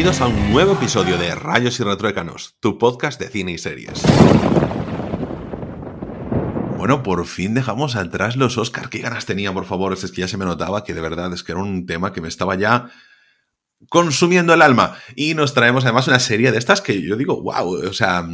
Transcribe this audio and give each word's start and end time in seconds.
Bienvenidos 0.00 0.22
a 0.22 0.28
un 0.28 0.50
nuevo 0.50 0.72
episodio 0.72 1.18
de 1.18 1.34
Rayos 1.34 1.78
y 1.78 1.82
Retruécanos, 1.82 2.56
tu 2.58 2.78
podcast 2.78 3.20
de 3.20 3.28
cine 3.28 3.52
y 3.52 3.58
series. 3.58 4.00
Bueno, 6.78 7.02
por 7.02 7.26
fin 7.26 7.52
dejamos 7.52 7.96
atrás 7.96 8.34
los 8.34 8.56
Oscars. 8.56 8.88
¿Qué 8.88 9.00
ganas 9.00 9.26
tenía, 9.26 9.52
por 9.52 9.66
favor? 9.66 9.92
Es 9.92 10.10
que 10.10 10.22
ya 10.22 10.26
se 10.26 10.38
me 10.38 10.46
notaba 10.46 10.84
que 10.84 10.94
de 10.94 11.02
verdad 11.02 11.30
es 11.34 11.42
que 11.42 11.52
era 11.52 11.60
un 11.60 11.84
tema 11.84 12.14
que 12.14 12.22
me 12.22 12.28
estaba 12.28 12.54
ya 12.54 12.90
consumiendo 13.90 14.54
el 14.54 14.62
alma. 14.62 14.96
Y 15.16 15.34
nos 15.34 15.52
traemos 15.52 15.84
además 15.84 16.08
una 16.08 16.18
serie 16.18 16.50
de 16.50 16.56
estas 16.56 16.80
que 16.80 17.02
yo 17.02 17.14
digo, 17.14 17.42
wow, 17.42 17.86
o 17.86 17.92
sea, 17.92 18.26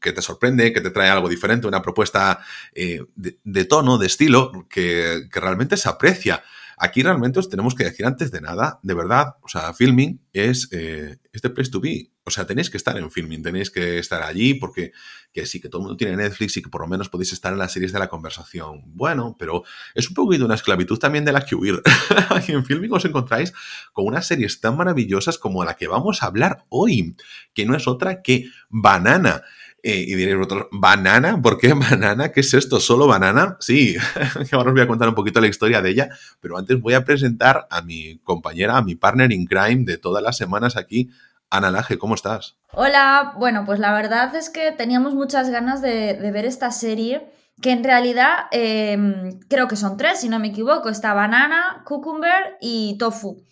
que 0.00 0.12
te 0.12 0.22
sorprende, 0.22 0.72
que 0.72 0.80
te 0.80 0.90
trae 0.90 1.10
algo 1.10 1.28
diferente, 1.28 1.66
una 1.66 1.82
propuesta 1.82 2.38
eh, 2.72 3.02
de, 3.16 3.64
tono, 3.64 3.98
de 3.98 4.06
estilo, 4.06 4.68
que, 4.70 5.26
que 5.32 5.40
realmente 5.40 5.76
se 5.76 5.88
aprecia. 5.88 6.44
Aquí 6.80 7.02
realmente 7.02 7.38
os 7.38 7.48
tenemos 7.48 7.74
que 7.74 7.84
decir 7.84 8.06
antes 8.06 8.30
de 8.30 8.40
nada, 8.40 8.78
de 8.82 8.94
verdad, 8.94 9.36
o 9.42 9.48
sea, 9.48 9.72
filming 9.74 10.20
es, 10.32 10.68
eh, 10.72 11.18
place 11.54 11.70
to 11.70 11.80
be. 11.80 12.10
O 12.24 12.30
sea, 12.30 12.46
tenéis 12.46 12.68
que 12.68 12.76
estar 12.76 12.96
en 12.98 13.10
filming, 13.10 13.42
tenéis 13.42 13.70
que 13.70 13.98
estar 13.98 14.22
allí 14.22 14.54
porque 14.54 14.92
que 15.32 15.46
sí, 15.46 15.60
que 15.60 15.68
todo 15.68 15.80
el 15.80 15.84
mundo 15.84 15.96
tiene 15.96 16.16
Netflix 16.16 16.56
y 16.56 16.62
que 16.62 16.68
por 16.68 16.82
lo 16.82 16.86
menos 16.86 17.08
podéis 17.08 17.32
estar 17.32 17.52
en 17.52 17.58
las 17.58 17.72
series 17.72 17.92
de 17.92 17.98
la 17.98 18.08
conversación. 18.08 18.82
Bueno, 18.86 19.36
pero 19.38 19.64
es 19.94 20.08
un 20.08 20.14
poquito 20.14 20.44
una 20.44 20.54
esclavitud 20.54 20.98
también 20.98 21.24
de 21.24 21.32
la 21.32 21.44
que 21.44 21.54
huir. 21.54 21.80
Aquí 22.30 22.52
en 22.52 22.64
filming 22.64 22.92
os 22.92 23.04
encontráis 23.04 23.52
con 23.92 24.06
unas 24.06 24.26
series 24.26 24.60
tan 24.60 24.76
maravillosas 24.76 25.38
como 25.38 25.64
la 25.64 25.74
que 25.74 25.88
vamos 25.88 26.22
a 26.22 26.26
hablar 26.26 26.66
hoy, 26.68 27.16
que 27.54 27.64
no 27.64 27.74
es 27.74 27.86
otra 27.88 28.22
que 28.22 28.50
Banana. 28.68 29.42
Eh, 29.82 30.04
y 30.08 30.14
diréis 30.16 30.36
vosotros, 30.36 30.66
¿banana? 30.72 31.40
¿Por 31.40 31.56
qué 31.56 31.72
banana? 31.72 32.32
¿Qué 32.32 32.40
es 32.40 32.52
esto? 32.52 32.80
¿Solo 32.80 33.06
banana? 33.06 33.56
Sí, 33.60 33.96
ahora 34.52 34.70
os 34.70 34.74
voy 34.74 34.82
a 34.82 34.88
contar 34.88 35.08
un 35.08 35.14
poquito 35.14 35.40
la 35.40 35.46
historia 35.46 35.80
de 35.80 35.90
ella, 35.90 36.08
pero 36.40 36.58
antes 36.58 36.80
voy 36.80 36.94
a 36.94 37.04
presentar 37.04 37.68
a 37.70 37.82
mi 37.82 38.18
compañera, 38.24 38.76
a 38.76 38.82
mi 38.82 38.96
partner 38.96 39.30
in 39.30 39.46
crime 39.46 39.84
de 39.84 39.96
todas 39.96 40.22
las 40.22 40.36
semanas 40.36 40.76
aquí, 40.76 41.10
Ana 41.48 41.70
Laje, 41.70 41.96
¿cómo 41.96 42.16
estás? 42.16 42.56
Hola, 42.72 43.34
bueno, 43.38 43.64
pues 43.64 43.78
la 43.78 43.92
verdad 43.92 44.34
es 44.34 44.50
que 44.50 44.72
teníamos 44.72 45.14
muchas 45.14 45.48
ganas 45.48 45.80
de, 45.80 46.14
ver 46.32 46.44
esta 46.44 46.72
serie, 46.72 47.30
que 47.62 47.70
en 47.70 47.84
realidad 47.84 48.46
em, 48.50 49.38
creo 49.48 49.68
que 49.68 49.76
son 49.76 49.96
tres, 49.96 50.20
si 50.20 50.28
no 50.28 50.40
me 50.40 50.48
equivoco, 50.48 50.88
está 50.88 51.14
banana, 51.14 51.82
cucumber 51.84 52.56
y 52.60 52.98
tofu. 52.98 53.44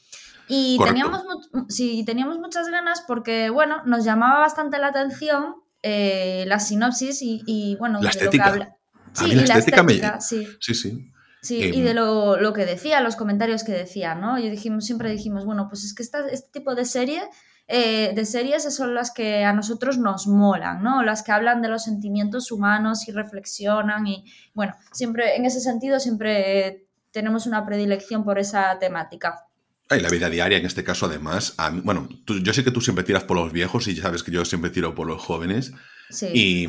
Y 0.49 0.79
teníamos, 0.85 1.23
sí, 1.69 2.05
teníamos 2.05 2.39
muchas 2.39 2.69
ganas 2.69 3.03
porque, 3.07 3.51
bueno, 3.51 3.83
nos 3.85 4.05
llamaba 4.05 4.41
bastante 4.41 4.79
la 4.79 4.89
atención 4.89 5.57
eh, 5.89 6.45
la 6.49 6.59
sinopsis 6.59 7.21
y, 7.23 7.77
bueno, 7.79 8.01
la 8.03 8.11
estética. 8.11 8.51
Lo 8.51 8.65
que 8.65 8.71
Sí, 9.13 9.35
la, 9.35 9.59
estética, 9.59 10.21
sí. 10.21 10.47
Sí, 10.61 10.75
sí. 10.75 11.13
Sí, 11.41 11.59
y 11.59 11.81
de 11.81 11.95
lo, 11.95 12.53
que 12.53 12.67
decía, 12.67 13.01
los 13.01 13.15
comentarios 13.15 13.63
que 13.63 13.71
decía, 13.71 14.17
¿no? 14.17 14.37
Y 14.37 14.51
dijimos, 14.51 14.85
siempre 14.85 15.11
dijimos, 15.11 15.45
bueno, 15.45 15.69
pues 15.69 15.85
es 15.85 15.95
que 15.95 16.03
este 16.03 16.51
tipo 16.53 16.75
de 16.75 16.85
serie, 16.85 17.23
eh, 17.69 18.13
de 18.17 18.25
series 18.27 18.65
son 18.75 18.97
las 18.97 19.13
que 19.13 19.45
a 19.45 19.53
nosotros 19.53 19.97
nos 19.97 20.27
molan, 20.27 20.83
¿no? 20.83 21.05
Las 21.05 21.23
que 21.23 21.31
hablan 21.31 21.63
de 21.63 21.69
los 21.69 21.85
sentimientos 21.85 22.51
humanos 22.51 23.07
y 23.09 23.13
reflexionan 23.13 24.09
y, 24.09 24.25
bueno, 24.55 24.75
siempre, 24.91 25.37
en 25.37 25.47
ese 25.47 25.61
sentido, 25.61 26.01
siempre 26.01 26.89
tenemos 27.13 27.47
una 27.47 27.65
predilección 27.65 28.25
por 28.25 28.41
esa 28.41 28.77
temática. 28.81 29.46
Y 29.91 30.01
la 30.01 30.09
vida 30.09 30.29
diaria, 30.29 30.59
en 30.59 30.67
este 30.67 30.83
caso, 30.83 31.07
además. 31.07 31.55
bueno, 31.85 32.09
yo 32.27 32.53
sé 32.53 32.65
que 32.65 32.73
tú 32.73 32.81
siempre 32.81 33.05
tiras 33.05 33.25
por 33.25 33.37
los 33.37 33.53
viejos 33.53 33.87
y 33.87 33.95
ya 33.95 34.03
sabes 34.03 34.23
que 34.23 34.33
yo 34.33 34.45
siempre 34.45 34.71
tiro 34.71 34.95
por 34.95 35.07
los 35.07 35.23
jóvenes. 35.23 35.73
Sí. 36.11 36.27
Y, 36.35 36.69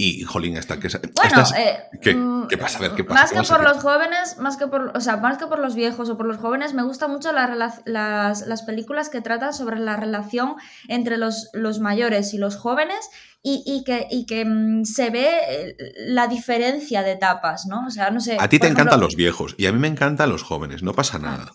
y 0.00 0.22
jolín, 0.22 0.56
esta 0.56 0.78
que 0.78 0.88
Bueno, 1.16 1.42
eh, 1.56 1.80
¿qué, 2.00 2.14
mm, 2.14 2.46
¿qué, 2.46 2.56
pasa? 2.56 2.78
A 2.78 2.82
ver, 2.82 2.92
¿qué 2.92 3.02
pasa? 3.02 3.34
Más 3.34 3.48
que 3.48 3.52
por 3.52 3.64
los 3.64 3.82
jóvenes, 3.82 4.38
más 4.38 4.56
que 4.56 4.68
por, 4.68 4.96
o 4.96 5.00
sea, 5.00 5.16
más 5.16 5.38
que 5.38 5.48
por 5.48 5.58
los 5.58 5.74
viejos 5.74 6.08
o 6.08 6.16
por 6.16 6.26
los 6.26 6.36
jóvenes, 6.36 6.72
me 6.72 6.84
gustan 6.84 7.10
mucho 7.10 7.32
las, 7.32 7.82
las, 7.84 8.62
películas 8.62 9.08
que 9.08 9.20
tratan 9.20 9.52
sobre 9.52 9.80
la 9.80 9.96
relación 9.96 10.54
entre 10.86 11.16
los, 11.16 11.50
los 11.52 11.80
mayores 11.80 12.32
y 12.32 12.38
los 12.38 12.54
jóvenes 12.54 13.10
y, 13.42 13.64
y, 13.66 13.82
que, 13.82 14.06
y 14.08 14.24
que 14.26 14.44
mm, 14.44 14.84
se 14.84 15.10
ve 15.10 15.30
eh, 15.48 15.76
la 16.06 16.28
diferencia 16.28 17.02
de 17.02 17.12
etapas, 17.12 17.66
¿no? 17.66 17.84
O 17.84 17.90
sea, 17.90 18.12
no 18.12 18.20
sé. 18.20 18.36
A 18.38 18.48
ti 18.48 18.60
te 18.60 18.68
encantan 18.68 19.00
los 19.00 19.16
viejos 19.16 19.56
y 19.58 19.66
a 19.66 19.72
mí 19.72 19.80
me 19.80 19.88
encantan 19.88 20.30
los 20.30 20.44
jóvenes, 20.44 20.84
no 20.84 20.92
pasa 20.92 21.18
nada. 21.18 21.54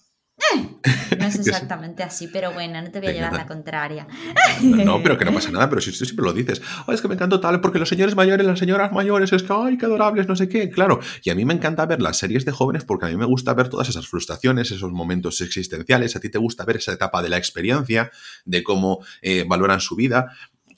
No 1.20 1.26
es 1.26 1.36
exactamente 1.40 2.04
así, 2.04 2.28
pero 2.28 2.52
bueno, 2.52 2.82
no 2.82 2.92
te 2.92 3.00
voy 3.00 3.10
a 3.10 3.14
llevar 3.14 3.34
la 3.34 3.46
contraria. 3.46 4.08
No, 4.62 5.02
pero 5.02 5.18
que 5.18 5.26
no 5.26 5.34
pasa 5.34 5.52
nada, 5.52 5.70
pero 5.70 5.82
si 5.82 5.92
tú 5.92 6.06
siempre 6.06 6.26
lo 6.26 6.34
dices. 6.34 6.62
es 6.88 7.02
que 7.02 7.08
me 7.08 7.16
encanta 7.16 7.40
tal, 7.40 7.62
porque 7.62 7.80
los 7.80 7.90
señores 7.90 8.16
mayores, 8.16 8.46
las 8.46 8.60
señoras 8.60 8.92
mayores, 8.92 9.32
es 9.32 9.44
que, 9.44 9.54
ay, 9.54 9.78
qué 9.78 9.86
adorables, 9.86 10.28
no 10.28 10.36
sé 10.36 10.50
qué. 10.50 10.70
Claro, 10.70 11.00
y 11.24 11.30
a 11.30 11.36
mí 11.36 11.46
me 11.46 11.54
encanta 11.54 11.86
ver 11.86 12.02
las 12.02 12.18
series 12.18 12.46
de 12.46 12.52
jóvenes 12.52 12.84
porque 12.84 13.06
a 13.06 13.10
mí 13.10 13.16
me 13.16 13.26
gusta 13.26 13.54
ver 13.54 13.70
todas 13.70 13.90
esas 13.90 14.08
frustraciones, 14.08 14.72
esos 14.72 14.92
momentos 14.92 15.40
existenciales. 15.42 16.16
A 16.16 16.20
ti 16.20 16.30
te 16.30 16.38
gusta 16.38 16.66
ver 16.66 16.78
esa 16.78 16.94
etapa 16.94 17.22
de 17.22 17.30
la 17.30 17.38
experiencia, 17.38 18.12
de 18.46 18.64
cómo 18.64 19.06
eh, 19.22 19.46
valoran 19.48 19.80
su 19.80 19.96
vida. 19.96 20.36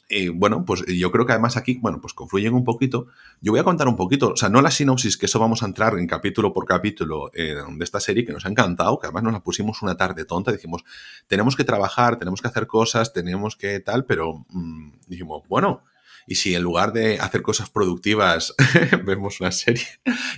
Eh, 0.08 0.30
bueno, 0.30 0.66
pues 0.66 0.86
yo 0.86 1.12
creo 1.12 1.26
que 1.26 1.32
además 1.32 1.58
aquí, 1.58 1.80
bueno, 1.82 2.00
pues 2.00 2.14
confluyen 2.14 2.54
un 2.54 2.64
poquito. 2.64 3.08
Yo 3.42 3.52
voy 3.52 3.60
a 3.60 3.64
contar 3.64 3.88
un 3.88 3.96
poquito, 3.96 4.30
o 4.30 4.38
sea, 4.38 4.50
no 4.50 4.62
la 4.62 4.70
sinopsis, 4.70 5.18
que 5.18 5.26
eso 5.26 5.40
vamos 5.40 5.64
a 5.64 5.66
entrar 5.66 5.98
en 5.98 6.06
capítulo 6.06 6.54
por 6.54 6.66
capítulo 6.66 7.32
eh, 7.34 7.56
de 7.70 7.84
esta 7.84 8.00
serie, 8.00 8.24
que 8.24 8.32
nos 8.32 8.46
ha 8.46 8.50
encantado, 8.50 9.00
que 9.00 9.08
además 9.08 9.24
nos 9.24 9.34
la 9.34 9.40
pusimos 9.40 9.82
una 9.82 9.98
tarde 9.98 10.26
tonta, 10.26 10.52
dijimos, 10.52 10.84
tenemos 11.28 11.56
que 11.56 11.64
trabajar, 11.64 12.20
tenemos 12.20 12.42
que 12.42 12.48
hacer 12.48 12.68
cosas, 12.68 13.14
tenemos 13.14 13.56
que 13.56 13.80
tal, 13.80 14.06
pero 14.06 14.46
mm, 14.50 14.92
dijimos, 15.08 15.44
bueno, 15.48 15.84
y 16.28 16.36
si 16.36 16.54
en 16.54 16.62
lugar 16.62 16.94
de 16.94 17.20
hacer 17.20 17.42
cosas 17.42 17.70
productivas 17.70 18.54
vemos 19.06 19.42
una 19.42 19.52
serie, 19.52 19.86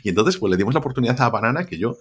y 0.03 0.09
entonces 0.09 0.37
pues 0.37 0.49
le 0.49 0.57
dimos 0.57 0.73
la 0.73 0.79
oportunidad 0.79 1.19
a 1.21 1.29
Banana, 1.29 1.65
que 1.65 1.77
yo 1.77 1.97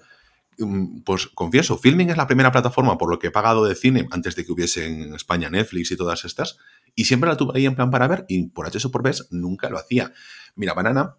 pues 1.05 1.27
confieso, 1.29 1.79
Filming 1.79 2.11
es 2.11 2.17
la 2.17 2.27
primera 2.27 2.53
plataforma 2.53 2.97
por 2.97 3.11
lo 3.11 3.19
que 3.19 3.29
he 3.29 3.31
pagado 3.31 3.65
de 3.65 3.75
cine 3.75 4.09
antes 4.11 4.37
de 4.37 4.45
que 4.45 4.53
hubiese 4.53 4.87
en 4.87 5.15
España 5.15 5.51
Netflix 5.51 5.91
y 5.91 5.97
todas 5.97 6.25
estas. 6.25 6.59
Y 6.95 7.05
siempre 7.05 7.29
la 7.29 7.37
tuve 7.37 7.53
ahí 7.57 7.67
en 7.67 7.75
plan 7.75 7.91
para 7.91 8.09
ver 8.09 8.25
y 8.29 8.49
por 8.49 8.67
H 8.67 8.87
o 8.87 8.91
por 8.91 9.03
B 9.03 9.13
nunca 9.31 9.69
lo 9.69 9.79
hacía. 9.79 10.13
Mira, 10.55 10.75
Banana 10.75 11.17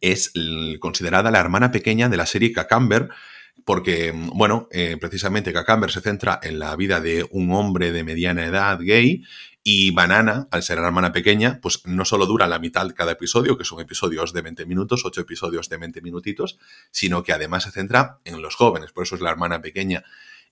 es 0.00 0.32
considerada 0.78 1.30
la 1.30 1.40
hermana 1.40 1.70
pequeña 1.72 2.08
de 2.08 2.16
la 2.16 2.26
serie 2.26 2.52
Cacamber, 2.52 3.08
porque, 3.64 4.12
bueno, 4.34 4.68
eh, 4.70 4.96
precisamente 5.00 5.52
Cacamber 5.52 5.90
se 5.90 6.00
centra 6.00 6.40
en 6.42 6.58
la 6.58 6.74
vida 6.76 7.00
de 7.00 7.26
un 7.30 7.52
hombre 7.52 7.92
de 7.92 8.04
mediana 8.04 8.46
edad 8.46 8.78
gay 8.80 9.22
y 9.62 9.90
Banana, 9.90 10.48
al 10.50 10.62
ser 10.62 10.78
la 10.78 10.86
hermana 10.86 11.12
pequeña, 11.12 11.60
pues 11.60 11.86
no 11.86 12.04
solo 12.04 12.26
dura 12.26 12.48
la 12.48 12.58
mitad 12.58 12.88
cada 12.94 13.12
episodio, 13.12 13.58
que 13.58 13.64
son 13.64 13.80
episodios 13.80 14.32
de 14.32 14.40
20 14.40 14.64
minutos, 14.64 15.02
8 15.04 15.20
episodios 15.20 15.68
de 15.68 15.76
20 15.76 16.00
minutitos, 16.00 16.58
sino 16.90 17.22
que 17.22 17.32
además 17.32 17.64
se 17.64 17.70
centra 17.70 18.18
en 18.24 18.40
los 18.40 18.54
jóvenes, 18.54 18.92
por 18.92 19.04
eso 19.04 19.16
es 19.16 19.20
la 19.20 19.30
hermana 19.30 19.60
pequeña. 19.60 20.02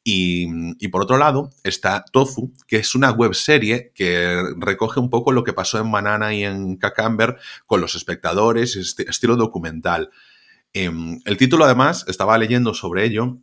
Y, 0.04 0.88
por 0.88 1.03
otro 1.03 1.19
lado 1.19 1.50
está 1.65 2.04
Tofu, 2.12 2.54
que 2.66 2.76
es 2.76 2.94
una 2.94 3.10
web 3.10 3.34
serie 3.34 3.92
que 3.94 4.42
recoge 4.56 5.00
un 5.00 5.10
poco 5.10 5.32
lo 5.32 5.44
que 5.44 5.53
pasó 5.53 5.78
en 5.78 5.91
Banana 5.91 6.32
y 6.32 6.44
en 6.44 6.76
Cacamber 6.76 7.36
con 7.66 7.80
los 7.80 7.94
espectadores, 7.94 8.76
este 8.76 9.10
estilo 9.10 9.36
documental. 9.36 10.10
Em, 10.78 11.21
el 11.25 11.37
título 11.37 11.65
además, 11.65 12.05
estaba 12.06 12.39
leyendo 12.39 12.72
sobre 12.72 13.05
ello 13.05 13.39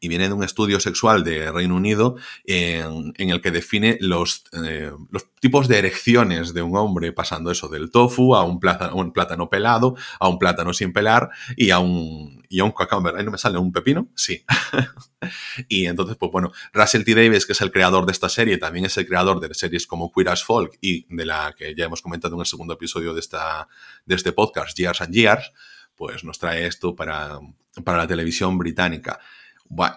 y 0.00 0.08
viene 0.08 0.26
de 0.26 0.34
un 0.34 0.42
estudio 0.42 0.80
sexual 0.80 1.22
de 1.22 1.52
Reino 1.52 1.76
Unido 1.76 2.16
en, 2.44 3.14
el 3.16 3.40
que 3.40 3.52
define 3.52 3.96
los, 4.00 4.42
eh, 4.52 4.90
los, 5.10 5.32
tipos 5.40 5.68
de 5.68 5.78
erecciones 5.78 6.52
de 6.54 6.62
un 6.62 6.76
hombre, 6.76 7.12
pasando 7.12 7.52
eso 7.52 7.68
del 7.68 7.92
tofu 7.92 8.34
a 8.34 8.42
un 8.42 8.58
plátano, 8.58 8.96
un 8.96 9.12
plátano 9.12 9.48
pelado, 9.48 9.94
a 10.18 10.28
un 10.28 10.40
plátano 10.40 10.74
sin 10.74 10.92
pelar 10.92 11.30
y 11.56 11.70
a 11.70 11.78
un, 11.78 12.44
y 12.48 12.60
un. 12.60 12.74
Ahí 13.16 13.24
no 13.24 13.30
me 13.30 13.38
sale 13.38 13.56
un 13.56 13.70
pepino, 13.70 14.08
sí. 14.16 14.44
y 15.68 15.86
entonces, 15.86 16.16
pues 16.16 16.32
bueno, 16.32 16.50
Russell 16.72 17.04
T. 17.04 17.14
Davis, 17.14 17.46
que 17.46 17.52
es 17.52 17.60
el 17.60 17.70
creador 17.70 18.04
de 18.04 18.12
esta 18.12 18.28
serie, 18.28 18.58
también 18.58 18.84
es 18.84 18.96
el 18.96 19.06
creador 19.06 19.38
de 19.38 19.54
series 19.54 19.86
como 19.86 20.10
Queer 20.12 20.30
as 20.30 20.42
Folk 20.42 20.76
y 20.80 21.06
de 21.14 21.24
la 21.24 21.54
que 21.56 21.76
ya 21.76 21.84
hemos 21.84 22.02
comentado 22.02 22.34
en 22.34 22.40
el 22.40 22.46
segundo 22.46 22.74
episodio 22.74 23.14
de, 23.14 23.20
esta, 23.20 23.68
de 24.04 24.16
este 24.16 24.32
podcast, 24.32 24.76
Years 24.76 25.00
and 25.00 25.14
Years, 25.14 25.52
pues 25.98 26.24
nos 26.24 26.38
trae 26.38 26.66
esto 26.66 26.94
para, 26.96 27.40
para 27.84 27.98
la 27.98 28.06
televisión 28.06 28.56
británica 28.56 29.18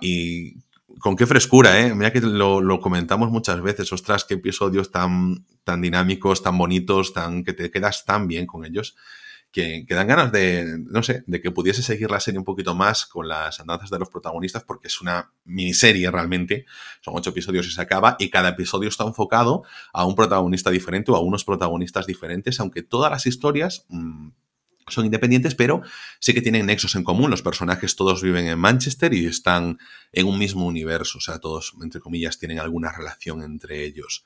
y 0.02 0.58
con 1.00 1.16
qué 1.16 1.26
frescura, 1.26 1.80
¿eh? 1.80 1.96
Mira 1.96 2.12
que 2.12 2.20
lo, 2.20 2.80
comentamos 2.82 3.30
muchas 3.30 3.62
veces, 3.62 3.94
ostras, 3.94 4.26
qué 4.26 4.34
episodios 4.34 4.92
tan, 4.92 5.46
tan 5.64 5.80
dinámicos, 5.80 6.44
tan 6.44 6.58
bonitos, 6.58 7.14
tan, 7.14 7.44
que 7.44 7.54
te 7.54 7.72
quedas 7.72 8.04
tan 8.04 8.28
bien 8.28 8.46
con 8.46 8.66
ellos, 8.66 8.98
que, 9.52 9.86
que, 9.88 9.96
dan 9.96 10.08
ganas 10.08 10.32
de, 10.32 10.80
no 10.80 11.04
sé, 11.04 11.24
de 11.28 11.42
que 11.42 11.52
pudiese 11.52 11.84
seguir 11.84 12.10
la 12.10 12.20
serie 12.20 12.40
un 12.40 12.46
poquito 12.46 12.76
más 12.76 13.06
con 13.06 13.28
las 13.28 13.60
andanzas 13.60 13.90
de 13.90 14.00
los 14.00 14.10
protagonistas, 14.10 14.64
porque 14.64 14.88
es 14.88 15.02
una 15.02 15.32
miniserie 15.46 16.10
realmente, 16.10 16.66
son 17.02 17.14
ocho 17.16 17.30
episodios 17.30 17.68
y 17.68 17.72
se 17.72 17.82
acaba, 17.82 18.16
y 18.20 18.30
cada 18.30 18.50
episodio 18.50 18.90
está 18.90 19.06
enfocado 19.06 19.64
a 19.94 20.06
un 20.06 20.16
protagonista 20.16 20.72
diferente 20.72 21.12
o 21.12 21.16
a 21.16 21.22
unos 21.22 21.46
protagonistas 21.46 22.06
diferentes, 22.06 22.60
aunque 22.60 22.82
todas 22.82 23.12
las 23.12 23.26
historias... 23.28 23.86
Mm, 23.90 24.30
son 24.92 25.06
independientes, 25.06 25.56
pero 25.56 25.82
sí 26.20 26.34
que 26.34 26.42
tienen 26.42 26.66
nexos 26.66 26.96
en 26.96 27.04
común. 27.04 27.32
Los 27.32 27.42
personajes 27.42 27.96
todos 27.96 28.22
viven 28.22 28.48
en 28.48 28.60
Manchester 28.60 29.14
y 29.14 29.26
están 29.26 29.80
en 30.12 30.28
un 30.28 30.38
mismo 30.38 30.66
universo, 30.66 31.18
o 31.18 31.22
sea, 31.22 31.40
todos, 31.40 31.74
entre 31.82 32.02
comillas, 32.02 32.38
tienen 32.38 32.60
alguna 32.60 32.92
relación 32.92 33.44
entre 33.44 33.84
ellos. 33.84 34.26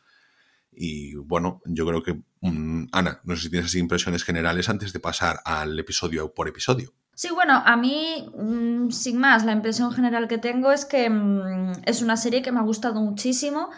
Y 0.71 1.15
bueno, 1.15 1.61
yo 1.65 1.85
creo 1.85 2.03
que, 2.03 2.21
mm, 2.41 2.87
Ana, 2.91 3.21
no 3.23 3.35
sé 3.35 3.43
si 3.43 3.49
tienes 3.49 3.67
así 3.67 3.79
impresiones 3.79 4.23
generales 4.23 4.67
antes 4.69 4.91
de 4.91 4.99
pasar 4.99 5.39
al 5.45 5.79
episodio 5.79 6.33
por 6.33 6.47
episodio. 6.47 6.93
Sí, 7.13 7.29
bueno, 7.29 7.63
a 7.65 7.77
mí, 7.77 8.29
mm, 8.37 8.89
sin 8.89 9.17
más, 9.17 9.45
la 9.45 9.53
impresión 9.53 9.93
general 9.93 10.27
que 10.27 10.37
tengo 10.37 10.73
es 10.73 10.83
que 10.83 11.09
mm, 11.09 11.83
es 11.85 12.01
una 12.01 12.17
serie 12.17 12.41
que 12.41 12.51
me 12.51 12.59
ha 12.59 12.63
gustado 12.63 12.99
muchísimo 12.99 13.69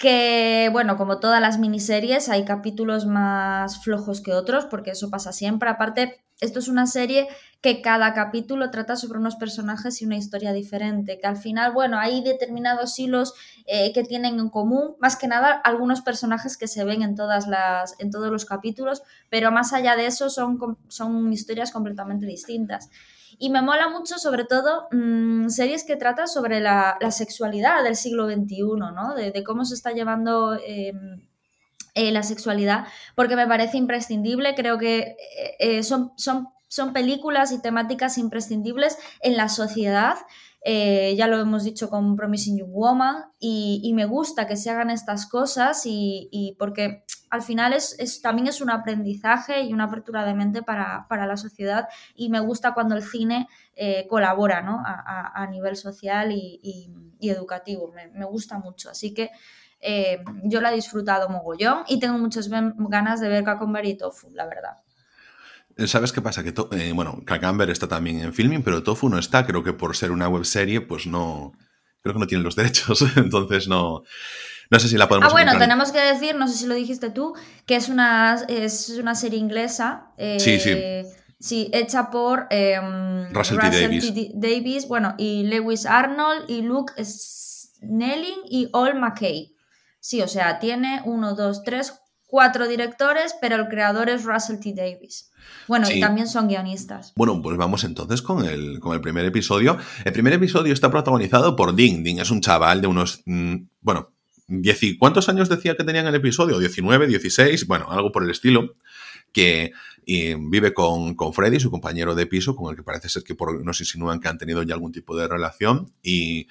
que, 0.00 0.70
bueno, 0.72 0.96
como 0.96 1.20
todas 1.20 1.42
las 1.42 1.58
miniseries, 1.58 2.30
hay 2.30 2.46
capítulos 2.46 3.04
más 3.04 3.84
flojos 3.84 4.22
que 4.22 4.32
otros, 4.32 4.64
porque 4.64 4.92
eso 4.92 5.10
pasa 5.10 5.30
siempre. 5.30 5.68
Aparte, 5.68 6.24
esto 6.40 6.58
es 6.58 6.68
una 6.68 6.86
serie 6.86 7.28
que 7.60 7.82
cada 7.82 8.14
capítulo 8.14 8.70
trata 8.70 8.96
sobre 8.96 9.18
unos 9.18 9.36
personajes 9.36 10.00
y 10.00 10.06
una 10.06 10.16
historia 10.16 10.52
diferente, 10.52 11.18
que 11.18 11.26
al 11.26 11.36
final, 11.36 11.72
bueno, 11.72 11.98
hay 11.98 12.22
determinados 12.22 12.98
hilos 12.98 13.34
eh, 13.66 13.92
que 13.92 14.02
tienen 14.02 14.38
en 14.38 14.48
común, 14.48 14.96
más 14.98 15.16
que 15.16 15.28
nada 15.28 15.52
algunos 15.52 16.00
personajes 16.00 16.56
que 16.56 16.68
se 16.68 16.84
ven 16.84 17.02
en, 17.02 17.14
todas 17.14 17.46
las, 17.46 17.96
en 17.98 18.10
todos 18.10 18.30
los 18.30 18.46
capítulos, 18.46 19.02
pero 19.28 19.52
más 19.52 19.74
allá 19.74 19.94
de 19.94 20.06
eso 20.06 20.30
son, 20.30 20.78
son 20.88 21.32
historias 21.32 21.70
completamente 21.70 22.24
distintas. 22.24 22.88
Y 23.38 23.50
me 23.50 23.62
mola 23.62 23.88
mucho, 23.88 24.18
sobre 24.18 24.44
todo, 24.44 24.88
mm, 24.90 25.48
series 25.48 25.84
que 25.84 25.96
tratan 25.96 26.28
sobre 26.28 26.60
la, 26.60 26.96
sexualidad 27.10 27.84
del 27.84 27.96
siglo 27.96 28.26
XXI, 28.26 28.62
¿no? 28.94 29.14
De, 29.14 29.44
cómo 29.44 29.64
se 29.64 29.74
está 29.74 29.92
llevando 29.92 30.58
em, 30.66 31.20
eh, 31.94 32.12
la 32.12 32.22
sexualidad, 32.22 32.86
porque 33.14 33.36
me 33.36 33.46
parece 33.46 33.76
imprescindible. 33.76 34.54
Creo 34.54 34.78
que 34.78 35.16
eh, 35.58 35.82
son, 35.82 36.12
son, 36.16 36.48
son 36.70 36.92
películas 36.92 37.50
y 37.50 37.60
temáticas 37.60 38.16
imprescindibles 38.16 38.96
en 39.20 39.36
la 39.36 39.48
sociedad. 39.48 40.14
ya 40.64 41.26
lo 41.26 41.40
hemos 41.40 41.64
dicho 41.64 41.90
con 41.90 42.16
Promising 42.16 42.58
Young 42.58 42.72
Woman 42.72 43.24
y, 43.40 43.92
me 43.94 44.04
gusta 44.04 44.46
que 44.46 44.56
se 44.56 44.70
hagan 44.70 44.88
estas 44.90 45.26
cosas 45.26 45.82
y, 45.84 46.54
porque 46.58 47.04
al 47.28 47.42
final 47.42 47.72
es, 47.72 48.20
también 48.22 48.46
es 48.46 48.60
un 48.60 48.70
aprendizaje 48.70 49.62
y 49.62 49.72
una 49.72 49.84
apertura 49.84 50.24
de 50.24 50.34
mente 50.34 50.62
para, 50.62 51.06
la 51.10 51.36
sociedad 51.36 51.88
y 52.14 52.28
me 52.28 52.40
gusta 52.40 52.72
cuando 52.72 52.94
el 52.94 53.02
cine 53.02 53.48
eh, 53.74 54.06
colabora 54.08 54.62
¿no? 54.62 54.80
a, 54.84 55.46
nivel 55.48 55.76
social 55.76 56.30
y, 56.32 56.92
educativo, 57.20 57.92
me, 57.92 58.24
gusta 58.26 58.58
mucho. 58.58 58.90
Así 58.90 59.12
que 59.12 59.30
eh, 59.80 60.22
yo 60.44 60.60
la 60.60 60.70
he 60.70 60.76
disfrutado 60.76 61.28
mogollón 61.28 61.82
y 61.88 61.98
tengo 61.98 62.18
muchas 62.18 62.48
ganas 62.48 63.20
de 63.20 63.28
ver 63.28 63.42
Cacomber 63.42 63.84
y 63.86 63.96
Tofu, 63.96 64.30
la 64.34 64.46
verdad. 64.46 64.78
Eh, 65.80 65.86
¿Sabes 65.86 66.12
qué 66.12 66.20
pasa? 66.20 66.42
Que, 66.44 66.52
bueno, 66.92 67.22
Cacamber 67.24 67.70
está 67.70 67.88
también 67.88 68.20
en 68.20 68.34
filming, 68.34 68.62
pero 68.62 68.82
Tofu 68.82 69.08
no 69.08 69.18
está. 69.18 69.46
Creo 69.46 69.64
que 69.64 69.72
por 69.72 69.96
ser 69.96 70.10
una 70.10 70.28
webserie, 70.28 70.80
pues 70.82 71.06
no. 71.06 71.52
Creo 72.02 72.14
que 72.14 72.20
no 72.20 72.26
tienen 72.26 72.44
los 72.44 72.56
derechos. 72.56 73.02
Entonces 73.16 73.66
no. 73.68 74.02
No 74.70 74.78
sé 74.78 74.88
si 74.88 74.96
la 74.96 75.08
podemos 75.08 75.30
Ah, 75.30 75.32
bueno, 75.32 75.58
tenemos 75.58 75.90
que 75.90 76.00
decir, 76.00 76.36
no 76.36 76.46
sé 76.46 76.56
si 76.56 76.66
lo 76.66 76.74
dijiste 76.74 77.10
tú, 77.10 77.34
que 77.66 77.74
es 77.74 77.88
una, 77.88 78.38
es 78.46 78.90
una 78.90 79.16
serie 79.16 79.38
inglesa. 79.38 80.12
sí, 80.38 80.60
sí. 80.60 80.70
Eh, 80.70 81.06
sí, 81.40 81.70
hecha 81.72 82.10
por 82.10 82.46
em, 82.50 83.32
Russell, 83.32 83.58
T. 83.58 84.30
Davis. 84.34 84.86
bueno, 84.86 85.14
y 85.18 85.42
Lewis 85.44 85.86
Arnold 85.86 86.48
y 86.48 86.62
Luke 86.62 86.92
Snelling 87.02 88.42
y 88.48 88.68
All 88.72 89.00
McKay. 89.00 89.56
Sí, 89.98 90.22
o 90.22 90.28
sea, 90.28 90.60
tiene 90.60 91.02
uno, 91.04 91.34
dos, 91.34 91.64
tres, 91.64 91.94
cuatro 92.30 92.68
directores, 92.68 93.34
pero 93.40 93.56
el 93.56 93.68
creador 93.68 94.08
es 94.08 94.24
Russell 94.24 94.58
T. 94.58 94.72
Davis. 94.74 95.30
Bueno, 95.66 95.88
y 95.90 96.00
también 96.00 96.26
son 96.26 96.48
guionistas. 96.48 97.12
Bueno, 97.16 97.40
pues 97.42 97.56
vamos 97.56 97.84
entonces 97.84 98.22
con 98.22 98.44
el, 98.44 98.80
con 98.80 98.94
el 98.94 99.00
primer 99.00 99.24
episodio. 99.24 99.78
El 100.04 100.12
primer 100.12 100.32
episodio 100.34 100.72
está 100.72 100.90
protagonizado 100.90 101.56
por 101.56 101.74
Ding. 101.74 102.02
Ding 102.02 102.20
es 102.20 102.30
un 102.30 102.40
chaval 102.40 102.80
de 102.80 102.86
unos, 102.86 103.22
mm, 103.26 103.56
bueno, 103.80 104.12
¿Cuántos 104.98 105.28
años 105.28 105.48
decía 105.48 105.76
que 105.76 105.84
tenía 105.84 106.00
en 106.00 106.08
el 106.08 106.14
episodio? 106.16 106.60
¿19, 106.60 107.06
16? 107.06 107.66
Bueno, 107.66 107.86
algo 107.90 108.10
por 108.10 108.24
el 108.24 108.30
estilo. 108.30 108.74
Que 109.32 109.72
vive 110.04 110.74
con, 110.74 111.14
Freddy, 111.32 111.60
su 111.60 111.70
compañero 111.70 112.16
de 112.16 112.26
piso, 112.26 112.56
con 112.56 112.70
el 112.70 112.76
que 112.76 112.82
parece 112.82 113.08
ser 113.08 113.22
que 113.22 113.36
por, 113.36 113.64
nos 113.64 113.78
insinúan 113.80 114.18
que 114.18 114.26
han 114.26 114.38
tenido 114.38 114.62
ya 114.64 114.74
algún 114.74 114.90
tipo 114.90 115.16
de 115.16 115.28
relación. 115.28 115.92
Y, 116.02 116.48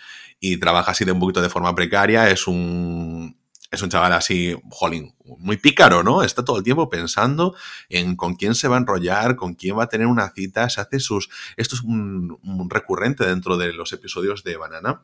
trabaja 0.61 0.91
así 0.91 1.03
de 1.03 1.11
un 1.11 1.19
poquito 1.19 1.41
de 1.41 1.49
forma 1.49 1.75
precaria. 1.75 2.29
Es 2.29 2.47
un, 2.47 3.37
es 3.71 3.81
un 3.81 3.89
chaval 3.89 4.13
así, 4.13 4.55
jolín, 4.69 5.15
muy 5.23 5.57
pícaro, 5.57 6.03
¿no? 6.03 6.23
Está 6.23 6.43
todo 6.43 6.57
el 6.57 6.63
tiempo 6.63 6.89
pensando 6.89 7.55
en 7.89 8.15
con 8.15 8.35
quién 8.35 8.55
se 8.55 8.67
va 8.67 8.77
a 8.77 8.79
enrollar, 8.79 9.35
con 9.35 9.53
quién 9.53 9.77
va 9.77 9.83
a 9.83 9.89
tener 9.89 10.07
una 10.07 10.29
cita, 10.31 10.69
se 10.69 10.81
hace 10.81 10.99
sus... 10.99 11.29
Esto 11.57 11.75
es 11.75 11.81
un 11.83 12.67
recurrente 12.69 13.25
dentro 13.25 13.57
de 13.57 13.73
los 13.73 13.93
episodios 13.93 14.43
de 14.43 14.57
Banana 14.57 15.03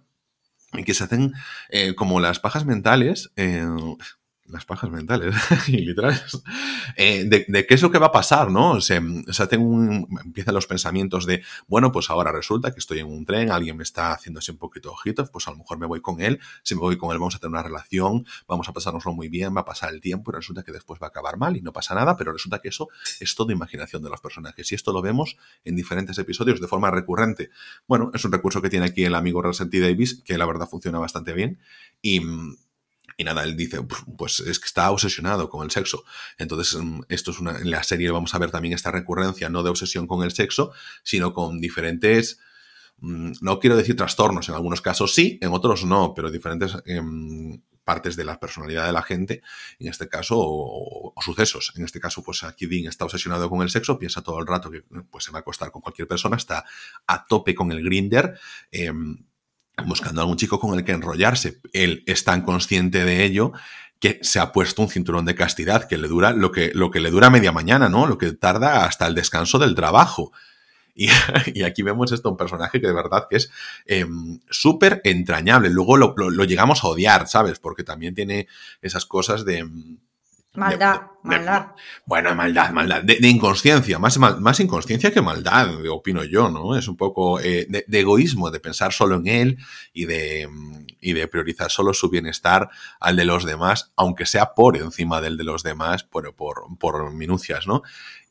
y 0.73 0.83
que 0.83 0.93
se 0.93 1.03
hacen 1.03 1.33
eh, 1.69 1.95
como 1.95 2.19
las 2.19 2.39
pajas 2.39 2.65
mentales. 2.65 3.31
Eh, 3.35 3.65
las 4.47 4.65
pajas 4.65 4.91
mentales, 4.91 5.35
literales, 5.67 6.41
eh, 6.95 7.25
de, 7.25 7.65
qué 7.65 7.73
es 7.73 7.81
lo 7.81 7.91
que 7.91 7.97
va 7.97 8.07
a 8.07 8.11
pasar, 8.11 8.51
¿no? 8.51 8.77
Un, 9.57 10.07
empiezan 10.23 10.53
los 10.53 10.67
pensamientos 10.67 11.25
de, 11.25 11.43
bueno, 11.67 11.91
pues 11.91 12.09
ahora 12.09 12.31
resulta 12.31 12.71
que 12.71 12.79
estoy 12.79 12.99
en 12.99 13.07
un 13.07 13.25
tren, 13.25 13.51
alguien 13.51 13.77
me 13.77 13.83
está 13.83 14.11
haciendo 14.11 14.39
así 14.39 14.51
un 14.51 14.57
poquito 14.57 14.91
ojitos, 14.91 15.29
pues 15.29 15.47
a 15.47 15.51
lo 15.51 15.57
mejor 15.57 15.79
me 15.79 15.87
voy 15.87 16.01
con 16.01 16.21
él, 16.21 16.39
si 16.63 16.75
me 16.75 16.81
voy 16.81 16.97
con 16.97 17.11
él 17.11 17.17
vamos 17.17 17.35
a 17.35 17.39
tener 17.39 17.51
una 17.51 17.63
relación, 17.63 18.25
vamos 18.47 18.69
a 18.69 18.73
pasárnoslo 18.73 19.13
muy 19.13 19.29
bien, 19.29 19.55
va 19.55 19.61
a 19.61 19.65
pasar 19.65 19.93
el 19.93 20.01
tiempo 20.01 20.31
y 20.31 20.35
resulta 20.35 20.63
que 20.63 20.71
después 20.71 21.01
va 21.01 21.07
a 21.07 21.09
acabar 21.09 21.37
mal 21.37 21.57
y 21.57 21.61
no 21.61 21.73
pasa 21.73 21.95
nada, 21.95 22.15
pero 22.15 22.31
resulta 22.31 22.59
que 22.59 22.69
eso 22.69 22.89
es 23.19 23.33
todo 23.33 23.51
imaginación 23.51 24.03
de 24.03 24.09
los 24.09 24.21
personajes 24.21 24.71
y 24.71 24.75
esto 24.75 24.93
lo 24.93 25.01
vemos 25.01 25.37
en 25.63 25.75
diferentes 25.75 26.17
episodios 26.17 26.61
de 26.61 26.67
forma 26.67 26.91
recurrente. 26.91 27.49
Bueno, 27.87 28.11
es 28.13 28.23
un 28.25 28.31
recurso 28.31 28.61
que 28.61 28.69
tiene 28.69 28.85
aquí 28.85 29.03
el 29.03 29.15
amigo 29.15 29.41
T. 29.41 29.79
Davis, 29.79 30.21
que 30.23 30.37
la 30.37 30.45
verdad 30.45 30.67
funciona 30.67 30.99
bastante 30.99 31.33
bien 31.33 31.59
y 32.01 32.21
y 33.17 33.23
nada, 33.23 33.43
él 33.43 33.55
dice, 33.55 33.79
pues 34.17 34.39
es 34.41 34.59
que 34.59 34.65
está 34.65 34.91
obsesionado 34.91 35.49
con 35.49 35.63
el 35.63 35.71
sexo. 35.71 36.03
Entonces, 36.37 36.81
mm, 36.81 37.01
esto 37.09 37.31
es 37.31 37.39
una, 37.39 37.57
en 37.57 37.71
la 37.71 37.83
serie 37.83 38.11
vamos 38.11 38.33
a 38.35 38.39
ver 38.39 38.51
también 38.51 38.73
esta 38.73 38.91
recurrencia, 38.91 39.49
no 39.49 39.63
de 39.63 39.69
obsesión 39.69 40.07
con 40.07 40.23
el 40.23 40.31
sexo, 40.31 40.71
sino 41.03 41.33
con 41.33 41.59
diferentes, 41.59 42.39
mm, 42.97 43.33
no 43.41 43.59
quiero 43.59 43.77
decir 43.77 43.95
trastornos, 43.95 44.49
en 44.49 44.55
algunos 44.55 44.81
casos 44.81 45.13
sí, 45.13 45.39
en 45.41 45.53
otros 45.53 45.85
no, 45.85 46.13
pero 46.13 46.29
diferentes 46.29 46.75
em, 46.85 47.61
partes 47.85 48.15
de 48.15 48.25
la 48.25 48.39
personalidad 48.39 48.85
de 48.85 48.91
la 48.91 49.03
gente, 49.03 49.41
en 49.79 49.87
este 49.87 50.09
caso, 50.09 50.35
o, 50.37 51.13
sucesos. 51.21 51.71
En 51.77 51.85
este 51.85 51.99
caso, 51.99 52.23
pues 52.23 52.43
aquí 52.43 52.65
Dean 52.65 52.87
está 52.87 53.05
obsesionado 53.05 53.49
con 53.49 53.61
el 53.61 53.69
sexo, 53.69 53.97
piensa 53.97 54.21
todo 54.21 54.39
el 54.39 54.47
rato 54.47 54.69
que 54.69 54.81
pues, 55.09 55.23
se 55.23 55.31
va 55.31 55.39
a 55.39 55.41
acostar 55.41 55.71
con 55.71 55.81
cualquier 55.81 56.07
persona, 56.07 56.35
está 56.35 56.65
a 57.07 57.25
tope 57.25 57.55
con 57.55 57.71
el 57.71 57.83
grinder. 57.83 58.37
Em, 58.71 59.25
buscando 59.85 60.21
a 60.21 60.23
algún 60.23 60.37
chico 60.37 60.59
con 60.59 60.77
el 60.77 60.85
que 60.85 60.93
enrollarse. 60.93 61.59
Él 61.73 62.03
es 62.05 62.23
tan 62.23 62.41
consciente 62.41 63.03
de 63.03 63.23
ello 63.23 63.51
que 63.99 64.19
se 64.21 64.39
ha 64.39 64.51
puesto 64.51 64.81
un 64.81 64.89
cinturón 64.89 65.25
de 65.25 65.35
castidad 65.35 65.87
que 65.87 65.97
le 65.97 66.07
dura 66.07 66.31
lo 66.31 66.51
que, 66.51 66.71
lo 66.73 66.91
que 66.91 66.99
le 66.99 67.11
dura 67.11 67.29
media 67.29 67.51
mañana, 67.51 67.89
¿no? 67.89 68.07
Lo 68.07 68.17
que 68.17 68.31
tarda 68.33 68.85
hasta 68.85 69.07
el 69.07 69.15
descanso 69.15 69.59
del 69.59 69.75
trabajo. 69.75 70.31
Y, 71.53 71.63
aquí 71.63 71.81
vemos 71.83 72.13
esto, 72.13 72.29
un 72.29 72.37
personaje 72.37 72.79
que 72.79 72.87
de 72.87 72.93
verdad 72.93 73.27
que 73.29 73.35
es 73.35 73.51
em, 73.85 74.39
súper 74.49 75.01
entrañable. 75.03 75.69
Luego 75.69 75.97
lo, 75.97 76.43
llegamos 76.45 76.85
a 76.85 76.87
odiar, 76.87 77.27
¿sabes? 77.27 77.59
Porque 77.59 77.83
también 77.83 78.15
tiene 78.15 78.47
esas 78.81 79.05
cosas 79.05 79.43
de 79.43 79.67
Maldad, 80.55 81.01
maldad. 81.23 81.67
Bueno, 82.05 82.33
maldad, 82.35 82.71
maldad. 82.71 83.03
De, 83.03 83.27
inconsciencia, 83.27 83.99
más, 83.99 84.17
más 84.17 84.59
inconsciencia 84.59 85.11
que 85.11 85.21
maldad, 85.21 85.85
opino 85.89 86.23
yo, 86.23 86.49
¿no? 86.49 86.77
Es 86.77 86.87
un 86.87 86.97
poco 86.97 87.39
eh, 87.39 87.67
de, 87.69 87.99
egoísmo, 87.99 88.51
de 88.51 88.59
pensar 88.59 88.93
solo 88.93 89.15
en 89.15 89.27
él 89.27 89.57
y 89.93 90.05
de, 90.05 90.47
y 91.01 91.13
de 91.13 91.27
priorizar 91.27 91.71
solo 91.71 91.93
su 91.93 92.09
bienestar 92.09 92.69
al 92.99 93.15
de 93.15 93.25
los 93.25 93.45
demás, 93.45 93.91
aunque 93.95 94.25
sea 94.25 94.53
por 94.53 94.77
encima 94.77 95.21
del 95.21 95.37
de 95.37 95.43
los 95.43 95.63
demás, 95.63 96.03
por, 96.03 96.35
por, 96.35 96.63
por 96.79 97.11
minucias, 97.13 97.67
¿no? 97.67 97.83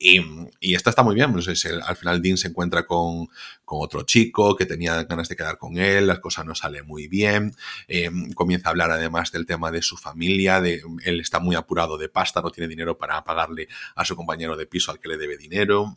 Y, 0.04 0.74
esto 0.74 0.90
está 0.90 1.02
muy 1.02 1.14
bien. 1.14 1.32
Pues 1.32 1.66
al 1.66 1.96
final 1.96 2.20
Dean 2.20 2.36
se 2.36 2.48
encuentra 2.48 2.84
con, 2.84 3.28
otro 3.64 4.02
chico 4.02 4.54
que 4.54 4.66
tenía 4.66 5.02
ganas 5.04 5.28
de 5.28 5.36
quedar 5.36 5.58
con 5.58 5.78
él, 5.78 6.06
las 6.06 6.20
cosas 6.20 6.44
no 6.44 6.54
salen 6.54 6.86
muy 6.86 7.08
bien. 7.08 7.56
Eh, 7.88 8.10
comienza 8.34 8.68
a 8.68 8.70
hablar 8.70 8.90
además 8.90 9.32
del 9.32 9.46
tema 9.46 9.70
de 9.70 9.82
su 9.82 9.96
familia, 9.96 10.60
de 10.60 10.82
él 11.04 11.20
está 11.20 11.40
muy 11.40 11.56
apurado 11.56 11.96
de 11.98 12.08
pasta, 12.08 12.42
no 12.42 12.50
tiene 12.50 12.68
dinero 12.68 12.98
para 12.98 13.24
pagarle 13.24 13.66
a 13.96 14.04
su 14.04 14.14
compañero 14.14 14.56
de 14.56 14.66
piso 14.66 14.90
al 14.92 15.00
que 15.00 15.08
le 15.08 15.16
debe 15.16 15.38
dinero. 15.38 15.96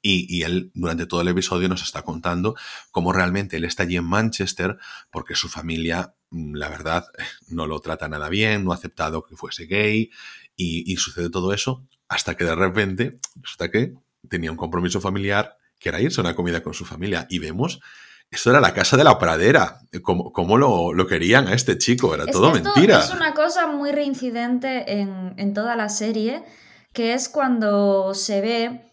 Y, 0.00 0.42
él 0.42 0.70
durante 0.74 1.06
todo 1.06 1.22
el 1.22 1.28
episodio 1.28 1.68
nos 1.68 1.82
está 1.82 2.02
contando 2.02 2.56
cómo 2.90 3.12
realmente 3.12 3.56
él 3.56 3.64
está 3.64 3.84
allí 3.84 3.96
en 3.96 4.04
Manchester 4.04 4.78
porque 5.10 5.34
su 5.34 5.48
familia, 5.48 6.14
mm, 6.30 6.54
la 6.54 6.68
verdad, 6.68 7.06
no 7.48 7.66
lo 7.66 7.80
trata 7.80 8.08
nada 8.08 8.28
bien, 8.28 8.64
no 8.64 8.72
ha 8.72 8.74
aceptado 8.74 9.24
que 9.24 9.36
fuese 9.36 9.66
gay 9.66 10.10
y 10.56 10.96
sucede 10.96 11.28
todo 11.28 11.52
eso 11.52 11.84
hasta 12.12 12.34
que 12.36 12.44
de 12.44 12.54
repente 12.54 13.16
resulta 13.40 13.70
que 13.70 13.94
tenía 14.28 14.50
un 14.50 14.56
compromiso 14.56 15.00
familiar 15.00 15.56
que 15.78 15.88
era 15.88 16.00
irse 16.00 16.20
a 16.20 16.24
una 16.24 16.36
comida 16.36 16.62
con 16.62 16.74
su 16.74 16.84
familia. 16.84 17.26
Y 17.28 17.38
vemos, 17.38 17.80
eso 18.30 18.50
era 18.50 18.60
la 18.60 18.74
casa 18.74 18.96
de 18.96 19.04
la 19.04 19.18
pradera, 19.18 19.80
cómo, 20.02 20.58
lo, 20.58 21.06
querían 21.06 21.48
a 21.48 21.54
este 21.54 21.78
chico, 21.78 22.14
era 22.14 22.26
todo 22.26 22.52
mentira. 22.52 23.00
Es 23.00 23.10
una 23.10 23.34
cosa 23.34 23.66
muy 23.66 23.90
reincidente 23.92 25.00
en, 25.00 25.34
en 25.38 25.54
toda 25.54 25.74
la 25.74 25.88
serie, 25.88 26.44
que 26.92 27.14
es 27.14 27.28
cuando 27.28 28.14
se 28.14 28.40
ve 28.40 28.91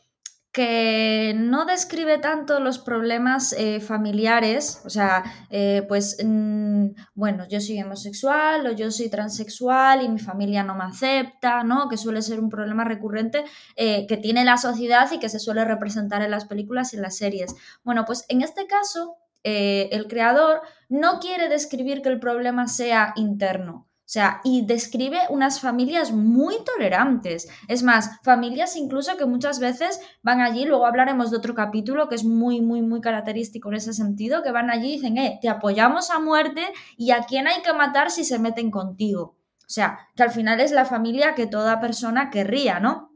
que 0.59 1.33
no 1.37 1.63
describe 1.63 2.17
tanto 2.17 2.59
los 2.59 2.79
problemas 2.79 3.53
eh, 3.53 3.79
familiares, 3.79 4.81
o 4.83 4.89
sea, 4.89 5.23
eh, 5.49 5.85
pues, 5.87 6.17
mm, 6.21 6.87
bueno, 7.15 7.47
yo 7.47 7.61
soy 7.61 7.81
homosexual 7.81 8.67
o 8.67 8.73
yo 8.73 8.91
soy 8.91 9.09
transexual 9.09 10.03
y 10.03 10.09
mi 10.09 10.19
familia 10.19 10.61
no 10.65 10.75
me 10.75 10.83
acepta, 10.83 11.63
¿no? 11.63 11.87
Que 11.87 11.95
suele 11.95 12.21
ser 12.21 12.41
un 12.41 12.49
problema 12.49 12.83
recurrente 12.83 13.45
eh, 13.77 14.05
que 14.05 14.17
tiene 14.17 14.43
la 14.43 14.57
sociedad 14.57 15.09
y 15.13 15.19
que 15.19 15.29
se 15.29 15.39
suele 15.39 15.63
representar 15.63 16.23
en 16.23 16.31
las 16.31 16.43
películas 16.43 16.91
y 16.91 16.97
en 16.97 17.03
las 17.03 17.15
series. 17.15 17.55
Bueno, 17.85 18.03
pues 18.03 18.25
en 18.27 18.41
este 18.41 18.67
caso, 18.67 19.15
el 19.43 20.07
creador 20.07 20.61
no 20.89 21.21
quiere 21.21 21.47
describir 21.47 22.01
que 22.01 22.09
el 22.09 22.19
problema 22.19 22.67
sea 22.67 23.13
interno, 23.15 23.88
O 24.09 24.11
sea, 24.11 24.41
y 24.43 24.65
describe 24.65 25.19
unas 25.29 25.61
familias 25.61 26.11
muy 26.11 26.55
tolerantes. 26.63 27.47
Es 27.67 27.83
más, 27.83 28.19
familias 28.23 28.75
incluso 28.75 29.15
que 29.17 29.27
muchas 29.27 29.59
veces 29.59 29.99
van 30.23 30.41
allí, 30.41 30.65
luego 30.65 30.87
hablaremos 30.87 31.29
de 31.29 31.37
otro 31.37 31.53
capítulo 31.53 32.09
que 32.09 32.15
es 32.15 32.23
muy, 32.23 32.59
muy, 32.59 32.81
muy 32.81 33.01
característico 33.01 33.69
en 33.69 33.75
ese 33.75 33.93
sentido, 33.93 34.41
que 34.41 34.49
van 34.49 34.71
allí 34.71 34.87
y 34.87 34.91
dicen, 34.93 35.19
eh, 35.19 35.37
te 35.43 35.47
apoyamos 35.47 36.09
a 36.09 36.19
muerte 36.19 36.63
y 36.97 37.11
a 37.11 37.21
quién 37.21 37.47
hay 37.47 37.61
que 37.61 37.71
matar 37.71 38.09
si 38.09 38.23
se 38.23 38.39
meten 38.39 38.71
contigo. 38.71 39.35
O 39.59 39.69
sea, 39.71 39.99
que 40.15 40.23
al 40.23 40.31
final 40.31 40.59
es 40.59 40.71
la 40.71 40.85
familia 40.85 41.35
que 41.35 41.45
toda 41.45 41.79
persona 41.79 42.31
querría, 42.31 42.79
¿no? 42.79 43.08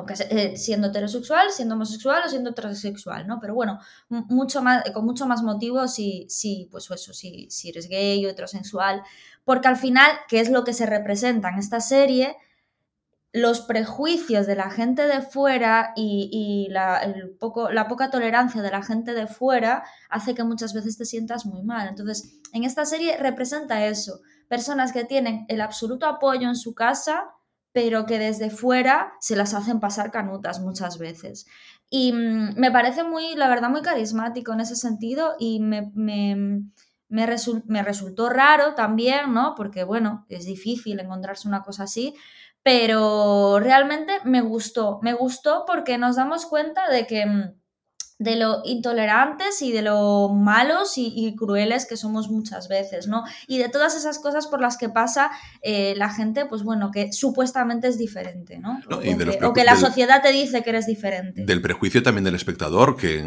Aunque 0.00 0.14
eh, 0.30 0.56
siendo 0.56 0.88
heterosexual, 0.88 1.50
siendo 1.50 1.76
homosexual 1.76 2.22
o 2.26 2.28
siendo 2.28 2.50
heterosexual, 2.50 3.26
¿no? 3.26 3.38
Pero 3.40 3.54
bueno, 3.54 3.78
mucho 4.08 4.62
más, 4.62 4.82
con 4.90 5.04
mucho 5.04 5.26
más 5.26 5.42
motivo 5.42 5.86
si, 5.88 6.26
si 6.28 6.68
pues 6.70 6.90
eso, 6.90 7.12
si, 7.12 7.48
si 7.50 7.68
eres 7.70 7.88
gay 7.88 8.26
o 8.26 8.30
heterosexual 8.30 9.02
porque 9.44 9.68
al 9.68 9.76
final, 9.76 10.10
¿qué 10.28 10.40
es 10.40 10.50
lo 10.50 10.64
que 10.64 10.72
se 10.72 10.86
representa 10.86 11.48
en 11.48 11.58
esta 11.58 11.80
serie? 11.80 12.36
Los 13.32 13.60
prejuicios 13.60 14.46
de 14.46 14.56
la 14.56 14.70
gente 14.70 15.06
de 15.06 15.22
fuera 15.22 15.92
y, 15.96 16.68
la 16.70 17.86
poca 17.88 18.10
tolerancia 18.10 18.62
de 18.62 18.70
la 18.70 18.82
gente 18.82 19.14
de 19.14 19.26
fuera 19.26 19.84
hace 20.08 20.34
que 20.34 20.44
muchas 20.44 20.74
veces 20.74 20.98
te 20.98 21.04
sientas 21.04 21.46
muy 21.46 21.62
mal. 21.62 21.88
Entonces, 21.88 22.38
en 22.52 22.64
esta 22.64 22.84
serie 22.84 23.16
representa 23.16 23.86
eso. 23.86 24.20
Personas 24.48 24.92
que 24.92 25.04
tienen 25.04 25.46
el 25.48 25.60
absoluto 25.60 26.06
apoyo 26.06 26.48
en 26.48 26.56
su 26.56 26.74
casa, 26.74 27.30
pero 27.72 28.06
que 28.06 28.18
desde 28.18 28.50
fuera 28.50 29.12
se 29.20 29.36
las 29.36 29.54
hacen 29.54 29.80
pasar 29.80 30.10
canutas 30.10 30.60
muchas 30.60 30.98
veces. 30.98 31.46
Y 31.88 32.12
mm, 32.12 32.54
me 32.56 32.70
parece 32.70 33.04
muy, 33.04 33.34
la 33.36 33.48
verdad, 33.48 33.70
muy 33.70 33.82
carismático 33.82 34.52
en 34.52 34.60
ese 34.60 34.76
sentido 34.76 35.34
y 35.38 35.60
me 35.60 35.92
me, 37.10 37.26
resultó 37.82 38.30
raro 38.30 38.74
también, 38.74 39.34
¿no? 39.34 39.54
Porque, 39.56 39.84
bueno, 39.84 40.24
es 40.28 40.46
difícil 40.46 41.00
encontrarse 41.00 41.48
una 41.48 41.62
cosa 41.62 41.82
así, 41.84 42.14
pero 42.62 43.58
realmente 43.60 44.12
me 44.24 44.40
gustó, 44.40 45.00
me 45.02 45.12
gustó 45.12 45.64
porque 45.66 45.98
nos 45.98 46.16
damos 46.16 46.46
cuenta 46.46 46.88
de 46.88 47.06
que 47.06 47.26
mm, 47.26 47.59
de 48.20 48.36
lo 48.36 48.60
intolerantes 48.64 49.62
y 49.62 49.72
de 49.72 49.80
lo 49.80 50.28
malos 50.28 50.92
y, 50.96 51.34
crueles 51.36 51.86
que 51.86 51.96
somos 51.96 52.28
muchas 52.28 52.68
veces, 52.68 53.06
¿no? 53.06 53.24
Y 53.48 53.56
de 53.56 53.70
todas 53.70 53.96
esas 53.96 54.18
cosas 54.18 54.46
por 54.46 54.60
las 54.60 54.76
que 54.76 54.90
pasa 54.90 55.30
eh, 55.62 55.94
la 55.96 56.12
gente, 56.12 56.44
pues 56.44 56.62
bueno, 56.62 56.90
que 56.90 57.12
supuestamente 57.12 57.88
es 57.88 57.96
diferente, 57.96 58.58
¿no? 58.58 58.78
o, 58.90 59.52
que, 59.54 59.64
la 59.64 59.74
sociedad 59.74 60.20
te 60.20 60.32
dice 60.32 60.62
que 60.62 60.68
eres 60.68 60.86
diferente. 60.86 61.46
Del 61.46 61.62
prejuicio 61.62 62.02
también 62.02 62.24
del 62.24 62.34
espectador, 62.34 62.94
que, 62.94 63.24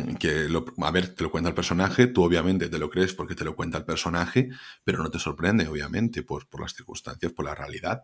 a 0.78 0.92
ver, 0.92 1.16
te 1.16 1.24
lo 1.24 1.32
cuenta 1.32 1.50
el 1.50 1.56
personaje, 1.56 2.06
tú 2.06 2.24
obviamente 2.24 2.70
te 2.70 2.78
lo 2.78 2.92
crees 2.92 3.16
porque 3.16 3.34
te 3.34 3.46
lo 3.46 3.56
cuenta 3.56 3.80
el 3.80 3.86
personaje, 3.86 4.50
pero 4.84 5.02
no 5.02 5.10
te 5.10 5.18
sorprende, 5.18 5.68
obviamente, 5.68 6.22
pues, 6.22 6.46
por 6.46 6.62
las 6.62 6.74
circunstancias, 6.74 7.32
por 7.32 7.46
la 7.46 7.56
realidad. 7.56 8.04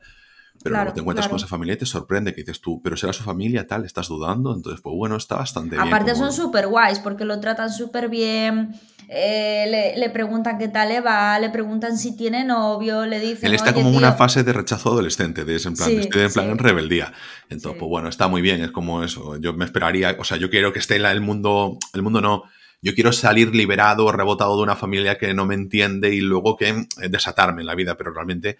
Pero 0.63 0.75
luego 0.75 0.93
te 0.93 0.99
encuentras 0.99 1.27
con 1.27 1.37
esa 1.37 1.47
familia 1.47 1.75
y 1.75 1.77
te 1.77 1.85
sorprende 1.85 2.33
que 2.33 2.41
dices 2.41 2.59
tú, 2.59 2.81
pero 2.81 2.97
será 2.97 3.13
su 3.13 3.23
familia 3.23 3.65
tal, 3.65 3.85
estás 3.85 4.07
dudando, 4.09 4.53
entonces 4.53 4.81
pues 4.81 4.95
bueno, 4.95 5.15
está 5.15 5.35
bastante 5.35 5.75
bien. 5.75 5.87
Aparte 5.87 6.15
son 6.15 6.33
súper 6.33 6.67
guays 6.67 6.99
porque 6.99 7.23
lo 7.23 7.39
tratan 7.39 7.71
súper 7.71 8.09
bien, 8.09 8.75
eh, 9.07 9.93
le, 9.95 10.09
preguntan 10.09 10.57
qué 10.57 10.67
tal 10.67 10.89
le 10.89 10.99
va, 10.99 11.39
le 11.39 11.49
preguntan 11.49 11.97
si 11.97 12.15
tiene 12.15 12.43
novio, 12.43 13.05
le 13.05 13.19
dicen... 13.19 13.47
Él 13.47 13.55
está 13.55 13.73
como 13.73 13.89
en 13.89 13.95
una 13.95 14.13
fase 14.13 14.43
de 14.43 14.51
rechazo 14.51 14.89
adolescente, 14.89 15.45
de 15.45 15.55
ese 15.55 15.69
en 15.69 15.75
plan, 15.75 15.91
estoy 15.91 16.23
en 16.23 16.33
plan 16.33 16.49
en 16.49 16.57
rebeldía. 16.57 17.13
Entonces, 17.49 17.79
pues 17.79 17.89
bueno, 17.89 18.09
está 18.09 18.27
muy 18.27 18.41
bien, 18.41 18.61
es 18.61 18.71
como 18.71 19.03
eso, 19.03 19.37
yo 19.37 19.53
me 19.53 19.65
esperaría, 19.65 20.15
o 20.19 20.23
sea, 20.23 20.37
yo 20.37 20.49
quiero 20.49 20.73
que 20.73 20.79
esté 20.79 20.97
en 20.97 21.05
el 21.05 21.21
mundo, 21.21 21.77
el 21.93 22.01
mundo 22.01 22.21
no 22.21 22.43
yo 22.81 22.95
quiero 22.95 23.11
salir 23.11 23.53
liberado, 23.53 24.11
rebotado 24.11 24.55
de 24.55 24.63
una 24.63 24.75
familia 24.75 25.17
que 25.17 25.33
no 25.33 25.45
me 25.45 25.55
entiende 25.55 26.13
y 26.13 26.21
luego 26.21 26.55
que 26.55 26.69
eh, 26.69 27.09
desatarme 27.09 27.61
en 27.61 27.67
la 27.67 27.75
vida, 27.75 27.97
pero 27.97 28.13
realmente 28.13 28.57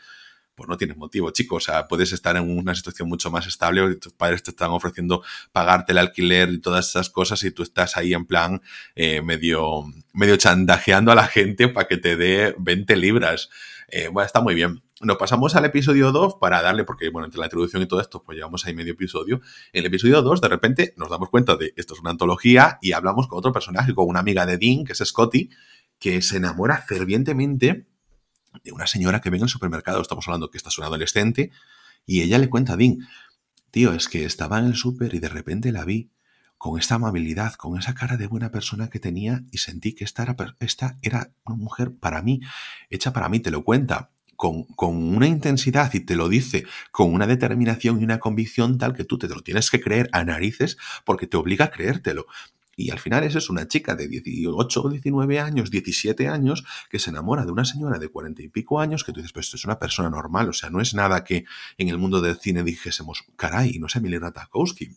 pues 0.60 0.68
no 0.68 0.76
tienes 0.76 0.98
motivo, 0.98 1.32
chicos. 1.32 1.64
O 1.64 1.72
sea, 1.72 1.88
puedes 1.88 2.12
estar 2.12 2.36
en 2.36 2.58
una 2.58 2.76
situación 2.76 3.08
mucho 3.08 3.32
más 3.32 3.48
estable, 3.48 3.96
tus 3.96 4.12
padres 4.12 4.44
te 4.44 4.52
están 4.52 4.72
ofreciendo 4.72 5.24
pagarte 5.54 5.94
el 5.94 6.00
alquiler 6.00 6.50
y 6.50 6.60
todas 6.60 6.90
esas 6.90 7.10
cosas 7.10 7.42
y 7.44 7.52
tú 7.52 7.64
estás 7.64 7.96
ahí 7.96 8.14
en 8.14 8.26
plan 8.26 8.62
eh, 8.94 9.22
medio, 9.22 9.86
medio 10.12 10.36
chantajeando 10.36 11.14
a 11.14 11.16
la 11.16 11.28
gente 11.28 11.70
para 11.70 11.88
que 11.88 11.96
te 11.96 12.18
dé 12.18 12.54
20 12.60 12.98
libras. 12.98 13.50
Eh, 13.88 14.10
bueno, 14.10 14.26
está 14.26 14.42
muy 14.42 14.54
bien. 14.54 14.84
Nos 15.00 15.16
pasamos 15.16 15.56
al 15.56 15.64
episodio 15.64 16.12
2 16.12 16.36
para 16.42 16.62
darle, 16.62 16.84
porque 16.84 17.10
bueno, 17.10 17.26
entre 17.26 17.40
la 17.40 17.46
introducción 17.46 17.82
y 17.82 17.88
todo 17.88 18.02
esto, 18.02 18.22
pues 18.22 18.36
llevamos 18.36 18.66
ahí 18.66 18.74
medio 18.74 18.92
episodio. 18.92 19.40
En 19.72 19.80
el 19.80 19.86
episodio 19.86 20.22
2, 20.22 20.42
de 20.42 20.48
repente, 20.50 20.94
nos 20.98 21.10
damos 21.10 21.30
cuenta 21.30 21.56
de 21.56 21.74
esto 21.78 21.94
es 21.94 22.02
una 22.02 22.10
antología 22.10 22.80
y 22.82 22.92
hablamos 22.92 23.30
con 23.30 23.40
otro 23.40 23.54
personaje, 23.54 23.96
con 23.96 24.10
una 24.10 24.20
amiga 24.20 24.46
de 24.46 24.58
Dean, 24.58 24.84
que 24.84 24.92
es 24.92 25.00
Scotty, 25.00 25.52
que 26.00 26.22
se 26.22 26.36
enamora 26.36 26.84
fervientemente 26.86 27.86
de 28.64 28.72
una 28.72 28.88
señora 28.88 29.22
que 29.22 29.30
ve 29.30 29.38
en 29.38 29.44
el 29.44 29.50
supermercado, 29.50 30.02
estamos 30.02 30.28
hablando 30.28 30.50
que 30.50 30.58
esta 30.58 30.70
es 30.70 30.78
una 30.78 30.88
adolescente, 30.88 31.52
y 32.06 32.22
ella 32.22 32.38
le 32.38 32.50
cuenta 32.50 32.74
a 32.74 32.78
Dean, 32.78 33.08
tío, 33.72 33.94
es 33.94 34.08
que 34.08 34.26
estaba 34.26 34.60
en 34.60 34.66
el 34.66 34.76
súper 34.76 35.14
y 35.14 35.20
de 35.20 35.30
repente 35.30 35.72
la 35.72 35.86
vi 35.86 36.12
con 36.58 36.78
esta 36.78 36.96
amabilidad, 36.96 37.54
con 37.54 37.80
esa 37.80 37.96
cara 37.96 38.18
de 38.18 38.28
buena 38.28 38.52
persona 38.52 38.90
que 38.90 39.00
tenía 39.00 39.44
y 39.50 39.60
sentí 39.60 39.94
que 39.94 40.04
esta 40.04 40.24
era, 40.24 40.36
esta 40.60 40.98
era 41.02 41.32
una 41.46 41.56
mujer 41.56 41.96
para 41.96 42.22
mí, 42.22 42.42
hecha 42.90 43.14
para 43.14 43.30
mí, 43.30 43.40
te 43.40 43.52
lo 43.52 43.64
cuenta. 43.64 44.12
Con, 44.36 44.64
con, 44.64 44.96
una 44.96 45.28
intensidad 45.28 45.94
y 45.94 46.00
te 46.00 46.16
lo 46.16 46.30
dice 46.30 46.64
con 46.92 47.14
una 47.14 47.28
determinación 47.28 48.00
y 48.00 48.06
una 48.06 48.20
convicción 48.20 48.78
tal 48.78 48.94
que 48.94 49.04
tú 49.04 49.18
te 49.18 49.28
lo 49.28 49.42
tienes 49.42 49.70
que 49.70 49.82
creer 49.82 50.10
a 50.14 50.24
narices 50.24 50.78
porque 51.04 51.28
te 51.28 51.36
obliga 51.36 51.66
a 51.66 51.72
creértelo. 51.72 52.26
Y 52.80 52.92
al 52.92 53.00
final 53.00 53.26
esa 53.26 53.40
es 53.40 53.50
una 53.50 53.68
chica 53.68 53.94
de 53.94 54.08
18, 54.08 54.88
19 54.88 55.40
años, 55.42 55.70
17 55.70 56.30
años, 56.30 56.64
que 56.90 56.98
se 56.98 57.10
enamora 57.10 57.44
de 57.44 57.52
una 57.52 57.66
señora 57.66 58.00
de 58.00 58.08
40 58.08 58.42
y 58.42 58.48
pico 58.48 58.80
años, 58.80 59.04
que 59.04 59.12
tú 59.12 59.20
dices, 59.20 59.34
pues 59.34 59.48
esto 59.48 59.58
es 59.58 59.66
una 59.66 59.78
persona 59.78 60.10
normal, 60.10 60.48
o 60.48 60.54
sea, 60.54 60.70
no 60.70 60.80
es 60.80 60.94
nada 60.94 61.26
que 61.26 61.44
en 61.78 61.90
el 61.90 61.98
mundo 61.98 62.22
del 62.22 62.38
cine 62.38 62.64
dijésemos, 62.64 63.26
caray, 63.36 63.78
no 63.80 63.88
es 63.88 63.98
Emilina 63.98 64.32
Tarkovsky. 64.32 64.96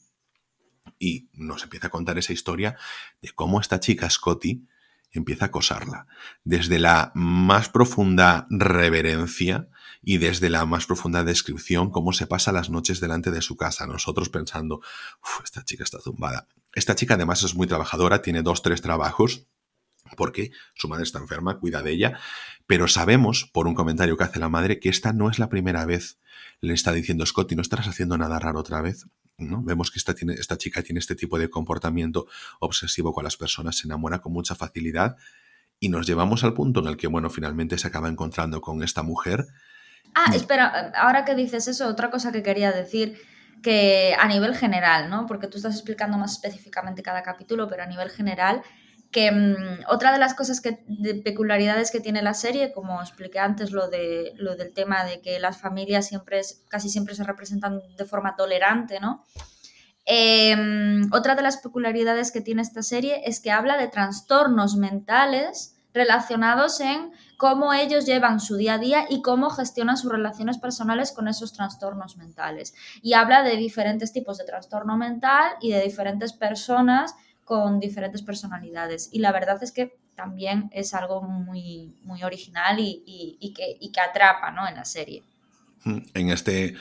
Y 1.01 1.29
nos 1.33 1.65
empieza 1.65 1.89
a 1.89 1.91
contar 1.91 2.17
esa 2.19 2.33
historia 2.33 2.77
de 3.21 3.31
cómo 3.31 3.61
esta 3.61 3.81
chica, 3.81 4.09
Scotty, 4.09 4.65
empieza 5.11 5.47
a 5.47 5.49
acosarla. 5.49 6.07
Desde 6.45 6.79
la 6.79 7.11
más 7.17 7.69
profunda 7.69 8.47
reverencia 8.49 9.69
y 10.05 10.19
desde 10.19 10.51
la 10.51 10.67
más 10.67 10.87
profunda 10.87 11.25
descripción, 11.25 11.91
cómo 11.91 12.13
se 12.13 12.29
pasa 12.29 12.53
las 12.53 12.71
noches 12.71 13.01
delante 13.01 13.33
de 13.33 13.43
su 13.43 13.57
casa. 13.57 13.89
Nosotros 13.89 14.29
pensando, 14.29 14.83
esta 15.43 15.65
chica 15.65 15.83
está 15.83 15.99
zumbada. 15.99 16.47
Esta 16.75 16.95
chica 16.95 17.15
además 17.15 17.43
es 17.43 17.55
muy 17.55 17.67
trabajadora, 17.67 18.23
tiene 18.23 18.43
dos, 18.43 18.63
tres 18.63 18.81
trabajos, 18.81 19.47
porque 20.17 20.51
su 20.75 20.89
madre 20.89 21.05
está 21.05 21.19
enferma, 21.19 21.59
cuida 21.59 21.83
de 21.83 21.93
ella, 21.93 22.19
pero 22.67 22.89
sabemos, 22.89 23.51
por 23.53 23.67
un 23.67 23.75
comentario 23.75 24.17
que 24.17 24.25
hace 24.25 24.39
la 24.39 24.49
madre, 24.49 24.81
que 24.81 24.89
esta 24.89 25.13
no 25.13 25.31
es 25.31 25.39
la 25.39 25.49
primera 25.49 25.85
vez. 25.85 26.19
Le 26.61 26.75
está 26.75 26.93
diciendo, 26.93 27.27
Scotty, 27.27 27.57
no 27.57 27.63
estarás 27.63 27.89
haciendo 27.89 28.17
nada 28.17 28.39
raro 28.39 28.61
otra 28.61 28.81
vez. 28.81 29.07
¿no? 29.39 29.63
Vemos 29.63 29.91
que 29.91 29.99
esta, 29.99 30.15
tiene, 30.15 30.35
esta 30.35 30.57
chica 30.57 30.83
tiene 30.83 31.01
este 31.01 31.15
tipo 31.15 31.39
de 31.39 31.51
comportamiento 31.51 32.27
obsesivo 32.61 33.13
con 33.13 33.25
las 33.25 33.37
personas, 33.37 33.77
se 33.77 33.87
enamora 33.87 34.21
con 34.21 34.33
mucha 34.33 34.55
facilidad 34.55 35.17
y 35.81 35.89
nos 35.89 36.07
llevamos 36.07 36.45
al 36.45 36.55
punto 36.55 36.81
en 36.81 36.87
el 36.87 36.97
que, 36.97 37.09
bueno, 37.09 37.29
finalmente 37.29 37.77
se 37.77 37.89
acaba 37.89 38.09
encontrando 38.09 38.61
con 38.61 38.83
esta 38.83 39.03
mujer. 39.03 39.47
Ah, 40.15 40.31
espera, 40.35 40.93
ahora 40.95 41.25
que 41.25 41.35
dices 41.35 41.67
eso, 41.67 41.89
otra 41.89 42.11
cosa 42.11 42.31
que 42.31 42.43
quería 42.43 42.71
decir 42.71 43.19
que 43.63 44.17
a 44.19 44.27
nivel 44.29 44.55
general, 44.55 45.09
¿no? 45.09 45.27
Porque 45.27 45.47
tú 45.47 45.57
estás 45.57 45.75
explicando 45.75 46.19
más 46.19 46.33
específicamente 46.33 47.03
cada 47.03 47.23
capítulo, 47.23 47.69
pero 47.69 47.83
a 47.83 47.87
nivel 47.87 48.11
general, 48.11 48.63
que 49.11 49.31
mm, 49.31 49.85
otra 49.89 50.13
de 50.13 50.19
las 50.19 50.35
cosas 50.35 50.61
que, 50.61 50.83
de 50.87 51.15
peculiaridades 51.15 51.91
que 51.91 52.01
tiene 52.01 52.23
la 52.23 52.35
serie, 52.35 52.73
como 52.73 53.01
expliqué 53.01 53.39
antes, 53.39 53.71
lo, 53.71 53.89
de, 53.89 54.33
lo 54.37 54.57
del 54.57 54.73
tema 54.73 55.05
de 55.05 55.21
que 55.21 55.39
las 55.39 55.61
familias 55.61 56.09
siempre 56.09 56.41
casi 56.69 56.89
siempre 56.89 57.15
se 57.15 57.25
representan 57.25 57.81
de 57.97 58.05
forma 58.05 58.35
tolerante, 58.37 58.99
¿no? 59.01 59.25
Em, 60.05 61.09
otra 61.13 61.37
de 61.37 61.43
las 61.43 61.59
peculiaridades 61.59 62.33
que 62.33 62.41
tiene 62.41 62.63
esta 62.63 62.83
serie 62.83 63.23
es 63.25 63.39
que 63.39 63.53
habla 63.53 63.77
de 63.77 63.87
trastornos 63.87 64.77
mentales 64.77 65.72
relacionados 65.95 66.81
en 66.81 67.13
cómo 67.37 67.73
ellos 67.73 68.07
llevan 68.07 68.41
su 68.41 68.57
día 68.57 68.75
a 68.75 68.79
día 68.79 69.07
y 69.11 69.21
cómo 69.21 69.51
gestionan 69.51 69.97
sus 69.97 70.13
relaciones 70.13 70.59
personales 70.59 71.13
con 71.13 71.29
esos 71.29 71.53
trastornos 71.53 72.17
mentales. 72.17 72.75
Y 73.03 73.15
habla 73.15 73.43
de 73.43 73.57
diferentes 73.57 74.13
tipos 74.13 74.39
de 74.39 74.45
trastorno 74.45 74.97
mental 74.97 75.53
y 75.61 75.73
de 75.73 75.83
diferentes 75.83 76.33
personas 76.33 77.15
con 77.45 77.81
diferentes 77.81 78.23
personalidades. 78.23 79.09
Y 79.13 79.19
la 79.19 79.33
verdad 79.33 79.63
es 79.63 79.73
que 79.73 79.99
también 80.15 80.71
es 80.73 80.95
algo 80.95 81.23
muy, 81.23 81.95
muy 82.03 82.23
original 82.23 82.77
y, 82.79 83.53
que, 83.57 83.91
que, 83.91 84.01
atrapa 84.01 84.51
¿no? 84.51 84.69
en 84.69 84.77
la 84.77 84.85
serie. 84.85 85.23
Mm, 85.85 85.99
en 86.15 86.31
este... 86.31 86.75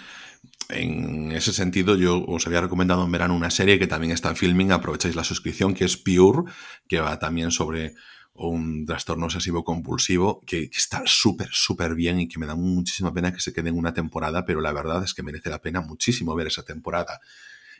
En 0.69 1.33
ese 1.33 1.51
sentido, 1.51 1.97
yo 1.97 2.23
os 2.25 2.47
había 2.47 2.61
recomendado 2.61 3.03
en 3.03 3.11
verano 3.11 3.35
una 3.35 3.51
serie 3.51 3.77
que 3.77 3.87
también 3.87 4.13
está 4.13 4.29
en 4.29 4.37
filming, 4.37 4.71
aprovecháis 4.71 5.17
la 5.17 5.25
suscripción, 5.25 5.73
que 5.73 5.83
es 5.83 5.97
Pure, 5.97 6.49
que 6.87 7.01
va 7.01 7.19
también 7.19 7.51
sobre 7.51 7.93
un 8.33 8.85
trastorno 8.85 9.25
obsesivo 9.25 9.63
compulsivo 9.63 10.41
que, 10.45 10.69
está 10.75 11.03
súper, 11.05 11.49
súper 11.51 11.95
bien 11.95 12.19
y 12.19 12.27
que 12.27 12.39
me 12.39 12.45
da 12.45 12.55
muchísima 12.55 13.13
pena 13.13 13.33
que 13.33 13.39
se 13.39 13.53
quede 13.53 13.69
en 13.69 13.77
una 13.77 13.93
temporada, 13.93 14.45
pero 14.45 14.61
la 14.61 14.71
verdad 14.71 15.03
es 15.03 15.13
que 15.13 15.23
merece 15.23 15.49
la 15.49 15.61
pena 15.61 15.81
muchísimo 15.81 16.35
ver 16.35 16.47
esa 16.47 16.63
temporada. 16.63 17.19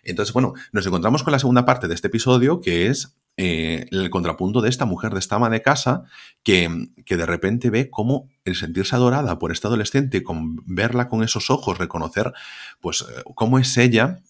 Entonces, 0.04 0.34
bueno, 0.34 0.54
nos 0.72 0.86
encontramos 0.86 1.24
con 1.24 1.32
la 1.32 1.40
segunda 1.40 1.66
parte 1.66 1.88
de 1.88 1.94
este 1.94 2.08
episodio, 2.08 2.60
que 2.60 2.88
es 2.88 3.16
eh, 3.38 3.86
el 3.92 4.10
contrapunto 4.10 4.62
de 4.62 4.70
esta 4.70 4.86
mujer, 4.86 5.14
de 5.14 5.20
esta 5.20 5.36
ama 5.36 5.50
de 5.50 5.62
casa, 5.62 6.04
que, 6.44 6.70
que, 7.06 7.18
de 7.18 7.26
repente 7.26 7.70
ve 7.70 7.90
cómo 7.90 8.28
el 8.44 8.56
sentirse 8.56 8.96
adorada 8.96 9.40
por 9.40 9.52
esta 9.52 9.68
adolescente, 9.68 10.24
con 10.24 10.58
verla 10.66 11.08
con 11.08 11.24
esos 11.24 11.50
ojos, 11.50 11.78
reconocer, 11.78 12.34
pues, 12.82 13.02
eh, 13.02 13.22
cómo 13.36 13.60
es 13.60 13.78
ella, 13.78 14.22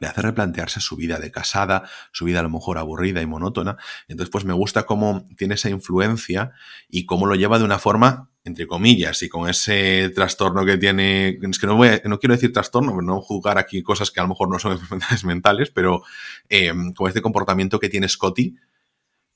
le 0.00 0.06
hace 0.06 0.22
replantearse 0.22 0.80
su 0.80 0.96
vida 0.96 1.18
de 1.18 1.30
casada, 1.30 1.88
su 2.12 2.26
vida 2.26 2.40
a 2.40 2.42
lo 2.42 2.50
mejor 2.50 2.78
aburrida 2.78 3.22
y 3.22 3.26
monótona. 3.26 3.76
Entonces, 4.06 4.30
pues 4.30 4.44
me 4.44 4.52
gusta 4.52 4.84
cómo 4.84 5.24
tiene 5.36 5.54
esa 5.54 5.70
influencia 5.70 6.52
y 6.88 7.06
cómo 7.06 7.26
lo 7.26 7.34
lleva 7.34 7.58
de 7.58 7.64
una 7.64 7.78
forma, 7.78 8.30
entre 8.44 8.66
comillas, 8.66 9.22
y 9.22 9.28
con 9.28 9.48
ese 9.48 10.10
trastorno 10.14 10.64
que 10.64 10.76
tiene, 10.76 11.38
es 11.40 11.58
que 11.58 11.66
no, 11.66 11.76
voy 11.76 12.00
no 12.04 12.18
quiero 12.18 12.34
decir 12.34 12.52
trastorno, 12.52 13.00
no 13.00 13.20
juzgar 13.20 13.58
aquí 13.58 13.82
cosas 13.82 14.10
que 14.10 14.20
a 14.20 14.24
lo 14.24 14.30
mejor 14.30 14.50
no 14.50 14.58
son 14.58 14.72
enfermedades 14.72 15.24
mentales, 15.24 15.70
pero 15.70 16.02
eh, 16.48 16.72
con 16.94 17.08
este 17.08 17.22
comportamiento 17.22 17.78
que 17.78 17.88
tiene 17.88 18.08
Scotty, 18.08 18.56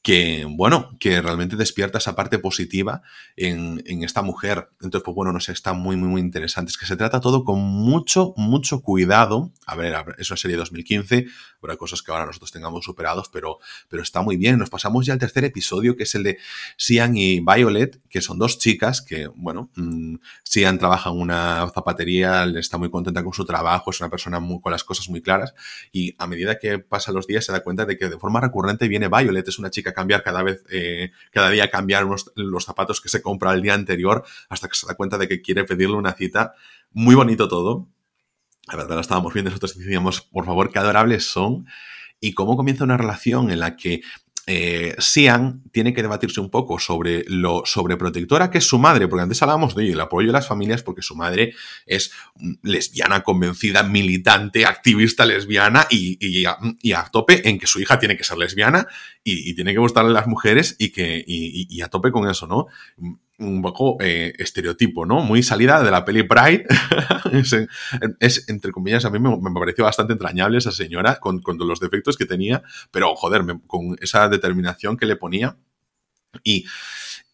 que, 0.02 0.44
bueno, 0.48 0.96
que 0.98 1.22
realmente 1.22 1.54
despierta 1.54 1.98
esa 1.98 2.16
parte 2.16 2.40
positiva 2.40 3.02
en, 3.36 3.82
en, 3.86 4.02
esta 4.02 4.20
mujer. 4.20 4.68
Entonces, 4.80 5.02
pues 5.04 5.14
bueno, 5.14 5.32
no 5.32 5.38
sé, 5.38 5.52
está 5.52 5.72
muy, 5.74 5.96
muy, 5.96 6.08
muy 6.08 6.20
interesante. 6.20 6.70
Es 6.70 6.76
que 6.76 6.86
se 6.86 6.96
trata 6.96 7.20
todo 7.20 7.44
con 7.44 7.60
mucho, 7.60 8.34
mucho 8.36 8.82
cuidado. 8.82 9.52
A 9.64 9.76
ver, 9.76 9.94
es 10.18 10.28
una 10.30 10.36
serie 10.36 10.56
de 10.56 10.60
2015, 10.60 11.26
habrá 11.62 11.76
cosas 11.76 12.02
que 12.02 12.10
ahora 12.10 12.26
nosotros 12.26 12.50
tengamos 12.50 12.84
superados, 12.84 13.28
pero, 13.32 13.58
pero 13.88 14.02
está 14.02 14.22
muy 14.22 14.36
bien. 14.36 14.58
Nos 14.58 14.70
pasamos 14.70 15.06
ya 15.06 15.12
al 15.12 15.20
tercer 15.20 15.44
episodio, 15.44 15.96
que 15.96 16.02
es 16.02 16.14
el 16.16 16.24
de 16.24 16.38
Sian 16.76 17.16
y 17.16 17.38
Violet, 17.38 18.00
que 18.08 18.20
son 18.20 18.38
dos 18.38 18.58
chicas 18.58 19.02
que, 19.02 19.28
bueno, 19.28 19.70
mmm, 19.76 20.16
Sian 20.42 20.78
trabaja 20.78 21.10
en 21.10 21.20
una 21.20 21.70
zapatería, 21.72 22.44
está 22.56 22.76
muy 22.76 22.90
contenta 22.90 23.22
con 23.22 23.32
su 23.32 23.44
trabajo, 23.44 23.92
es 23.92 24.00
una 24.00 24.10
persona 24.10 24.40
muy, 24.40 24.60
con 24.60 24.72
las 24.72 24.82
cosas 24.82 25.08
muy 25.08 25.22
claras, 25.22 25.54
y 25.92 26.16
a 26.18 26.26
medida 26.26 26.58
que 26.58 26.80
pasan 26.80 27.14
los 27.14 27.28
días 27.28 27.44
se 27.44 27.52
da 27.52 27.62
cuenta 27.62 27.84
de 27.84 27.96
que 27.96 28.08
de 28.08 28.18
forma 28.18 28.40
recurrente 28.40 28.88
viene 28.88 29.08
Violet, 29.08 29.46
es 29.46 29.60
una 29.60 29.70
chica 29.70 29.91
cambiar 29.92 30.22
cada 30.22 30.42
vez, 30.42 30.64
eh, 30.70 31.12
cada 31.30 31.50
día 31.50 31.70
cambiar 31.70 32.04
unos, 32.04 32.32
los 32.34 32.64
zapatos 32.64 33.00
que 33.00 33.08
se 33.08 33.22
compra 33.22 33.52
el 33.52 33.62
día 33.62 33.74
anterior 33.74 34.24
hasta 34.48 34.68
que 34.68 34.76
se 34.76 34.86
da 34.86 34.94
cuenta 34.94 35.18
de 35.18 35.28
que 35.28 35.42
quiere 35.42 35.64
pedirle 35.64 35.96
una 35.96 36.12
cita. 36.12 36.54
Muy 36.90 37.14
bonito 37.14 37.48
todo. 37.48 37.88
La 38.68 38.76
verdad, 38.76 38.94
lo 38.94 39.00
estábamos 39.00 39.34
viendo, 39.34 39.50
nosotros 39.50 39.76
decíamos, 39.76 40.22
por 40.22 40.46
favor, 40.46 40.70
qué 40.70 40.78
adorables 40.78 41.24
son. 41.24 41.66
Y 42.20 42.34
cómo 42.34 42.56
comienza 42.56 42.84
una 42.84 42.96
relación 42.96 43.50
en 43.50 43.58
la 43.58 43.74
que 43.74 44.02
eh, 44.46 44.94
Sian 44.98 45.62
tiene 45.70 45.94
que 45.94 46.02
debatirse 46.02 46.40
un 46.40 46.50
poco 46.50 46.78
sobre 46.78 47.24
lo 47.28 47.62
sobreprotectora 47.64 48.50
que 48.50 48.58
es 48.58 48.66
su 48.66 48.78
madre, 48.78 49.06
porque 49.06 49.22
antes 49.22 49.40
hablábamos 49.42 49.76
de 49.76 49.92
el 49.92 50.00
apoyo 50.00 50.28
de 50.28 50.32
las 50.32 50.48
familias 50.48 50.82
porque 50.82 51.02
su 51.02 51.14
madre 51.14 51.54
es 51.86 52.12
lesbiana 52.62 53.22
convencida, 53.22 53.82
militante, 53.82 54.66
activista 54.66 55.24
lesbiana 55.24 55.86
y, 55.90 56.18
y, 56.20 56.44
a, 56.44 56.56
y 56.80 56.92
a, 56.92 57.04
tope 57.04 57.48
en 57.48 57.58
que 57.58 57.66
su 57.66 57.80
hija 57.80 57.98
tiene 57.98 58.16
que 58.16 58.24
ser 58.24 58.38
lesbiana 58.38 58.86
y, 59.22 59.48
y 59.50 59.54
tiene 59.54 59.72
que 59.72 59.78
gustarle 59.78 60.10
a 60.10 60.14
las 60.14 60.26
mujeres 60.26 60.76
y 60.78 60.90
que 60.90 61.22
y, 61.26 61.80
a 61.80 61.88
tope 61.88 62.10
con 62.10 62.28
eso, 62.28 62.46
¿no? 62.46 62.66
Un 63.42 63.62
poco 63.62 63.96
eh, 64.00 64.32
estereotipo, 64.38 65.06
¿no? 65.06 65.20
Muy 65.20 65.42
salida 65.42 65.82
de 65.82 65.90
la 65.90 66.04
peli 66.04 66.22
Pride. 66.22 66.66
es, 68.20 68.48
entre 68.48 68.72
comillas, 68.72 69.04
a 69.04 69.10
mí 69.10 69.18
me, 69.18 69.38
pareció 69.52 69.84
bastante 69.84 70.12
entrañable 70.12 70.58
esa 70.58 70.72
señora 70.72 71.18
con, 71.20 71.40
con 71.40 71.58
los 71.58 71.80
defectos 71.80 72.16
que 72.16 72.26
tenía, 72.26 72.62
pero 72.90 73.14
joder, 73.14 73.44
con 73.66 73.96
esa 74.00 74.28
determinación 74.28 74.96
que 74.96 75.06
le 75.06 75.16
ponía. 75.16 75.56
Y 76.42 76.64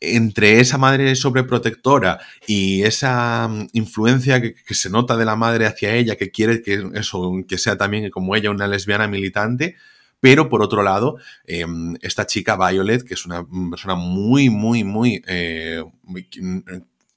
entre 0.00 0.60
esa 0.60 0.78
madre 0.78 1.16
sobreprotectora 1.16 2.20
y 2.46 2.82
esa 2.82 3.50
influencia 3.72 4.40
que, 4.40 4.54
se 4.74 4.90
nota 4.90 5.16
de 5.16 5.24
la 5.24 5.36
madre 5.36 5.66
hacia 5.66 5.94
ella, 5.94 6.16
que 6.16 6.30
quiere 6.30 6.62
que 6.62 6.88
eso, 6.94 7.32
que 7.48 7.58
sea 7.58 7.76
también 7.76 8.10
como 8.10 8.36
ella 8.36 8.50
una 8.50 8.68
lesbiana 8.68 9.08
militante, 9.08 9.76
pero 10.20 10.48
por 10.48 10.62
otro 10.62 10.82
lado, 10.82 11.18
eh, 11.46 11.64
esta 12.00 12.26
chica 12.26 12.56
Violet, 12.56 13.04
que 13.04 13.14
es 13.14 13.24
una 13.24 13.46
persona 13.70 13.94
muy, 13.94 14.50
muy, 14.50 14.84
muy, 14.84 15.22
eh, 15.26 15.82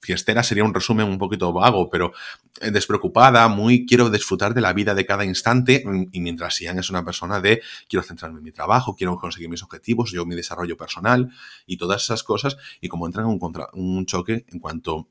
fiestera 0.01 0.41
sería 0.43 0.63
un 0.63 0.73
resumen 0.73 1.07
un 1.07 1.17
poquito 1.17 1.53
vago, 1.53 1.89
pero 1.89 2.11
eh, 2.59 2.71
despreocupada, 2.71 3.47
muy 3.47 3.85
quiero 3.85 4.09
disfrutar 4.09 4.53
de 4.53 4.61
la 4.61 4.73
vida 4.73 4.95
de 4.95 5.05
cada 5.05 5.23
instante 5.23 5.83
y 6.11 6.19
mientras 6.19 6.59
Ian 6.59 6.79
es 6.79 6.89
una 6.89 7.05
persona 7.05 7.39
de 7.39 7.61
quiero 7.87 8.03
centrarme 8.03 8.39
en 8.39 8.43
mi 8.43 8.51
trabajo, 8.51 8.95
quiero 8.95 9.15
conseguir 9.17 9.49
mis 9.49 9.63
objetivos, 9.63 10.11
yo 10.11 10.25
mi 10.25 10.35
desarrollo 10.35 10.75
personal 10.75 11.31
y 11.67 11.77
todas 11.77 12.03
esas 12.03 12.23
cosas 12.23 12.57
y 12.81 12.89
como 12.89 13.05
entran 13.05 13.27
en 13.29 13.39
un, 13.73 14.05
choque 14.05 14.45
en 14.47 14.59
cuanto 14.59 15.07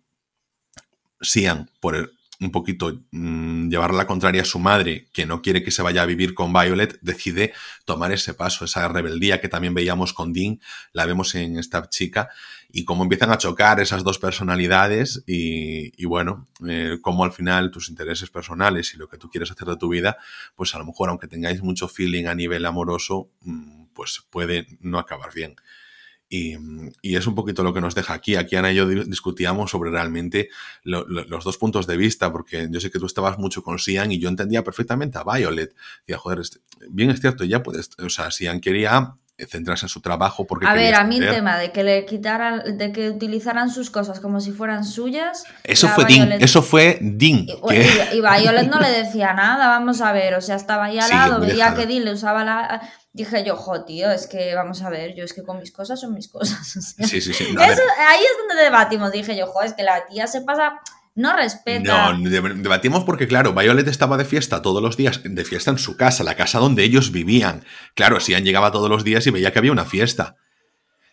Sian 1.21 1.71
por 1.81 2.13
un 2.41 2.51
poquito 2.51 3.03
mmm, 3.11 3.69
llevar 3.69 3.93
la 3.93 4.07
contraria 4.07 4.43
a 4.43 4.47
su 4.47 4.59
madre, 4.59 5.09
que 5.13 5.27
no 5.27 5.43
quiere 5.43 5.63
que 5.63 5.71
se 5.71 5.83
vaya 5.83 6.03
a 6.03 6.07
vivir 6.07 6.35
con 6.35 6.53
Violet, 6.53 6.99
decide 7.03 7.53
tomar 7.85 8.13
ese 8.13 8.33
paso, 8.35 8.65
esa 8.65 8.89
rebeldía 8.89 9.41
que 9.41 9.49
también 9.49 9.75
veíamos 9.75 10.15
con 10.15 10.33
Dean, 10.33 10.59
la 10.93 11.05
vemos 11.05 11.35
en 11.35 11.59
esta 11.59 11.89
chica, 11.91 12.31
y 12.73 12.85
cómo 12.85 13.03
empiezan 13.03 13.31
a 13.31 13.39
chocar 13.39 13.81
esas 13.81 14.05
dos 14.05 14.19
personalidades 14.19 15.23
y, 15.27 16.05
bueno, 16.05 16.49
eh, 16.67 16.99
cómo 17.01 17.25
al 17.25 17.33
final 17.33 17.71
tus 17.71 17.89
intereses 17.89 18.31
personales 18.31 18.95
y 18.95 18.99
lo 18.99 19.09
que 19.09 19.19
tú 19.19 19.29
quieres 19.29 19.51
hacer 19.51 19.69
de 19.69 19.77
tu 19.77 19.89
vida, 19.89 20.17
pues 20.55 20.75
a 20.75 20.79
lo 20.79 20.85
mejor 20.85 21.09
aunque 21.09 21.29
tengáis 21.29 21.63
mucho 21.63 21.89
feeling 21.89 22.27
a 22.27 22.35
nivel 22.35 22.65
amoroso, 22.67 23.31
mmm, 23.43 23.85
pues 23.95 24.23
puede 24.31 24.67
no 24.81 24.99
acabar 24.99 25.33
bien. 25.35 25.57
Y, 26.33 26.55
es 27.03 27.27
un 27.27 27.35
poquito 27.35 27.65
lo 27.65 27.75
que 27.75 27.81
nos 27.81 27.97
deja 27.97 28.15
aquí. 28.15 28.37
Aquí 28.37 28.55
Ana 28.55 28.71
y 28.71 28.77
yo 28.77 28.87
discutíamos 28.87 29.73
sobre 29.73 29.91
realmente 29.91 30.49
lo, 30.85 31.05
lo, 31.09 31.25
los 31.25 31.43
dos 31.43 31.59
puntos 31.59 31.89
de 31.89 31.97
vista, 31.97 32.31
porque 32.31 32.69
yo 32.71 32.79
sé 32.79 32.93
que 32.93 33.01
tú 33.01 33.07
estabas 33.07 33.37
mucho 33.37 33.65
con 33.65 33.81
Sian 33.81 34.13
y 34.13 34.21
yo 34.21 34.29
entendía 34.29 34.63
perfectamente 34.63 35.19
a 35.19 35.25
Violet. 35.25 35.75
Decía, 36.07 36.19
joder, 36.19 36.41
bien 36.89 37.11
es 37.11 37.21
cierto, 37.21 37.43
ya 37.43 37.65
puedes, 37.65 37.91
o 37.99 38.09
sea, 38.09 38.31
Sian 38.31 38.61
quería 38.61 39.17
centrarse 39.47 39.87
en 39.87 39.89
su 39.89 40.01
trabajo 40.01 40.47
porque 40.47 40.67
a 40.67 40.75
ver 40.75 40.95
a 40.95 41.05
mí 41.05 41.19
el 41.19 41.31
tema 41.31 41.59
de 41.59 41.73
que 41.73 41.83
le 41.83 42.05
quitaran 42.05 42.77
de 42.77 42.93
que 42.93 43.11
utilizaran 43.11 43.71
sus 43.71 43.91
cosas 43.91 44.21
como 44.21 44.41
si 44.41 44.53
fueran 44.53 44.85
suyas 44.85 45.45
eso 45.65 45.89
fue 45.89 46.05
Violet... 46.05 46.29
Dean 46.29 46.43
eso 46.43 46.63
fue 46.63 46.99
Dean 47.01 47.41
y, 47.41 47.47
que... 47.47 48.11
y, 48.13 48.19
y, 48.19 48.21
Violet 48.21 48.69
no 48.69 48.81
le 48.81 48.91
decía 48.91 49.33
nada 49.33 49.69
vamos 49.69 50.01
a 50.01 50.13
ver 50.13 50.35
o 50.35 50.41
sea 50.41 50.57
estaba 50.57 50.87
ahí 50.87 50.99
al 50.99 51.09
sí, 51.09 51.15
lado 51.15 51.41
veía 51.41 51.75
que 51.75 51.87
Dean 51.87 52.05
le 52.05 52.13
usaba 52.13 52.45
la 52.45 52.81
dije 53.13 53.45
yo, 53.45 53.57
jo, 53.57 53.85
tío, 53.85 54.11
es 54.11 54.27
que 54.27 54.55
vamos 54.55 54.83
a 54.83 54.91
ver, 54.91 55.15
yo 55.15 55.25
es 55.25 55.33
que 55.33 55.43
con 55.43 55.59
mis 55.59 55.73
cosas 55.73 56.01
son 56.01 56.15
mis 56.15 56.29
cosas. 56.29 56.77
O 56.81 56.83
sea, 56.83 57.07
sí, 57.07 57.21
sí, 57.21 57.33
sí. 57.33 57.53
No, 57.53 57.63
eso, 57.63 57.83
ahí 58.09 58.21
es 58.21 58.39
donde 58.39 58.63
debatimos. 58.63 59.13
Dije 59.13 59.37
yo, 59.37 59.47
jo, 59.47 59.63
es 59.63 59.75
que 59.75 59.83
la 59.83 60.07
tía 60.07 60.27
se 60.27 60.43
pasa. 60.43 60.81
No 61.15 61.37
respeta. 61.37 62.13
No, 62.13 62.31
debatimos 62.31 63.05
porque, 63.05 63.27
claro, 63.27 63.53
Violet 63.53 63.89
estaba 63.89 64.17
de 64.17 64.25
fiesta 64.25 64.63
todos 64.63 64.83
los 64.83 64.97
días, 64.97 65.21
de 65.25 65.45
fiesta 65.45 65.71
en 65.71 65.79
su 65.79 65.97
casa, 65.97 66.25
la 66.25 66.37
casa 66.37 66.59
donde 66.59 66.85
ellos 66.85 67.11
vivían. 67.11 67.65
Claro, 67.95 68.21
Sian 68.21 68.45
llegaba 68.45 68.71
todos 68.71 68.89
los 68.89 69.05
días 69.05 69.27
y 69.27 69.31
veía 69.31 69.53
que 69.53 69.59
había 69.59 69.73
una 69.73 69.85
fiesta. 69.85 70.37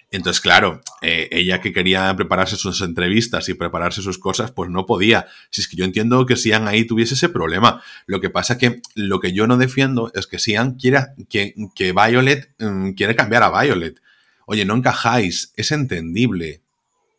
Entonces, 0.10 0.40
claro, 0.40 0.82
eh, 1.02 1.28
ella 1.32 1.60
que 1.60 1.74
quería 1.74 2.16
prepararse 2.16 2.56
sus 2.56 2.80
entrevistas 2.82 3.50
y 3.50 3.56
prepararse 3.56 4.02
sus 4.02 4.18
cosas, 4.20 4.52
pues 4.52 4.70
no 4.70 4.86
podía. 4.86 5.28
Si 5.50 5.62
es 5.62 5.68
que 5.68 5.76
yo 5.76 5.84
entiendo 5.84 6.26
que 6.26 6.38
Sian 6.38 6.68
ahí 6.68 6.86
tuviese 6.86 7.16
ese 7.16 7.28
problema. 7.28 7.82
Lo 8.06 8.22
que 8.22 8.30
pasa 8.30 8.58
que 8.58 8.82
lo 8.96 9.20
que 9.20 9.34
yo 9.34 9.48
no 9.48 9.58
defiendo 9.58 10.12
es 10.16 10.28
que 10.28 10.40
Sian 10.40 10.76
quiera 10.76 11.14
que, 11.30 11.54
que 11.76 11.92
Violet 11.92 12.54
um, 12.62 12.94
quiere 12.94 13.16
cambiar 13.16 13.44
a 13.44 13.62
Violet. 13.62 14.00
Oye, 14.46 14.64
no 14.64 14.76
encajáis, 14.76 15.52
es 15.58 15.72
entendible. 15.72 16.62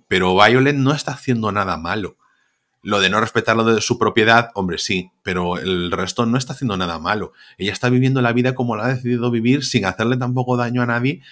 Pero 0.08 0.34
Violet 0.34 0.76
no 0.76 0.92
está 0.94 1.12
haciendo 1.12 1.52
nada 1.52 1.76
malo. 1.76 2.16
Lo 2.82 3.00
de 3.00 3.10
no 3.10 3.20
respetar 3.20 3.56
lo 3.56 3.64
de 3.64 3.80
su 3.80 3.98
propiedad, 3.98 4.50
hombre, 4.54 4.78
sí, 4.78 5.10
pero 5.22 5.58
el 5.58 5.90
resto 5.90 6.26
no 6.26 6.38
está 6.38 6.52
haciendo 6.52 6.76
nada 6.76 6.98
malo. 6.98 7.32
Ella 7.58 7.72
está 7.72 7.90
viviendo 7.90 8.22
la 8.22 8.32
vida 8.32 8.54
como 8.54 8.76
la 8.76 8.86
ha 8.86 8.94
decidido 8.94 9.30
vivir, 9.30 9.64
sin 9.64 9.84
hacerle 9.84 10.16
tampoco 10.16 10.56
daño 10.56 10.82
a 10.82 10.86
nadie, 10.86 11.22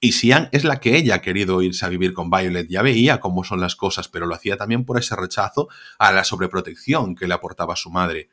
y 0.00 0.12
Sian 0.12 0.48
es 0.52 0.64
la 0.64 0.80
que 0.80 0.96
ella 0.96 1.16
ha 1.16 1.22
querido 1.22 1.60
irse 1.62 1.84
a 1.84 1.88
vivir 1.88 2.12
con 2.12 2.30
Violet. 2.30 2.68
Ya 2.68 2.82
veía 2.82 3.20
cómo 3.20 3.42
son 3.42 3.60
las 3.60 3.74
cosas, 3.74 4.08
pero 4.08 4.26
lo 4.26 4.34
hacía 4.34 4.56
también 4.56 4.84
por 4.84 4.98
ese 4.98 5.16
rechazo 5.16 5.68
a 5.98 6.12
la 6.12 6.24
sobreprotección 6.24 7.14
que 7.14 7.26
le 7.26 7.34
aportaba 7.34 7.74
su 7.74 7.90
madre. 7.90 8.28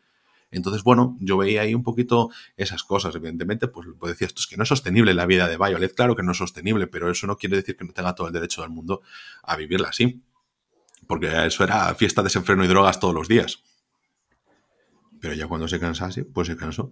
Entonces, 0.52 0.84
bueno, 0.84 1.18
yo 1.20 1.38
veía 1.38 1.62
ahí 1.62 1.74
un 1.74 1.84
poquito 1.84 2.30
esas 2.56 2.84
cosas. 2.84 3.16
Evidentemente, 3.16 3.68
pues, 3.68 3.88
pues 4.00 4.14
decía 4.14 4.28
esto 4.28 4.42
es 4.42 4.48
que 4.48 4.58
no 4.58 4.64
es 4.64 4.70
sostenible 4.70 5.14
la 5.14 5.26
vida 5.26 5.48
de 5.48 5.58
Violet. 5.58 5.94
Claro 5.96 6.16
que 6.16 6.24
no 6.24 6.34
es 6.34 6.38
sostenible, 6.38 6.88
pero 6.88 7.10
eso 7.10 7.26
no 7.26 7.36
quiere 7.36 7.58
decir 7.58 7.76
que 7.76 7.84
no 7.84 7.94
tenga 7.94 8.14
todo 8.14 8.28
el 8.28 8.34
derecho 8.34 8.62
del 8.62 8.70
mundo 8.70 9.02
a 9.44 9.56
vivirla 9.56 9.90
así. 9.90 10.22
Porque 11.08 11.46
eso 11.46 11.64
era 11.64 11.94
fiesta, 11.96 12.24
desenfreno 12.24 12.64
y 12.64 12.68
drogas 12.68 13.00
todos 13.00 13.14
los 13.14 13.28
días. 13.28 13.64
Pero 15.22 15.34
ya 15.34 15.48
cuando 15.48 15.68
se 15.68 15.80
cansase, 15.80 16.24
pues 16.24 16.48
se 16.48 16.56
cansó. 16.56 16.92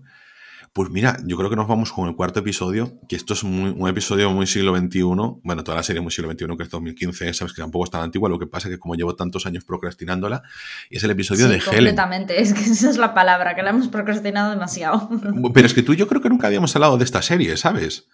Pues 0.73 0.89
mira, 0.89 1.19
yo 1.23 1.38
creo 1.38 1.52
que 1.52 1.56
nos 1.56 1.67
vamos 1.67 1.93
con 1.93 2.10
el 2.10 2.15
cuarto 2.15 2.39
episodio, 2.39 2.99
que 3.08 3.15
esto 3.15 3.36
es 3.36 3.43
muy, 3.43 3.76
un 3.78 3.88
episodio 3.88 4.32
muy 4.32 4.47
siglo 4.47 4.76
XXI, 4.76 5.04
bueno, 5.43 5.63
toda 5.63 5.78
la 5.78 5.84
serie 5.84 6.02
muy 6.02 6.12
siglo 6.12 6.32
XXI, 6.32 6.58
que 6.58 6.63
es 6.63 6.69
2015, 6.71 7.32
sabes 7.36 7.54
que 7.54 7.62
tampoco 7.62 7.86
es 7.86 7.91
tan 7.91 8.02
antigua, 8.02 8.28
lo 8.28 8.39
que 8.39 8.47
pasa 8.47 8.69
es 8.69 8.73
que 8.73 8.80
como 8.80 8.95
llevo 8.95 9.15
tantos 9.15 9.45
años 9.45 9.65
procrastinándola, 9.65 10.41
y 10.89 10.97
es 10.97 11.04
el 11.04 11.12
episodio 11.12 11.45
sí, 11.45 11.52
de 11.52 11.58
Helen. 11.58 11.65
completamente, 11.76 12.41
es 12.41 12.56
que 12.56 12.62
esa 12.71 12.89
es 12.89 12.97
la 12.97 13.13
palabra, 13.13 13.56
que 13.56 13.62
la 13.62 13.69
hemos 13.69 13.88
procrastinado 13.88 14.49
demasiado. 14.49 15.12
Pero 15.54 15.67
es 15.67 15.76
que 15.76 15.84
tú 15.84 15.93
yo 15.93 16.08
creo 16.08 16.23
que 16.23 16.30
nunca 16.30 16.47
habíamos 16.47 16.76
hablado 16.76 16.97
de 16.97 17.04
esta 17.04 17.21
serie, 17.21 17.56
¿sabes? 17.56 18.08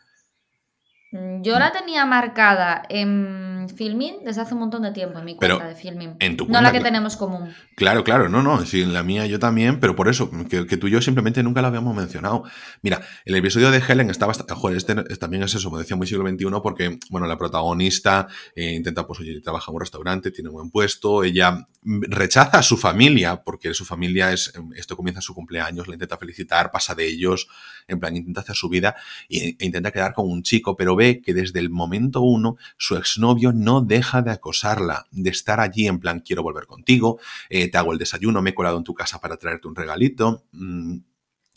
Yo 1.12 1.58
la 1.58 1.72
tenía 1.72 2.06
marcada 2.06 2.84
en 2.88 3.67
Filmin 3.76 4.17
desde 4.24 4.41
hace 4.41 4.54
un 4.54 4.60
montón 4.60 4.84
de 4.84 4.91
tiempo 4.91 5.17
en 5.17 5.26
mi 5.26 5.36
cuenta 5.36 5.67
de 5.67 5.74
Filmin. 5.74 6.15
En 6.19 6.38
tu 6.38 6.48
no 6.48 6.62
la 6.62 6.72
que 6.72 6.82
tenemos 6.82 7.17
común. 7.17 7.52
Claro, 7.76 8.04
claro, 8.04 8.30
no, 8.30 8.43
no, 8.43 8.63
sí, 8.63 8.84
en 8.84 8.93
la 8.93 9.02
mía 9.02 9.26
yo 9.26 9.39
también, 9.39 9.80
pero 9.80 9.95
por 9.95 10.08
eso, 10.08 10.30
que, 10.48 10.65
tú 10.78 10.88
y 10.88 10.91
yo 10.91 11.02
simplemente 11.02 11.41
nunca 11.41 11.63
la 11.63 11.69
habíamos 11.69 11.95
mencionado. 11.95 12.43
Mira, 12.84 13.02
el 13.26 13.36
episodio 13.36 13.72
de 13.72 13.82
Helen 13.88 14.12
estaba, 14.12 14.34
joder, 14.34 14.78
este 14.78 14.93
también 15.17 15.41
es 15.41 15.56
eso, 15.56 15.69
como 15.69 15.80
decía, 15.80 15.95
muy 15.95 16.06
siglo 16.06 16.28
XXI, 16.30 16.45
porque, 16.62 17.00
bueno, 17.10 17.26
la 17.26 17.39
protagonista 17.39 18.28
eh, 18.56 18.74
intenta, 18.76 19.08
pues, 19.08 19.19
oye, 19.19 19.41
trabaja 19.41 19.72
en 19.72 19.76
un 19.76 19.82
restaurante, 19.82 20.30
tiene 20.30 20.50
un 20.50 20.56
buen 20.56 20.69
puesto, 20.69 21.24
ella 21.24 21.65
rechaza 21.84 22.60
a 22.60 22.63
su 22.63 22.78
familia, 22.78 23.41
porque 23.43 23.74
su 23.74 23.86
familia 23.86 24.32
es, 24.32 24.54
esto 24.76 24.95
comienza 24.95 25.22
su 25.22 25.34
cumpleaños, 25.34 25.88
la 25.88 25.95
intenta 25.95 26.17
felicitar, 26.17 26.69
pasa 26.69 26.93
de 26.93 27.08
ellos, 27.08 27.48
en 27.88 28.00
plan, 28.00 28.15
intenta 28.15 28.41
hacer 28.41 28.56
su 28.56 28.69
vida 28.69 28.95
e, 29.30 29.56
intenta 29.60 29.91
quedar 29.91 30.13
con 30.13 30.30
un 30.30 30.43
chico, 30.43 30.76
pero 30.76 30.95
ve 31.00 31.22
que 31.22 31.34
desde 31.34 31.60
el 31.60 31.70
momento 31.70 32.22
uno 32.22 32.58
su 32.78 32.98
exnovio 32.98 33.54
no 33.54 33.82
deja 33.82 34.22
de 34.22 34.32
acosarla, 34.32 35.08
de 35.12 35.30
estar 35.30 35.60
allí 35.60 35.88
en 35.88 36.00
plan, 36.00 36.20
quiero 36.20 36.44
volver 36.44 36.68
contigo, 36.68 37.20
eh, 37.50 37.70
te 37.70 37.78
hago 37.78 37.94
el 37.94 37.98
desayuno, 37.98 38.42
me 38.42 38.52
he 38.52 38.56
colado 38.56 38.78
en 38.78 38.84
tu 38.84 38.94
casa 38.94 39.20
para 39.20 39.38
traerte 39.38 39.68
un 39.68 39.76
regalito, 39.76 40.44
mm, 40.52 40.98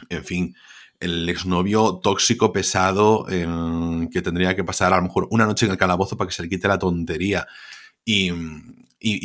en 0.09 0.25
fin 0.25 0.55
el 1.03 1.29
exnovio 1.29 1.97
tóxico, 1.97 2.53
pesado, 2.53 3.27
que 3.27 4.23
tendría 4.23 4.55
que 4.55 4.63
pasar 4.63 4.93
a 4.93 4.97
lo 4.97 5.03
mejor 5.03 5.27
una 5.33 5.47
noche 5.47 5.67
en 5.67 5.73
el 5.73 5.79
calabozo 5.79 6.17
para 6.17 6.29
que 6.29 6.35
se 6.35 6.43
le 6.43 6.49
quite 6.49 6.69
la 6.69 6.79
tontería. 6.79 7.49
Y, 8.05 8.31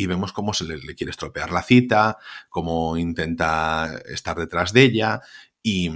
vemos 0.08 0.34
cómo 0.34 0.56
se 0.56 0.64
le, 0.66 0.96
quiere 0.96 1.12
estropear 1.12 1.52
la 1.52 1.62
cita, 1.62 2.18
cómo 2.50 2.98
intenta 2.98 3.96
estar 4.08 4.36
detrás 4.38 4.74
de 4.74 4.82
ella. 4.84 5.22
Y 5.70 5.92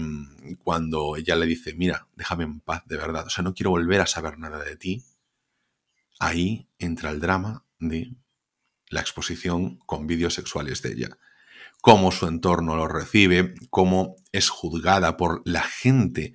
cuando 0.66 1.16
ella 1.16 1.38
le 1.38 1.46
dice, 1.46 1.74
mira, 1.74 2.06
déjame 2.18 2.44
en 2.44 2.60
paz, 2.60 2.84
de 2.88 2.98
verdad, 2.98 3.28
o 3.28 3.30
sea, 3.30 3.42
no 3.42 3.54
quiero 3.54 3.70
volver 3.70 4.02
a 4.02 4.06
saber 4.06 4.38
nada 4.38 4.62
de 4.62 4.76
ti, 4.76 5.06
ahí 6.20 6.68
entra 6.78 7.10
el 7.10 7.22
drama 7.22 7.64
de 7.80 8.14
la 8.90 9.00
exposición 9.00 9.78
con 9.86 10.08
vídeos 10.08 10.34
sexuales 10.34 10.82
de 10.82 10.92
ella 10.92 11.18
cómo 11.80 12.12
su 12.12 12.28
entorno 12.28 12.76
lo 12.76 12.88
recibe, 12.88 13.56
cómo 13.70 14.18
es 14.34 14.50
juzgada 14.50 15.16
por 15.18 15.42
la 15.46 15.64
gente 15.64 16.34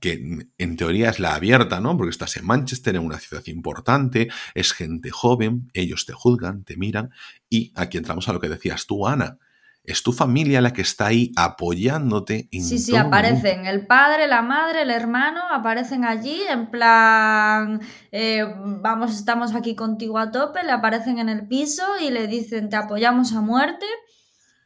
que 0.00 0.48
en 0.58 0.76
teoría 0.76 1.10
es 1.10 1.20
la 1.20 1.34
abierta, 1.34 1.80
¿no? 1.80 1.96
Porque 1.96 2.10
estás 2.10 2.36
en 2.36 2.46
Manchester, 2.46 2.96
en 2.96 3.06
una 3.06 3.20
ciudad 3.20 3.46
importante, 3.46 4.28
es 4.54 4.72
gente 4.72 5.10
joven, 5.10 5.70
ellos 5.72 6.04
te 6.04 6.14
juzgan, 6.14 6.64
te 6.64 6.76
miran, 6.76 7.10
y 7.48 7.72
aquí 7.74 7.98
entramos 7.98 8.28
a 8.28 8.32
lo 8.32 8.40
que 8.40 8.48
decías 8.48 8.86
tú, 8.86 9.06
Ana. 9.06 9.38
Es 9.84 10.04
tu 10.04 10.12
familia 10.12 10.60
la 10.60 10.72
que 10.72 10.82
está 10.82 11.06
ahí 11.06 11.32
apoyándote. 11.36 12.48
En 12.52 12.62
sí, 12.62 12.78
sí, 12.78 12.96
aparecen 12.96 13.66
el 13.66 13.86
padre, 13.86 14.28
la 14.28 14.40
madre, 14.40 14.82
el 14.82 14.90
hermano, 14.90 15.40
aparecen 15.50 16.04
allí 16.04 16.40
en 16.48 16.70
plan, 16.70 17.80
eh, 18.12 18.44
vamos, 18.80 19.12
estamos 19.12 19.54
aquí 19.56 19.74
contigo 19.74 20.18
a 20.18 20.30
tope, 20.30 20.62
le 20.62 20.70
aparecen 20.70 21.18
en 21.18 21.28
el 21.28 21.48
piso 21.48 21.82
y 22.00 22.10
le 22.10 22.28
dicen, 22.28 22.68
te 22.68 22.76
apoyamos 22.76 23.32
a 23.32 23.40
muerte 23.40 23.86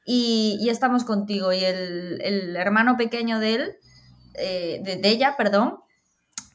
y, 0.06 0.68
estamos 0.70 1.04
contigo. 1.04 1.52
Y 1.52 1.64
el, 1.64 2.54
hermano 2.56 2.96
pequeño 2.96 3.40
de 3.40 3.54
él, 3.54 3.76
eh, 4.34 4.80
de, 4.84 5.08
ella, 5.08 5.34
perdón, 5.36 5.78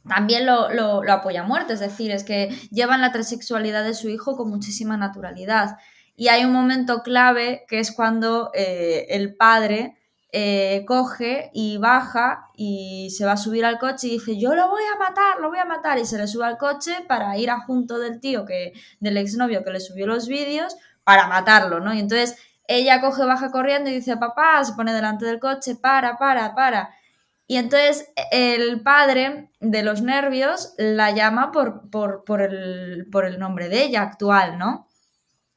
también 0.08 0.46
lo, 0.46 1.02
apoya 1.12 1.42
a 1.42 1.48
muerte. 1.48 1.74
Es 1.74 1.80
decir, 1.80 2.12
es 2.12 2.24
que 2.24 2.50
llevan 2.72 3.02
la 3.02 3.12
transexualidad 3.12 3.84
de 3.84 3.94
su 3.94 4.10
hijo 4.10 4.38
con 4.38 4.50
muchísima 4.50 4.98
naturalidad. 4.98 5.78
Y 6.22 6.28
hay 6.28 6.46
un 6.46 6.52
momento 6.54 7.02
clave 7.02 7.66
que 7.68 7.80
es 7.80 7.92
cuando 7.92 8.52
eh, 8.54 9.08
el 9.10 9.34
padre 9.34 9.98
eh, 10.32 10.86
coge 10.86 11.50
y 11.52 11.78
baja 11.78 12.52
y 12.56 13.10
se 13.10 13.26
va 13.26 13.32
a 13.32 13.38
subir 13.38 13.66
al 13.66 13.80
coche 13.80 14.06
y 14.06 14.12
dice, 14.12 14.38
yo 14.38 14.54
lo 14.54 14.70
voy 14.70 14.84
a 14.84 15.00
matar, 15.00 15.40
lo 15.40 15.50
voy 15.50 15.58
a 15.58 15.66
matar. 15.66 15.98
Y 15.98 16.06
se 16.06 16.20
le 16.20 16.28
sube 16.28 16.46
al 16.46 16.60
coche 16.60 16.94
para 17.08 17.36
ir 17.40 17.50
a 17.50 17.62
junto 17.62 17.98
del 17.98 18.20
tío, 18.20 18.46
que, 18.46 18.74
del 19.00 19.18
exnovio 19.18 19.64
que 19.64 19.72
le 19.72 19.80
subió 19.80 20.06
los 20.06 20.28
vídeos, 20.28 20.76
para 21.04 21.26
matarlo, 21.26 21.80
¿no? 21.80 21.92
Y 21.92 22.00
entonces 22.00 22.38
ella 22.68 23.02
coge, 23.02 23.26
baja 23.26 23.50
corriendo 23.50 23.90
y 23.90 23.94
dice, 23.96 24.16
papá, 24.16 24.64
se 24.64 24.74
pone 24.74 24.94
delante 24.94 25.26
del 25.26 25.40
coche, 25.40 25.76
para, 25.76 26.20
para, 26.20 26.54
para. 26.54 26.92
Y 27.48 27.58
entonces 27.58 28.14
el 28.32 28.84
padre 28.84 29.50
de 29.60 29.82
los 29.82 30.04
nervios 30.04 30.76
la 30.78 31.10
llama 31.10 31.52
por, 31.52 31.90
por, 31.90 32.42
el, 32.44 33.08
nombre 33.40 33.70
de 33.70 33.86
ella 33.86 34.04
actual, 34.04 34.60
¿no? 34.60 34.88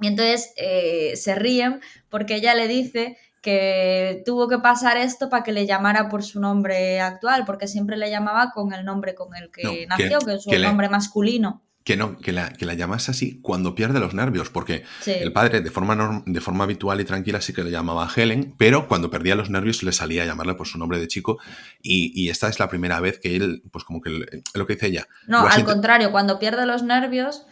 Y 0.05 0.07
entonces 0.07 0.53
eh, 0.59 1.17
se 1.17 1.35
ríen 1.35 1.81
porque 2.11 2.35
ella 2.35 2.55
le 2.55 2.69
dice 2.69 3.17
que 3.41 4.23
tuvo 4.27 4.49
que 4.49 4.59
pasar 4.59 4.99
esto 4.99 5.31
para 5.31 5.43
que 5.43 5.53
le 5.53 5.65
llamara 5.65 6.11
por 6.11 6.23
su 6.23 6.41
nombre 6.41 7.01
actual, 7.01 7.47
porque 7.47 7.69
siempre 7.69 7.97
le 7.97 8.11
llamaba 8.11 8.51
con 8.55 8.75
el 8.75 8.85
nombre 8.85 9.15
con 9.15 9.35
el 9.35 9.51
que 9.51 9.87
nació, 9.87 10.19
que, 10.19 10.35
es 10.35 10.43
su 10.43 10.51
nombre 10.59 10.91
masculino 10.91 11.63
que 11.85 11.97
no, 11.97 12.19
que 12.19 12.33
la, 12.33 12.51
que 12.53 12.67
la 12.67 12.75
llamas 12.75 13.09
así 13.11 13.41
cuando 13.43 13.75
pierde 13.75 14.01
los 14.01 14.13
nervios, 14.13 14.51
porque 14.51 14.85
el 15.07 15.33
padre 15.33 15.63
de 15.63 15.71
forma, 15.71 16.23
de 16.27 16.41
forma 16.41 16.65
habitual 16.65 17.01
y 17.01 17.05
tranquila 17.05 17.41
sí 17.43 17.53
que 17.53 17.65
le 17.65 17.71
llamaba 17.71 18.11
Helen, 18.15 18.55
pero 18.59 18.89
cuando 18.89 19.11
perdía 19.11 19.35
los 19.35 19.49
nervios 19.49 19.83
le 19.83 19.93
salía 19.93 20.23
a 20.23 20.27
llamarle 20.27 20.55
por 20.55 20.67
su 20.67 20.79
nombre 20.79 20.99
de 20.99 21.09
chico 21.09 21.39
y, 21.83 22.29
esta 22.29 22.49
es 22.49 22.59
la 22.59 22.69
primera 22.69 23.01
vez 23.01 23.19
que 23.19 23.37
él, 23.37 23.63
pues 23.71 23.85
como 23.85 24.01
que 24.01 24.11
lo 24.55 24.67
que 24.67 24.75
dice 24.75 24.87
ella. 24.87 25.09
No, 25.27 25.47
al 25.47 25.65
contrario, 25.65 26.11
cuando 26.11 26.39
pierde 26.39 26.67
los 26.67 26.83
nervios... 26.83 27.47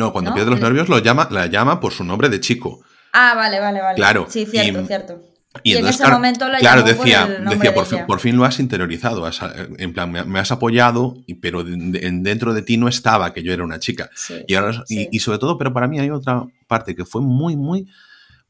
No, 0.00 0.14
cuando 0.14 0.32
pierde 0.32 0.50
los 0.50 0.60
nervios 0.60 0.88
lo 0.88 0.98
llama, 0.98 1.28
la 1.30 1.44
llama 1.44 1.78
por 1.78 1.92
su 1.92 2.04
nombre 2.04 2.30
de 2.30 2.40
chico. 2.40 2.80
Ah, 3.12 3.34
vale, 3.36 3.60
vale, 3.60 3.82
vale. 3.82 3.96
Claro. 3.96 4.26
Sí, 4.30 4.46
cierto, 4.46 4.86
cierto. 4.86 5.20
Y, 5.62 5.74
en 5.74 5.86
ese 5.86 6.08
momento 6.08 6.48
la 6.48 6.58
claro, 6.58 6.82
decía, 6.82 7.26
decía 7.26 8.06
por, 8.06 8.18
fin, 8.18 8.34
lo 8.38 8.46
has 8.46 8.58
interiorizado, 8.60 9.28
en 9.76 9.92
plan, 9.92 10.10
me, 10.10 10.38
has 10.38 10.52
apoyado, 10.52 11.18
pero 11.42 11.62
dentro 11.62 12.54
de 12.54 12.62
ti 12.62 12.78
no 12.78 12.88
estaba 12.88 13.34
que 13.34 13.42
yo 13.42 13.52
era 13.52 13.62
una 13.62 13.78
chica. 13.78 14.08
y, 14.46 14.54
ahora, 14.54 14.84
y, 14.88 15.18
sobre 15.18 15.36
todo, 15.36 15.58
pero 15.58 15.74
para 15.74 15.86
mí 15.86 16.00
hay 16.00 16.08
otra 16.08 16.46
parte 16.66 16.96
que 16.96 17.04
fue 17.04 17.20
muy, 17.20 17.56
muy, 17.56 17.86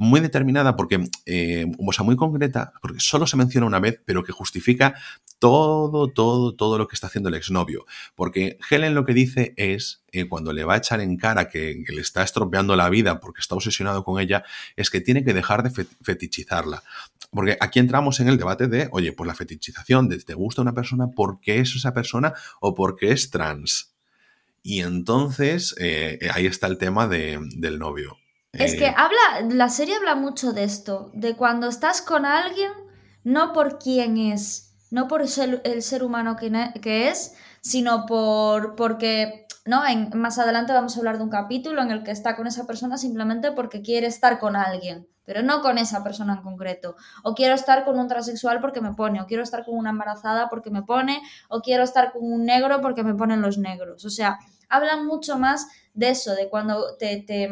muy 0.01 0.21
determinada, 0.21 0.77
porque, 0.77 1.05
eh, 1.27 1.71
o 1.79 1.93
sea, 1.93 2.07
muy 2.07 2.17
concreta, 2.17 2.73
porque 2.81 3.01
solo 3.01 3.27
se 3.27 3.37
menciona 3.37 3.67
una 3.67 3.81
vez, 3.81 4.01
pero 4.07 4.25
que 4.25 4.33
justifica 4.33 4.95
todo, 5.39 6.09
todo, 6.09 6.55
todo 6.55 6.79
lo 6.79 6.89
que 6.89 6.95
está 6.95 7.09
haciendo 7.09 7.29
el 7.29 7.35
exnovio. 7.35 7.85
Porque 8.15 8.57
Helen 8.71 8.95
lo 8.95 9.05
que 9.05 9.13
dice 9.13 9.53
es, 9.59 10.03
eh, 10.13 10.27
cuando 10.27 10.55
le 10.55 10.65
va 10.65 10.73
a 10.73 10.77
echar 10.79 11.03
en 11.03 11.19
cara 11.19 11.51
que, 11.51 11.85
le 11.87 12.01
está 12.01 12.23
estropeando 12.23 12.77
la 12.77 12.89
vida 12.89 13.21
porque 13.21 13.43
está 13.43 13.55
obsesionado 13.55 14.03
con 14.03 14.19
ella, 14.19 14.43
es 14.75 14.89
que 14.89 15.03
tiene 15.03 15.23
que 15.23 15.35
dejar 15.35 15.63
de 15.63 15.87
fetichizarla. 16.01 16.83
Porque 17.31 17.59
aquí 17.61 17.79
entramos 17.79 18.21
en 18.21 18.29
el 18.29 18.39
debate 18.39 18.69
de, 18.69 18.89
oye, 18.93 19.13
pues 19.13 19.29
la 19.29 19.35
fetichización 19.35 20.09
de 20.09 20.19
te 20.21 20.33
gusta 20.33 20.63
una 20.63 20.73
persona 20.73 21.09
porque 21.15 21.61
es 21.61 21.77
esa 21.77 21.93
persona 21.93 22.33
o 22.63 22.75
porque 22.75 23.13
es 23.13 23.29
trans. 23.29 23.93
Y 24.63 24.81
entonces 24.81 25.75
eh, 25.79 26.19
ahí 26.33 26.47
está 26.47 26.69
el 26.69 26.79
tema 26.79 27.07
del 27.07 27.79
novio. 27.79 28.17
Es 28.53 28.75
que 28.75 28.87
eh, 28.87 28.95
habla, 28.97 29.55
la 29.55 29.69
serie 29.69 29.97
habla 29.97 30.17
mucho 30.17 30.53
de 30.53 30.65
esto, 30.65 31.11
de 31.15 31.37
cuando 31.37 31.69
estás 31.69 32.03
con 32.03 32.27
alguien, 32.27 32.73
no 33.23 33.53
por 33.53 33.79
quién 33.79 34.17
es, 34.19 34.75
no 34.91 35.07
por 35.07 35.27
ser 35.29 35.61
el 35.65 35.83
ser 35.83 36.03
humano 36.03 36.37
que, 36.37 37.09
es, 37.09 37.35
sino 37.61 38.07
por 38.07 38.75
porque 38.75 39.47
¿no? 39.67 39.87
En, 39.87 40.11
más 40.19 40.39
adelante 40.39 40.73
vamos 40.73 40.97
a 40.97 40.99
hablar 40.99 41.19
de 41.19 41.25
un 41.25 41.31
capítulo 41.31 41.81
en 41.81 41.91
el 41.91 42.03
que 42.03 42.11
está 42.11 42.35
con 42.35 42.47
esa 42.49 42.67
persona 42.67 42.99
simplemente 42.99 43.53
porque 43.53 43.83
quiere 43.83 44.09
estar 44.09 44.41
con 44.41 44.57
alguien, 44.57 45.07
pero 45.25 45.43
no 45.43 45.61
con 45.61 45.79
esa 45.79 46.03
persona 46.03 46.35
en 46.35 46.43
concreto. 46.43 46.97
O 47.23 47.35
quiero 47.35 47.55
estar 47.55 47.85
con 47.85 48.01
un 48.01 48.09
transexual 48.09 48.61
porque 48.61 48.81
me 48.81 48.95
pone, 48.95 49.21
o 49.21 49.27
quiero 49.27 49.45
estar 49.45 49.65
con 49.65 49.77
una 49.77 49.91
embarazada 49.91 50.49
porque 50.49 50.71
me 50.71 50.83
pone, 50.83 51.23
o 51.49 51.61
quiero 51.61 51.85
estar 51.85 52.13
con 52.13 52.25
un 52.25 52.45
negro 52.47 52.81
porque 52.81 53.05
me 53.05 53.15
ponen 53.15 53.43
los 53.43 53.59
negros. 53.59 54.05
O 54.05 54.11
sea, 54.11 54.39
hablan 54.69 55.07
mucho 55.07 55.39
más 55.39 55.69
de 55.95 56.11
eso, 56.11 56.35
de 56.35 56.49
cuando 56.49 56.97
te, 56.97 57.23
te, 57.25 57.49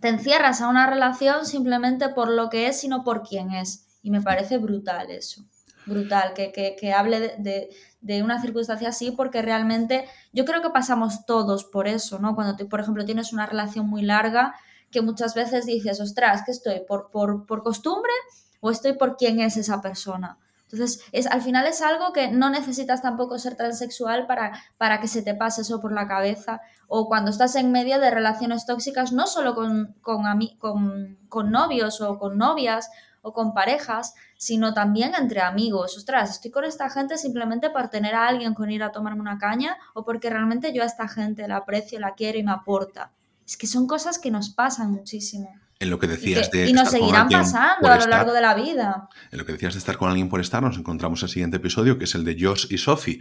te 0.00 0.08
encierras 0.08 0.60
a 0.60 0.68
una 0.68 0.88
relación 0.88 1.46
simplemente 1.46 2.08
por 2.08 2.28
lo 2.28 2.50
que 2.50 2.68
es, 2.68 2.80
sino 2.80 3.04
por 3.04 3.22
quién 3.22 3.50
es. 3.52 3.86
Y 4.02 4.10
me 4.10 4.20
parece 4.20 4.58
brutal 4.58 5.10
eso 5.10 5.44
brutal, 5.86 6.32
que, 6.34 6.92
hable 6.92 7.36
de, 7.38 8.22
una 8.22 8.40
circunstancia 8.40 8.88
así, 8.88 9.10
porque 9.10 9.42
realmente 9.42 10.06
yo 10.32 10.44
creo 10.44 10.62
que 10.62 10.70
pasamos 10.70 11.26
todos 11.26 11.64
por 11.64 11.88
eso, 11.88 12.18
¿no? 12.18 12.34
Cuando, 12.34 12.56
tú, 12.56 12.68
por 12.68 12.80
ejemplo, 12.80 13.04
tienes 13.04 13.32
una 13.32 13.46
relación 13.46 13.88
muy 13.88 14.02
larga, 14.02 14.54
que 14.90 15.02
muchas 15.02 15.34
veces 15.34 15.66
dices, 15.66 16.00
ostras, 16.00 16.42
que 16.44 16.52
estoy 16.52 16.82
por, 16.86 17.10
por, 17.10 17.62
costumbre 17.62 18.12
o 18.60 18.70
estoy 18.70 18.94
por 18.94 19.16
quién 19.16 19.40
es 19.40 19.56
esa 19.56 19.80
persona. 19.80 20.38
Entonces, 20.74 21.04
es, 21.12 21.26
al 21.26 21.40
final 21.40 21.66
es 21.66 21.82
algo 21.82 22.12
que 22.12 22.30
no 22.30 22.50
necesitas 22.50 23.00
tampoco 23.00 23.38
ser 23.38 23.56
transexual 23.56 24.26
para, 24.26 24.52
para 24.76 25.00
que 25.00 25.08
se 25.08 25.22
te 25.22 25.34
pase 25.34 25.62
eso 25.62 25.80
por 25.80 25.92
la 25.92 26.08
cabeza. 26.08 26.60
O 26.88 27.06
cuando 27.06 27.30
estás 27.30 27.54
en 27.56 27.72
medio 27.72 28.00
de 28.00 28.10
relaciones 28.10 28.66
tóxicas, 28.66 29.12
no 29.12 29.26
solo 29.26 29.54
con, 29.54 29.94
con, 30.00 30.24
con, 30.58 31.18
con 31.28 31.50
novios 31.50 32.00
o 32.00 32.18
con 32.18 32.36
novias 32.38 32.90
o 33.22 33.32
con 33.32 33.54
parejas, 33.54 34.14
sino 34.36 34.74
también 34.74 35.12
entre 35.18 35.40
amigos. 35.40 35.96
Ostras, 35.96 36.30
estoy 36.30 36.50
con 36.50 36.64
esta 36.64 36.90
gente 36.90 37.16
simplemente 37.16 37.70
por 37.70 37.88
tener 37.88 38.14
a 38.14 38.26
alguien 38.26 38.52
con 38.52 38.70
ir 38.70 38.82
a 38.82 38.92
tomarme 38.92 39.20
una 39.20 39.38
caña 39.38 39.76
o 39.94 40.04
porque 40.04 40.28
realmente 40.28 40.72
yo 40.72 40.82
a 40.82 40.86
esta 40.86 41.08
gente 41.08 41.48
la 41.48 41.58
aprecio, 41.58 42.00
la 42.00 42.14
quiero 42.14 42.38
y 42.38 42.42
me 42.42 42.52
aporta. 42.52 43.12
Es 43.46 43.56
que 43.56 43.66
son 43.66 43.86
cosas 43.86 44.18
que 44.18 44.30
nos 44.30 44.50
pasan 44.50 44.90
muchísimo. 44.90 45.50
En 45.80 45.90
lo 45.90 45.98
que 45.98 46.06
decías 46.06 46.48
y 46.48 46.50
que- 46.50 46.58
de. 46.58 46.70
y 46.70 46.72
nos 46.72 46.84
estar 46.84 47.00
con 47.00 47.08
seguirán 47.08 47.22
alguien 47.22 47.40
pasando 47.40 47.76
por 47.80 47.90
a 47.90 47.94
lo 47.94 48.00
estar. 48.00 48.10
largo 48.10 48.32
de 48.32 48.40
la 48.40 48.54
vida. 48.54 49.08
En 49.32 49.38
lo 49.38 49.44
que 49.44 49.52
decías 49.52 49.74
de 49.74 49.78
estar 49.80 49.96
con 49.96 50.08
alguien 50.08 50.28
por 50.28 50.40
estar, 50.40 50.62
nos 50.62 50.78
encontramos 50.78 51.22
el 51.24 51.28
siguiente 51.28 51.56
episodio, 51.56 51.98
que 51.98 52.04
es 52.04 52.14
el 52.14 52.24
de 52.24 52.36
Josh 52.40 52.66
y 52.70 52.78
Sophie. 52.78 53.20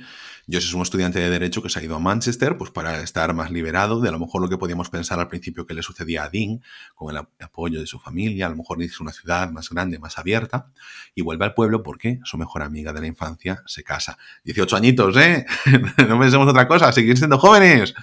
Josh 0.52 0.66
es 0.68 0.74
un 0.74 0.82
estudiante 0.82 1.20
de 1.20 1.30
Derecho 1.30 1.64
que 1.64 1.70
se 1.70 1.80
ha 1.80 1.84
ido 1.84 1.96
a 1.96 2.00
Manchester 2.00 2.58
pues, 2.58 2.70
para 2.70 3.00
estar 3.02 3.34
más 3.34 3.50
liberado 3.50 4.02
de 4.02 4.10
a 4.10 4.12
lo 4.12 4.20
mejor 4.20 4.42
lo 4.42 4.50
que 4.50 4.58
podíamos 4.58 4.90
pensar 4.90 5.20
al 5.20 5.30
principio 5.30 5.66
que 5.66 5.74
le 5.74 5.82
sucedía 5.82 6.24
a 6.26 6.30
Dean, 6.30 6.62
con 6.96 7.10
el 7.12 7.18
ap- 7.18 7.30
apoyo 7.42 7.80
de 7.80 7.88
su 7.88 7.98
familia, 8.00 8.46
a 8.46 8.50
lo 8.50 8.56
mejor 8.58 8.78
a 8.82 8.86
una 9.02 9.12
ciudad 9.14 9.50
más 9.52 9.70
grande, 9.70 9.98
más 10.00 10.18
abierta, 10.18 10.68
y 11.16 11.22
vuelve 11.22 11.46
al 11.46 11.54
pueblo 11.54 11.82
porque 11.82 12.20
su 12.24 12.38
mejor 12.38 12.62
amiga 12.62 12.94
de 12.94 13.02
la 13.02 13.08
infancia 13.08 13.64
se 13.66 13.84
casa. 13.84 14.18
18 14.44 14.76
añitos, 14.76 15.16
¿eh? 15.18 15.46
no 16.08 16.20
pensemos 16.20 16.48
otra 16.48 16.68
cosa, 16.68 16.92
seguir 16.92 17.18
siendo 17.18 17.40
jóvenes. 17.40 17.94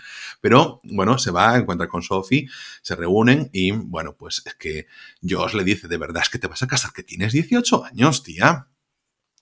Pero 0.41 0.81
bueno, 0.85 1.19
se 1.19 1.31
va, 1.31 1.57
encuentra 1.57 1.89
con 1.89 2.03
Sophie, 2.03 2.49
se 2.83 2.97
reúnen 2.97 3.51
y 3.53 3.73
bueno, 3.73 4.15
pues 4.17 4.43
es 4.47 4.55
que 4.55 4.87
Josh 5.23 5.55
le 5.55 5.65
dice, 5.65 5.89
de 5.89 5.99
verdad 5.99 6.23
es 6.23 6.31
que 6.31 6.39
te 6.39 6.47
vas 6.47 6.63
a 6.63 6.67
casar, 6.67 6.93
que 6.93 7.03
tienes 7.03 7.33
18 7.33 7.85
años, 7.85 8.23
tía. 8.23 8.67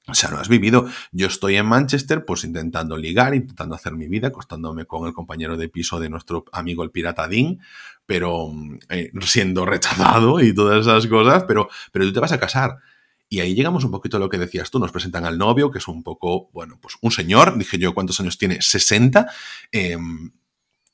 O 0.09 0.15
sea, 0.15 0.31
no 0.31 0.39
has 0.39 0.49
vivido. 0.49 0.89
Yo 1.13 1.27
estoy 1.27 1.57
en 1.57 1.67
Manchester, 1.67 2.25
pues 2.25 2.43
intentando 2.45 2.97
ligar, 2.97 3.35
intentando 3.35 3.75
hacer 3.75 3.93
mi 3.93 4.09
vida, 4.09 4.29
acostándome 4.29 4.87
con 4.87 5.07
el 5.07 5.13
compañero 5.13 5.59
de 5.59 5.69
piso 5.69 6.01
de 6.01 6.09
nuestro 6.09 6.47
amigo 6.51 6.83
el 6.83 6.91
pirata 6.91 7.29
Dean, 7.29 7.61
pero 8.07 8.51
eh, 8.89 9.13
siendo 9.21 9.67
rechazado 9.67 10.41
y 10.41 10.55
todas 10.55 10.81
esas 10.81 11.07
cosas, 11.07 11.45
pero, 11.45 11.69
pero 11.93 12.07
tú 12.07 12.13
te 12.15 12.21
vas 12.21 12.33
a 12.33 12.41
casar. 12.41 12.79
Y 13.29 13.41
ahí 13.41 13.55
llegamos 13.55 13.85
un 13.85 13.91
poquito 13.91 14.17
a 14.17 14.21
lo 14.21 14.31
que 14.31 14.39
decías 14.39 14.71
tú, 14.71 14.79
nos 14.79 14.91
presentan 14.91 15.27
al 15.27 15.37
novio, 15.37 15.71
que 15.71 15.79
es 15.79 15.89
un 15.89 16.03
poco, 16.03 16.49
bueno, 16.53 16.79
pues 16.81 16.95
un 17.03 17.11
señor, 17.11 17.59
dije 17.59 17.79
yo, 17.79 17.93
¿cuántos 17.93 18.19
años 18.21 18.39
tiene? 18.39 18.63
60. 18.63 19.31
Em, 19.71 20.31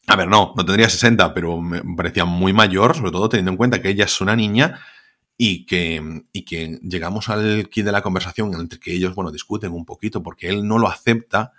a 0.07 0.17
ver, 0.17 0.29
no, 0.29 0.53
no 0.57 0.65
tendría 0.65 0.89
60, 0.89 1.33
pero 1.35 1.61
me 1.61 1.83
parecía 1.97 2.25
muy 2.25 2.53
mayor, 2.53 2.95
sobre 2.97 3.11
todo 3.11 3.29
teniendo 3.29 3.53
en 3.53 3.57
cuenta 3.57 3.81
que 3.81 3.91
ella 3.91 4.05
es 4.05 4.21
una 4.21 4.37
niña 4.37 4.81
y 5.37 5.67
que, 5.67 6.25
y 6.33 6.45
que 6.45 6.79
llegamos 6.83 7.29
al 7.29 7.69
kit 7.69 7.85
de 7.85 7.93
la 7.93 8.03
conversación 8.03 8.55
entre 8.55 8.79
que 8.79 8.93
ellos, 8.93 9.15
bueno, 9.15 9.33
discuten 9.33 9.73
un 9.73 9.85
poquito 9.85 10.23
porque 10.23 10.49
él 10.49 10.67
no 10.67 10.79
lo 10.79 10.89
acepta 10.89 11.53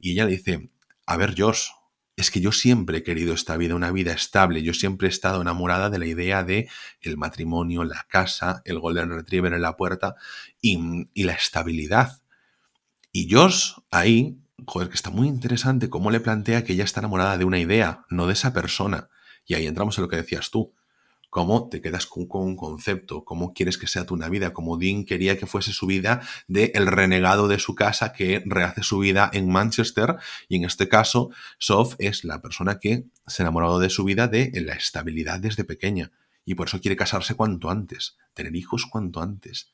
y 0.00 0.12
ella 0.12 0.24
le 0.24 0.32
dice, 0.32 0.70
a 1.06 1.16
ver, 1.16 1.34
Josh, 1.38 1.68
es 2.16 2.30
que 2.30 2.40
yo 2.40 2.52
siempre 2.52 2.98
he 2.98 3.02
querido 3.02 3.34
esta 3.34 3.56
vida, 3.56 3.74
una 3.74 3.90
vida 3.90 4.12
estable, 4.12 4.62
yo 4.62 4.74
siempre 4.74 5.08
he 5.08 5.10
estado 5.10 5.40
enamorada 5.40 5.88
de 5.88 5.98
la 5.98 6.06
idea 6.06 6.44
de 6.44 6.68
el 7.00 7.16
matrimonio, 7.16 7.84
la 7.84 8.06
casa, 8.08 8.62
el 8.64 8.78
golden 8.78 9.10
retriever 9.10 9.52
en 9.54 9.62
la 9.62 9.76
puerta 9.76 10.16
y, 10.60 10.78
y 11.14 11.24
la 11.24 11.32
estabilidad. 11.32 12.20
Y 13.12 13.32
Josh 13.32 13.72
ahí, 13.90 14.41
joder, 14.66 14.88
que 14.88 14.94
está 14.94 15.10
muy 15.10 15.28
interesante 15.28 15.90
cómo 15.90 16.10
le 16.10 16.20
plantea 16.20 16.64
que 16.64 16.72
ella 16.72 16.84
está 16.84 17.00
enamorada 17.00 17.38
de 17.38 17.44
una 17.44 17.58
idea, 17.58 18.04
no 18.10 18.26
de 18.26 18.32
esa 18.32 18.52
persona. 18.52 19.08
Y 19.46 19.54
ahí 19.54 19.66
entramos 19.66 19.98
en 19.98 20.02
lo 20.02 20.08
que 20.08 20.16
decías 20.16 20.50
tú. 20.50 20.72
Cómo 21.30 21.70
te 21.70 21.80
quedas 21.80 22.06
con, 22.06 22.26
un 22.30 22.56
concepto, 22.56 23.24
cómo 23.24 23.54
quieres 23.54 23.78
que 23.78 23.86
sea 23.86 24.04
tu 24.04 24.16
vida, 24.16 24.52
como 24.52 24.76
Dean 24.76 25.06
quería 25.06 25.38
que 25.38 25.46
fuese 25.46 25.72
su 25.72 25.86
vida 25.86 26.20
de 26.46 26.72
el 26.74 26.86
renegado 26.86 27.48
de 27.48 27.58
su 27.58 27.74
casa 27.74 28.12
que 28.12 28.42
rehace 28.44 28.82
su 28.82 28.98
vida 28.98 29.30
en 29.32 29.50
Manchester. 29.50 30.16
Y 30.48 30.56
en 30.56 30.64
este 30.64 30.88
caso, 30.88 31.30
Soph 31.58 31.94
es 31.98 32.24
la 32.24 32.42
persona 32.42 32.78
que 32.78 33.06
se 33.26 33.42
ha 33.42 33.44
enamorado 33.44 33.78
de 33.78 33.88
su 33.88 34.04
vida 34.04 34.28
de 34.28 34.52
la 34.62 34.74
estabilidad 34.74 35.40
desde 35.40 35.64
pequeña. 35.64 36.12
Y 36.44 36.54
por 36.54 36.68
eso 36.68 36.80
quiere 36.80 36.96
casarse 36.96 37.34
cuanto 37.34 37.70
antes, 37.70 38.18
tener 38.34 38.54
hijos 38.54 38.84
cuanto 38.84 39.22
antes. 39.22 39.70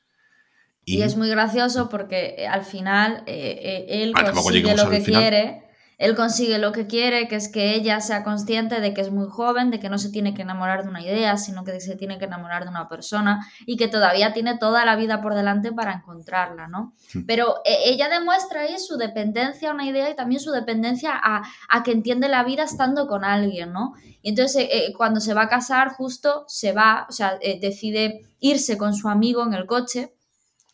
Y, 0.97 1.01
es 1.01 1.17
muy 1.17 1.29
gracioso 1.29 1.89
porque 1.89 2.35
eh, 2.37 2.47
al 2.47 2.63
final 2.63 3.23
eh, 3.25 3.59
eh, 3.61 4.03
él 4.03 4.13
Ah, 4.15 4.31
consigue 4.31 4.75
lo 4.75 4.89
que 4.89 5.03
quiere. 5.03 5.63
Él 5.97 6.15
consigue 6.15 6.59
lo 6.59 6.71
que 6.71 6.87
quiere, 6.87 7.27
que 7.27 7.35
es 7.35 7.49
que 7.49 7.75
ella 7.75 7.99
sea 7.99 8.23
consciente 8.23 8.79
de 8.79 8.93
que 8.93 9.01
es 9.01 9.11
muy 9.11 9.27
joven, 9.27 9.69
de 9.69 9.81
que 9.81 9.89
no 9.89 9.97
se 9.97 10.09
tiene 10.09 10.33
que 10.33 10.43
enamorar 10.43 10.83
de 10.83 10.89
una 10.89 11.01
idea, 11.01 11.35
sino 11.35 11.65
que 11.65 11.77
se 11.81 11.97
tiene 11.97 12.17
que 12.17 12.23
enamorar 12.23 12.63
de 12.63 12.69
una 12.69 12.87
persona 12.87 13.45
y 13.65 13.75
que 13.75 13.89
todavía 13.89 14.31
tiene 14.31 14.57
toda 14.57 14.85
la 14.85 14.95
vida 14.95 15.21
por 15.21 15.35
delante 15.35 15.73
para 15.73 15.91
encontrarla, 15.91 16.69
¿no? 16.69 16.93
Hmm. 17.13 17.25
Pero 17.25 17.55
ella 17.65 18.07
demuestra 18.07 18.61
ahí 18.61 18.79
su 18.79 18.95
dependencia 18.95 19.71
a 19.71 19.73
una 19.73 19.85
idea 19.85 20.09
y 20.09 20.15
también 20.15 20.39
su 20.39 20.51
dependencia 20.51 21.11
a, 21.21 21.43
a 21.67 21.83
que 21.83 21.91
entiende 21.91 22.29
la 22.29 22.45
vida 22.45 22.63
estando 22.63 23.05
con 23.05 23.25
alguien, 23.25 23.73
¿no? 23.73 23.91
Y 24.21 24.29
entonces 24.29 24.67
eh, 24.69 24.93
cuando 24.95 25.19
se 25.19 25.33
va 25.33 25.43
a 25.43 25.49
casar, 25.49 25.89
justo 25.89 26.43
se 26.47 26.73
va, 26.73 27.07
o 27.09 27.11
sea, 27.11 27.37
eh, 27.41 27.59
decide 27.61 28.21
irse 28.39 28.77
con 28.77 28.93
su 28.93 29.09
amigo 29.09 29.43
en 29.45 29.53
el 29.53 29.65
coche. 29.65 30.13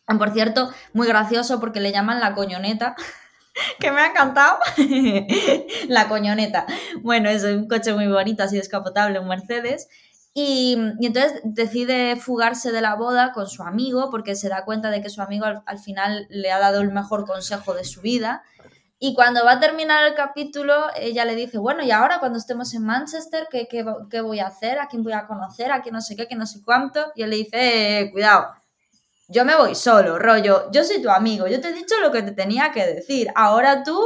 Por 0.06 0.32
cierto, 0.32 0.70
muy 0.92 1.08
gracioso 1.08 1.58
porque 1.60 1.80
le 1.80 1.92
llaman 1.92 2.20
la 2.20 2.34
coñoneta. 2.34 2.94
que 3.80 3.90
me 3.90 4.00
ha 4.00 4.06
encantado. 4.06 4.58
la 5.88 6.08
coñoneta. 6.08 6.66
Bueno, 7.02 7.28
es 7.28 7.44
un 7.44 7.68
coche 7.68 7.92
muy 7.92 8.06
bonito, 8.06 8.42
así 8.42 8.56
descapotable, 8.56 9.18
un 9.18 9.28
Mercedes. 9.28 9.88
Y, 10.34 10.76
entonces 11.00 11.40
decide 11.44 12.16
fugarse 12.16 12.70
de 12.70 12.82
la 12.82 12.94
boda 12.94 13.32
con 13.32 13.48
su 13.48 13.62
amigo 13.62 14.10
porque 14.10 14.34
se 14.34 14.50
da 14.50 14.66
cuenta 14.66 14.90
de 14.90 15.00
que 15.00 15.08
su 15.08 15.22
amigo 15.22 15.46
al, 15.46 15.62
al 15.64 15.78
final 15.78 16.26
le 16.28 16.52
ha 16.52 16.58
dado 16.58 16.82
el 16.82 16.92
mejor 16.92 17.24
consejo 17.24 17.74
de 17.74 17.84
su 17.84 18.02
vida. 18.02 18.42
Y 18.98 19.14
cuando 19.14 19.44
va 19.44 19.52
a 19.52 19.60
terminar 19.60 20.06
el 20.06 20.14
capítulo, 20.14 20.74
ella 20.94 21.24
le 21.24 21.34
dice, 21.34 21.58
bueno, 21.58 21.82
y 21.82 21.90
ahora 21.90 22.18
cuando 22.18 22.38
estemos 22.38 22.72
en 22.74 22.84
Manchester, 22.84 23.46
¿qué, 23.50 23.66
qué, 23.68 23.84
qué 24.10 24.20
voy 24.20 24.40
a 24.40 24.46
hacer? 24.46 24.78
¿A 24.78 24.88
quién 24.88 25.02
voy 25.02 25.12
a 25.12 25.26
conocer? 25.26 25.70
¿A 25.70 25.82
quién 25.82 25.94
no 25.94 26.00
sé 26.00 26.16
qué? 26.16 26.26
¿Qué 26.26 26.34
no 26.34 26.46
sé 26.46 26.62
cuánto? 26.62 27.12
Y 27.14 27.22
él 27.22 27.30
le 27.30 27.36
dice, 27.36 28.00
eh, 28.00 28.10
cuidado, 28.10 28.48
yo 29.28 29.44
me 29.44 29.56
voy 29.56 29.74
solo, 29.74 30.18
rollo, 30.18 30.70
yo 30.72 30.84
soy 30.84 31.02
tu 31.02 31.10
amigo, 31.10 31.46
yo 31.46 31.60
te 31.60 31.68
he 31.68 31.72
dicho 31.72 31.96
lo 32.00 32.12
que 32.12 32.22
te 32.22 32.32
tenía 32.32 32.72
que 32.72 32.86
decir, 32.86 33.28
ahora 33.34 33.82
tú 33.82 33.98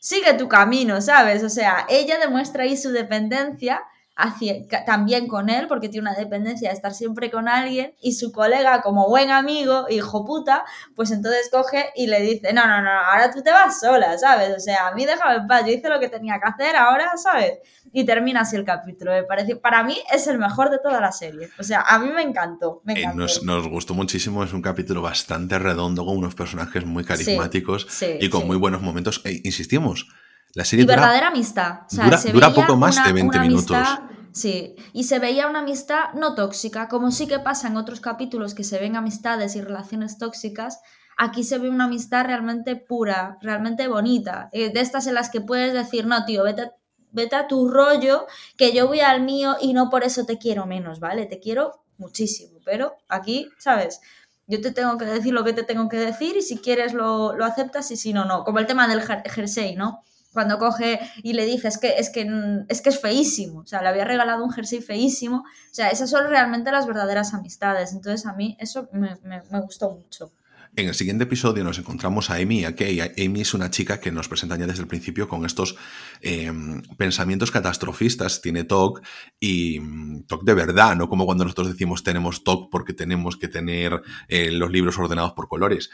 sigue 0.00 0.34
tu 0.34 0.48
camino, 0.48 1.00
¿sabes? 1.00 1.42
O 1.42 1.48
sea, 1.48 1.86
ella 1.88 2.18
demuestra 2.18 2.64
ahí 2.64 2.76
su 2.76 2.90
dependencia 2.90 3.82
hacia, 4.16 4.66
también 4.86 5.26
con 5.26 5.50
él, 5.50 5.66
porque 5.68 5.88
tiene 5.88 6.08
una 6.08 6.16
dependencia 6.16 6.68
de 6.68 6.74
estar 6.74 6.94
siempre 6.94 7.30
con 7.30 7.48
alguien, 7.48 7.94
y 8.00 8.12
su 8.12 8.32
colega, 8.32 8.82
como 8.82 9.08
buen 9.08 9.30
amigo, 9.30 9.86
hijo 9.90 10.24
puta, 10.24 10.64
pues 10.94 11.10
entonces 11.10 11.48
coge 11.52 11.90
y 11.94 12.06
le 12.06 12.20
dice, 12.20 12.52
no, 12.52 12.66
no, 12.66 12.80
no, 12.80 12.90
ahora 12.90 13.30
tú 13.30 13.42
te 13.42 13.50
vas 13.50 13.80
sola, 13.80 14.16
¿sabes? 14.18 14.54
O 14.56 14.60
sea, 14.60 14.88
a 14.88 14.94
mí 14.94 15.04
déjame 15.04 15.36
en 15.36 15.46
paz, 15.46 15.64
yo 15.66 15.72
hice 15.72 15.88
lo 15.88 16.00
que 16.00 16.08
tenía 16.08 16.38
que 16.40 16.48
hacer, 16.48 16.76
ahora, 16.76 17.12
¿sabes? 17.16 17.58
Y 17.92 18.04
termina 18.04 18.40
así 18.40 18.56
el 18.56 18.64
capítulo, 18.64 19.12
me 19.12 19.24
parece, 19.24 19.56
para 19.56 19.82
mí 19.84 19.96
es 20.12 20.26
el 20.26 20.38
mejor 20.38 20.70
de 20.70 20.78
toda 20.78 21.00
la 21.00 21.12
serie, 21.12 21.50
o 21.58 21.62
sea, 21.62 21.82
a 21.82 21.98
mí 21.98 22.10
me 22.10 22.22
encantó, 22.22 22.80
me 22.84 22.94
Eh, 22.94 23.10
nos, 23.14 23.42
nos 23.42 23.68
gustó 23.68 23.94
muchísimo, 23.94 24.44
es 24.44 24.52
un 24.52 24.62
capítulo 24.62 25.02
bastante 25.02 25.58
redondo 25.58 26.04
con 26.04 26.16
unos 26.16 26.34
personajes 26.34 26.84
muy 26.84 27.04
carismáticos 27.04 27.86
sí, 27.88 28.18
y 28.20 28.30
con 28.30 28.42
sí. 28.42 28.46
muy 28.46 28.56
buenos 28.56 28.82
momentos. 28.82 29.20
E, 29.24 29.40
insistimos, 29.44 30.08
la 30.54 30.64
serie 30.64 30.84
y 30.84 30.86
dura, 30.86 30.96
verdadera 31.00 31.28
amistad. 31.28 31.80
O 31.86 31.90
sea, 31.94 32.04
dura- 32.06 32.18
se 32.18 32.32
dura 32.32 32.52
poco 32.54 32.76
más 32.76 32.96
una- 32.96 33.06
de 33.06 33.12
20 33.12 33.36
una 33.38 33.46
minutos. 33.46 33.76
amistad- 33.76 34.02
sí, 34.32 34.74
y 34.92 35.04
se 35.04 35.18
veía 35.18 35.46
una 35.48 35.60
amistad 35.60 36.12
no 36.14 36.34
tóxica, 36.34 36.88
como 36.88 37.10
sí 37.10 37.26
que 37.26 37.38
pasa 37.38 37.68
en 37.68 37.76
otros 37.76 38.00
capítulos 38.00 38.54
que 38.54 38.64
se 38.64 38.78
ven 38.78 38.96
amistades 38.96 39.56
y 39.56 39.60
relaciones 39.62 40.18
tóxicas. 40.18 40.80
Aquí 41.16 41.44
se 41.44 41.58
ve 41.58 41.68
una 41.70 41.84
amistad 41.84 42.24
realmente 42.26 42.74
pura, 42.76 43.38
realmente 43.40 43.86
bonita, 43.88 44.48
eh, 44.52 44.72
de 44.72 44.80
estas 44.80 45.06
en 45.06 45.14
las 45.14 45.30
que 45.30 45.40
puedes 45.40 45.72
decir, 45.72 46.06
no, 46.06 46.24
tío, 46.24 46.42
vete, 46.42 46.70
vete 47.12 47.36
a 47.36 47.46
tu 47.46 47.68
rollo, 47.68 48.26
que 48.56 48.72
yo 48.72 48.88
voy 48.88 48.98
al 49.00 49.22
mío 49.22 49.56
y 49.60 49.72
no 49.74 49.88
por 49.90 50.02
eso 50.02 50.24
te 50.26 50.38
quiero 50.38 50.66
menos, 50.66 50.98
¿vale? 50.98 51.26
Te 51.26 51.38
quiero 51.38 51.84
muchísimo, 51.98 52.58
pero 52.64 52.96
aquí, 53.08 53.48
¿sabes? 53.58 54.00
Yo 54.48 54.60
te 54.60 54.72
tengo 54.72 54.98
que 54.98 55.04
decir 55.04 55.32
lo 55.32 55.44
que 55.44 55.52
te 55.52 55.62
tengo 55.62 55.88
que 55.88 55.96
decir 55.96 56.36
y 56.36 56.42
si 56.42 56.58
quieres 56.58 56.92
lo, 56.92 57.36
lo 57.36 57.44
aceptas 57.44 57.90
y 57.92 57.96
si 57.96 58.12
no, 58.12 58.24
no. 58.24 58.42
Como 58.42 58.58
el 58.58 58.66
tema 58.66 58.88
del 58.88 59.00
jer- 59.00 59.22
jersey, 59.30 59.76
¿no? 59.76 60.02
Cuando 60.34 60.58
coge 60.58 61.00
y 61.22 61.32
le 61.32 61.46
dice, 61.46 61.68
es 61.68 61.78
que, 61.78 61.94
es 61.96 62.10
que 62.10 62.26
mm, 62.26 62.66
es 62.68 62.82
que 62.82 62.90
es 62.90 63.00
feísimo, 63.00 63.60
o 63.60 63.66
sea, 63.66 63.80
le 63.80 63.88
había 63.88 64.04
regalado 64.04 64.44
un 64.44 64.50
jersey 64.52 64.82
feísimo, 64.82 65.38
o 65.38 65.74
sea, 65.74 65.88
esas 65.88 66.10
son 66.10 66.28
realmente 66.28 66.70
las 66.70 66.86
verdaderas 66.86 67.32
amistades, 67.32 67.92
entonces 67.94 68.26
a 68.26 68.34
mí 68.34 68.56
eso 68.60 68.88
me, 68.92 69.16
me- 69.24 69.60
gustó 69.60 69.90
mucho. 69.90 70.30
En 70.76 70.88
el 70.88 70.94
siguiente 70.96 71.22
episodio 71.22 71.62
nos 71.62 71.78
encontramos 71.78 72.30
a 72.30 72.34
Amy 72.34 72.62
y 72.62 72.64
a 72.64 72.74
Kay. 72.74 72.98
Amy 73.00 73.42
es 73.42 73.54
una 73.54 73.70
chica 73.70 74.00
que 74.00 74.10
nos 74.10 74.26
presentan 74.28 74.58
ya 74.58 74.66
desde 74.66 74.82
el 74.82 74.88
principio 74.88 75.28
con 75.28 75.46
estos 75.46 75.76
eh, 76.20 76.50
pensamientos 76.98 77.52
catastrofistas. 77.52 78.40
Tiene 78.40 78.64
TOC 78.64 79.00
y 79.38 79.78
mm, 79.78 80.24
TOC 80.26 80.42
de 80.42 80.54
verdad, 80.54 80.96
no 80.96 81.08
como 81.08 81.26
cuando 81.26 81.44
nosotros 81.44 81.68
decimos 81.68 82.02
tenemos 82.02 82.42
TOC 82.42 82.70
porque 82.72 82.92
tenemos 82.92 83.36
que 83.36 83.46
tener 83.46 84.02
eh, 84.26 84.50
los 84.50 84.68
libros 84.72 84.98
ordenados 84.98 85.32
por 85.34 85.46
colores. 85.46 85.90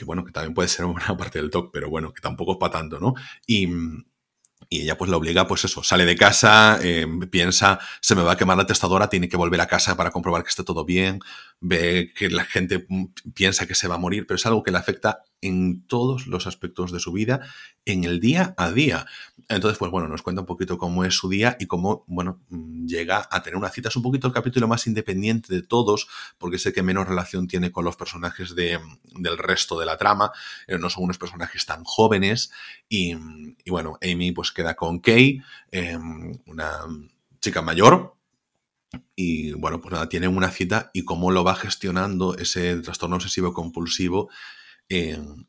Que 0.00 0.06
bueno, 0.06 0.24
que 0.24 0.32
también 0.32 0.54
puede 0.54 0.68
ser 0.68 0.86
una 0.86 1.14
parte 1.18 1.38
del 1.38 1.50
TOC, 1.50 1.70
pero 1.70 1.90
bueno, 1.90 2.14
que 2.14 2.22
tampoco 2.22 2.52
es 2.52 2.58
para 2.58 2.72
tanto, 2.72 2.98
¿no? 2.98 3.12
Y, 3.46 3.68
y 4.70 4.80
ella 4.80 4.96
pues 4.96 5.10
la 5.10 5.18
obliga, 5.18 5.46
pues 5.46 5.62
eso, 5.66 5.82
sale 5.82 6.06
de 6.06 6.16
casa, 6.16 6.78
eh, 6.82 7.06
piensa, 7.30 7.78
se 8.00 8.14
me 8.14 8.22
va 8.22 8.32
a 8.32 8.36
quemar 8.38 8.56
la 8.56 8.66
testadora, 8.66 9.10
tiene 9.10 9.28
que 9.28 9.36
volver 9.36 9.60
a 9.60 9.66
casa 9.66 9.94
para 9.94 10.10
comprobar 10.10 10.42
que 10.42 10.48
esté 10.48 10.64
todo 10.64 10.86
bien, 10.86 11.20
ve 11.60 12.14
que 12.16 12.30
la 12.30 12.46
gente 12.46 12.86
mm, 12.88 13.08
piensa 13.34 13.66
que 13.66 13.74
se 13.74 13.88
va 13.88 13.96
a 13.96 13.98
morir, 13.98 14.26
pero 14.26 14.36
es 14.36 14.46
algo 14.46 14.62
que 14.62 14.70
le 14.70 14.78
afecta 14.78 15.22
en 15.42 15.86
todos 15.86 16.26
los 16.26 16.46
aspectos 16.46 16.92
de 16.92 17.00
su 17.00 17.12
vida, 17.12 17.40
en 17.84 18.04
el 18.04 18.20
día 18.20 18.54
a 18.56 18.70
día. 18.70 19.06
Entonces, 19.48 19.78
pues 19.78 19.90
bueno, 19.90 20.06
nos 20.06 20.22
cuenta 20.22 20.42
un 20.42 20.46
poquito 20.46 20.78
cómo 20.78 21.04
es 21.04 21.14
su 21.14 21.28
día 21.28 21.56
y 21.58 21.66
cómo, 21.66 22.04
bueno, 22.06 22.40
mm, 22.50 22.86
llega 22.86 23.26
a 23.30 23.42
tener 23.42 23.56
una 23.56 23.68
cita. 23.68 23.88
Es 23.88 23.96
un 23.96 24.02
poquito 24.02 24.28
el 24.28 24.32
capítulo 24.32 24.68
más 24.68 24.86
independiente 24.86 25.52
de 25.52 25.62
todos, 25.62 26.06
porque 26.38 26.58
sé 26.58 26.72
que 26.72 26.82
menos 26.84 27.08
relación 27.08 27.48
tiene 27.48 27.72
con 27.72 27.84
los 27.84 27.96
personajes 27.96 28.54
de, 28.54 28.78
del 29.16 29.38
resto 29.38 29.78
de 29.78 29.86
la 29.86 29.96
trama. 29.96 30.30
Eh, 30.68 30.78
no 30.78 30.88
son 30.88 31.04
unos 31.04 31.18
personajes 31.18 31.66
tan 31.66 31.82
jóvenes. 31.84 32.52
Y, 32.88 33.16
y 33.64 33.70
bueno, 33.70 33.98
Amy 34.02 34.32
pues 34.32 34.52
queda 34.52 34.74
con 34.76 35.00
Kay, 35.00 35.42
eh, 35.72 35.98
una 36.46 36.70
chica 37.40 37.62
mayor, 37.62 38.14
Y 39.14 39.52
bueno, 39.52 39.80
pues 39.80 39.92
nada, 39.92 40.08
tiene 40.08 40.28
una 40.28 40.50
cita 40.50 40.90
y 40.92 41.04
cómo 41.04 41.30
lo 41.30 41.44
va 41.44 41.54
gestionando 41.54 42.36
ese 42.36 42.76
trastorno 42.76 43.16
obsesivo 43.16 43.52
compulsivo 43.52 44.30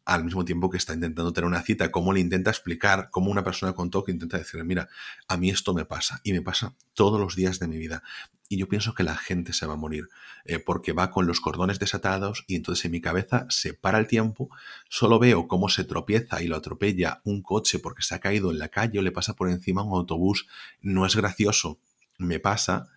al 0.06 0.24
mismo 0.24 0.46
tiempo 0.46 0.70
que 0.70 0.78
está 0.78 0.94
intentando 0.94 1.34
tener 1.34 1.48
una 1.48 1.64
cita, 1.64 1.90
cómo 1.90 2.14
le 2.14 2.20
intenta 2.20 2.52
explicar, 2.52 3.10
cómo 3.10 3.32
una 3.32 3.44
persona 3.44 3.74
con 3.74 3.90
TOC 3.90 4.10
intenta 4.10 4.38
decirle, 4.38 4.64
mira, 4.64 4.88
a 5.28 5.36
mí 5.38 5.50
esto 5.50 5.74
me 5.74 5.84
pasa 5.84 6.22
y 6.24 6.32
me 6.34 6.44
pasa 6.44 6.76
todos 6.94 7.20
los 7.20 7.36
días 7.36 7.58
de 7.58 7.68
mi 7.68 7.78
vida. 7.78 8.04
Y 8.50 8.58
yo 8.58 8.68
pienso 8.68 8.94
que 8.94 9.04
la 9.04 9.16
gente 9.16 9.54
se 9.54 9.66
va 9.66 9.74
a 9.74 9.78
morir 9.78 10.10
eh, 10.46 10.60
porque 10.60 10.92
va 10.92 11.10
con 11.10 11.26
los 11.26 11.40
cordones 11.40 11.80
desatados 11.80 12.44
y 12.48 12.56
entonces 12.56 12.86
en 12.86 12.92
mi 12.92 13.02
cabeza 13.02 13.48
se 13.50 13.74
para 13.74 13.98
el 13.98 14.06
tiempo, 14.06 14.50
solo 14.90 15.18
veo 15.18 15.48
cómo 15.48 15.70
se 15.70 15.86
tropieza 15.86 16.44
y 16.44 16.48
lo 16.48 16.58
atropella 16.58 17.22
un 17.24 17.42
coche 17.42 17.80
porque 17.80 18.04
se 18.04 18.14
ha 18.14 18.20
caído 18.20 18.52
en 18.52 18.60
la 18.60 18.70
calle 18.70 19.00
o 19.00 19.02
le 19.02 19.12
pasa 19.12 19.36
por 19.36 19.50
encima 19.50 19.82
un 19.82 19.98
autobús. 19.98 20.48
No 20.82 21.08
es 21.08 21.16
gracioso, 21.16 21.80
me 22.20 22.40
pasa 22.40 22.90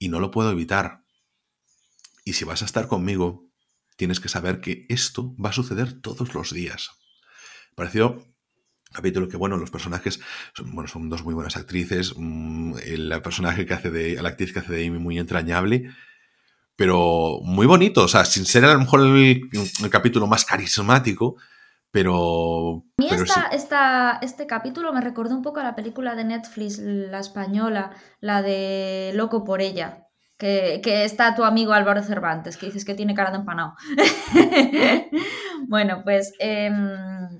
y 0.00 0.08
no 0.08 0.18
lo 0.18 0.32
puedo 0.32 0.50
evitar. 0.50 1.04
Y 2.24 2.32
si 2.32 2.44
vas 2.44 2.62
a 2.62 2.64
estar 2.64 2.88
conmigo, 2.88 3.49
tienes 4.00 4.18
que 4.18 4.30
saber 4.30 4.62
que 4.62 4.86
esto 4.88 5.36
va 5.36 5.50
a 5.50 5.52
suceder 5.52 5.92
todos 6.00 6.32
los 6.32 6.54
días. 6.54 6.92
Pareció 7.74 8.24
capítulo 8.90 9.28
que, 9.28 9.36
bueno, 9.36 9.58
los 9.58 9.70
personajes 9.70 10.20
son, 10.54 10.74
bueno, 10.74 10.88
son 10.88 11.10
dos 11.10 11.22
muy 11.22 11.34
buenas 11.34 11.58
actrices. 11.58 12.14
Mm, 12.16 12.76
el 12.82 13.20
personaje 13.22 13.66
que 13.66 13.74
hace 13.74 13.90
de, 13.90 14.22
la 14.22 14.30
actriz 14.30 14.54
que 14.54 14.60
hace 14.60 14.72
de 14.72 14.86
Amy 14.86 14.98
muy 14.98 15.18
entrañable, 15.18 15.90
pero 16.76 17.40
muy 17.42 17.66
bonito. 17.66 18.04
O 18.04 18.08
sea, 18.08 18.24
sin 18.24 18.46
ser 18.46 18.64
a 18.64 18.72
lo 18.72 18.80
mejor 18.80 19.00
el, 19.02 19.42
capítulo 19.90 20.26
más 20.26 20.46
carismático, 20.46 21.36
pero. 21.90 22.86
A 22.96 23.02
mí 23.02 23.08
este 24.22 24.46
capítulo 24.46 24.94
me 24.94 25.02
recordó 25.02 25.36
un 25.36 25.42
poco 25.42 25.60
a 25.60 25.64
la 25.64 25.74
película 25.74 26.14
de 26.14 26.24
Netflix, 26.24 26.78
la 26.78 27.18
española, 27.18 27.90
la 28.20 28.40
de 28.40 29.12
Loco 29.14 29.44
por 29.44 29.60
ella 29.60 30.09
que, 30.40 31.04
está 31.04 31.34
tu 31.34 31.44
amigo 31.44 31.74
Álvaro 31.74 32.02
Cervantes, 32.02 32.56
que 32.56 32.66
dices 32.66 32.86
que 32.86 32.94
tiene 32.94 33.14
cara 33.14 33.30
de 33.30 33.36
empanado. 33.36 33.74
bueno, 35.68 36.00
pues 36.02 36.32
em, 36.38 36.74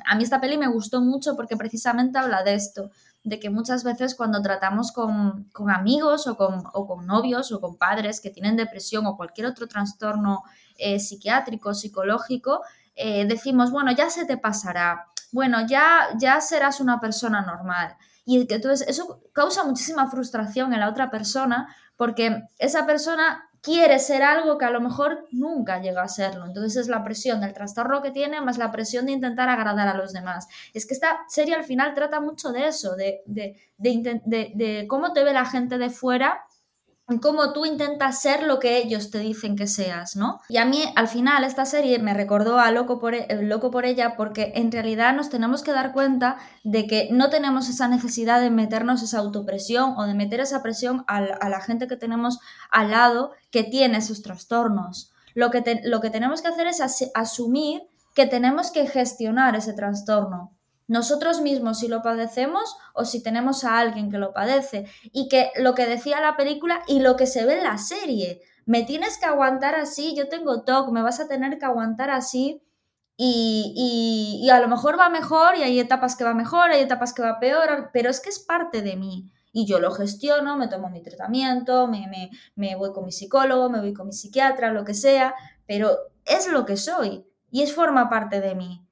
a 0.07 0.15
mí 0.17 0.23
esta 0.23 0.41
peli 0.41 0.59
me 0.59 0.69
gustó 0.69 1.01
mucho 1.01 1.35
porque 1.35 1.57
precisamente 1.57 2.19
habla 2.19 2.43
de 2.43 2.55
esto, 2.55 2.91
de 3.25 3.41
que 3.41 3.49
muchas 3.49 3.85
veces 3.85 4.15
cuando 4.15 4.43
tratamos 4.43 4.93
con, 4.93 5.51
amigos 5.75 6.27
o 6.27 6.37
con, 6.37 7.07
novios 7.07 7.51
o 7.53 7.61
con 7.61 7.77
padres 7.77 8.21
que 8.21 8.31
tienen 8.31 8.57
depresión 8.57 9.07
o 9.07 9.17
cualquier 9.17 9.47
otro 9.47 9.67
trastorno 9.67 10.43
eh, 10.77 11.01
psiquiátrico, 11.01 11.73
psicológico, 11.73 12.61
eh, 12.97 13.25
decimos, 13.27 13.71
bueno, 13.71 13.93
ya 13.93 14.11
se 14.11 14.27
te 14.27 14.37
pasará, 14.37 15.07
bueno, 15.33 15.67
ya, 15.67 16.09
ya 16.19 16.41
serás 16.43 16.81
una 16.81 17.01
persona 17.01 17.41
normal. 17.41 17.97
Y 18.27 18.47
entonces 18.53 18.87
eso 18.87 19.23
causa 19.33 19.65
muchísima 19.65 20.11
frustración 20.11 20.75
en 20.75 20.81
la 20.81 20.91
otra 20.91 21.11
persona 21.11 21.75
porque 22.01 22.45
esa 22.59 22.87
persona 22.87 23.51
quiere 23.61 23.99
ser 23.99 24.23
algo 24.23 24.57
que 24.57 24.65
a 24.65 24.71
lo 24.71 24.81
mejor 24.81 25.27
nunca 25.33 25.83
llega 25.83 26.03
a 26.03 26.09
serlo. 26.09 26.47
Entonces 26.47 26.77
es 26.77 26.89
la 26.89 27.05
presión 27.05 27.43
del 27.43 27.53
trastorno 27.53 28.01
que 28.01 28.11
tiene 28.11 28.41
más 28.41 28.57
la 28.57 28.73
presión 28.73 29.05
de 29.05 29.13
intentar 29.13 29.51
agradar 29.51 29.87
a 29.87 29.93
los 29.93 30.15
demás. 30.15 30.49
Es 30.73 30.87
que 30.87 30.95
esta 30.95 31.19
serie 31.29 31.55
al 31.55 31.65
final 31.65 31.93
trata 31.93 32.19
mucho 32.19 32.53
de 32.53 32.69
eso, 32.69 32.97
de, 32.97 33.21
de, 33.27 33.55
de 33.77 34.87
cómo 34.89 35.13
te 35.13 35.25
ve 35.25 35.35
la 35.35 35.45
gente 35.45 35.77
de 35.77 35.91
fuera 35.91 36.43
cómo 37.19 37.53
tú 37.53 37.67
intentas 37.67 38.21
ser 38.21 38.43
lo 38.43 38.59
que 38.59 38.79
ellos 38.79 39.11
te 39.11 39.19
dicen 39.19 39.57
que 39.57 39.67
seas, 39.67 40.17
¿no? 40.17 40.41
Y 40.49 40.59
a 40.59 40.65
mí 40.65 40.85
al 40.95 41.09
final 41.09 41.45
esta 41.45 41.65
serie 41.65 41.99
me 41.99 42.15
recordó 42.15 42.59
a 42.59 42.71
Loco 42.71 42.99
por, 42.99 43.15
e, 43.15 43.27
Loco 43.43 43.71
por 43.71 43.85
ella 43.85 44.17
porque 44.17 44.53
en 44.55 44.71
realidad 44.71 45.15
nos 45.15 45.31
tenemos 45.31 45.63
que 45.63 45.73
dar 45.73 45.93
cuenta 45.93 46.37
de 46.63 46.87
que 46.87 47.09
no 47.11 47.31
tenemos 47.31 47.69
esa 47.69 47.89
necesidad 47.89 48.41
de 48.41 48.51
meternos 48.51 49.03
esa 49.03 49.19
autopresión 49.19 49.95
o 49.97 50.05
de 50.05 50.15
meter 50.15 50.41
esa 50.41 50.63
presión 50.63 51.05
a, 51.07 51.21
la 51.21 51.61
gente 51.61 51.89
que 51.89 51.97
tenemos 51.97 52.39
al 52.71 52.91
lado 52.91 53.33
que 53.51 53.65
tiene 53.65 53.99
esos 53.99 54.23
trastornos. 54.23 55.13
Lo 55.35 55.51
que, 55.51 55.81
lo 55.85 56.01
que 56.01 56.11
tenemos 56.11 56.43
que 56.43 56.49
hacer 56.49 56.67
es 56.67 56.81
asumir 57.15 57.83
que 58.15 58.27
tenemos 58.27 58.71
que 58.71 58.87
gestionar 58.87 59.57
ese 59.57 59.73
trastorno 59.73 60.53
nosotros 60.91 61.41
mismos 61.41 61.79
si 61.79 61.87
lo 61.87 62.03
padecemos 62.03 62.77
o 62.95 63.05
si 63.05 63.23
tenemos 63.23 63.63
a 63.63 63.79
alguien 63.79 64.11
que 64.11 64.19
lo 64.19 64.33
padece. 64.33 64.87
Y 65.13 65.29
que 65.29 65.53
lo 65.57 65.77
que 65.77 65.87
decía 65.87 66.21
la 66.21 66.37
película 66.37 66.83
y 66.89 66.99
lo 66.99 67.15
que 67.15 67.29
se 67.29 67.47
ve 67.47 67.59
en 67.59 67.63
la 67.63 67.79
serie, 67.79 68.43
me 68.67 68.83
tienes 68.83 69.17
que 69.17 69.27
aguantar 69.27 69.77
así, 69.77 70.17
yo 70.17 70.29
tengo 70.29 70.65
TOC, 70.65 70.91
me 70.91 71.01
vas 71.01 71.21
a 71.21 71.29
tener 71.29 71.61
que 71.61 71.65
aguantar 71.65 72.11
así. 72.11 72.61
Y, 73.17 74.43
y, 74.43 74.51
a 74.51 74.59
lo 74.59 74.67
mejor 74.67 74.99
va 74.99 75.11
mejor 75.11 75.57
y 75.57 75.63
hay 75.63 75.79
etapas 75.79 76.17
que 76.17 76.25
va 76.25 76.35
mejor, 76.35 76.71
hay 76.71 76.81
etapas 76.81 77.13
que 77.13 77.23
va 77.23 77.39
peor, 77.39 77.91
pero 77.93 78.11
es 78.11 78.19
que 78.19 78.31
es 78.31 78.41
parte 78.41 78.83
de 78.83 78.97
mí. 78.97 79.31
Y 79.53 79.67
yo 79.67 79.79
lo 79.79 79.93
gestiono, 79.93 80.57
me 80.57 80.67
tomo 80.67 80.89
mi 80.89 81.03
tratamiento, 81.03 81.87
me, 81.87 82.09
me, 82.09 82.31
me 82.57 82.75
voy 82.75 82.93
con 82.93 83.05
mi 83.05 83.13
psicólogo, 83.13 83.71
me 83.71 83.79
voy 83.81 83.95
con 83.95 84.09
mi 84.09 84.13
psiquiatra, 84.13 84.73
lo 84.73 84.85
que 84.85 84.95
sea, 84.95 85.37
pero 85.69 85.97
es 86.25 86.49
lo 86.49 86.67
que 86.67 86.77
soy 86.77 87.25
y 87.49 87.63
es 87.63 87.73
forma 87.73 88.11
parte 88.11 88.41
de 88.41 88.57
mí. 88.57 88.90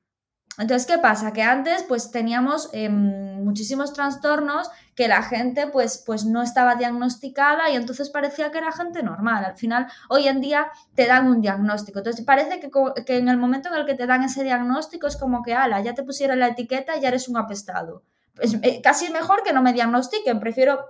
Entonces, 0.59 0.89
¿qué 0.89 0.99
pasa? 0.99 1.33
Que 1.33 1.43
antes 1.43 1.85
pues 1.85 2.11
teníamos 2.11 2.69
em, 2.73 3.45
muchísimos 3.45 3.93
trastornos 3.93 4.69
que 4.97 5.07
la 5.07 5.23
gente 5.23 5.69
pues, 5.69 6.03
pues 6.05 6.25
no 6.25 6.43
estaba 6.43 6.75
diagnosticada 6.75 7.71
y 7.71 7.77
entonces 7.77 8.11
parecía 8.11 8.51
que 8.51 8.59
era 8.59 8.73
gente 8.73 9.05
normal. 9.05 9.45
Al 9.45 9.57
final, 9.57 9.87
hoy 10.09 10.27
en 10.27 10.41
día 10.41 10.67
te 10.97 11.07
dan 11.07 11.29
un 11.29 11.41
diagnóstico. 11.41 12.01
Entonces, 12.01 12.25
parece 12.25 12.59
que, 12.59 13.17
en 13.17 13.29
el 13.29 13.37
momento 13.37 13.69
en 13.69 13.77
el 13.77 13.87
que 13.87 13.95
te 13.95 14.09
dan 14.09 14.25
ese 14.25 14.43
diagnóstico 14.43 15.07
es 15.07 15.17
como 15.17 15.45
que, 15.45 15.55
ala, 15.55 15.81
ya 15.81 15.95
te 15.95 16.03
pusieron 16.03 16.41
la 16.41 16.49
etiqueta 16.49 16.97
y 16.97 17.03
ya 17.03 17.09
eres 17.09 17.29
un 17.29 17.37
apestado. 17.37 18.03
Pues, 18.35 18.55
eh, 18.63 18.81
casi 18.83 19.13
mejor 19.13 19.45
que 19.45 19.53
no 19.53 19.63
me 19.63 19.73
diagnostiquen, 19.73 20.41
prefiero 20.41 20.81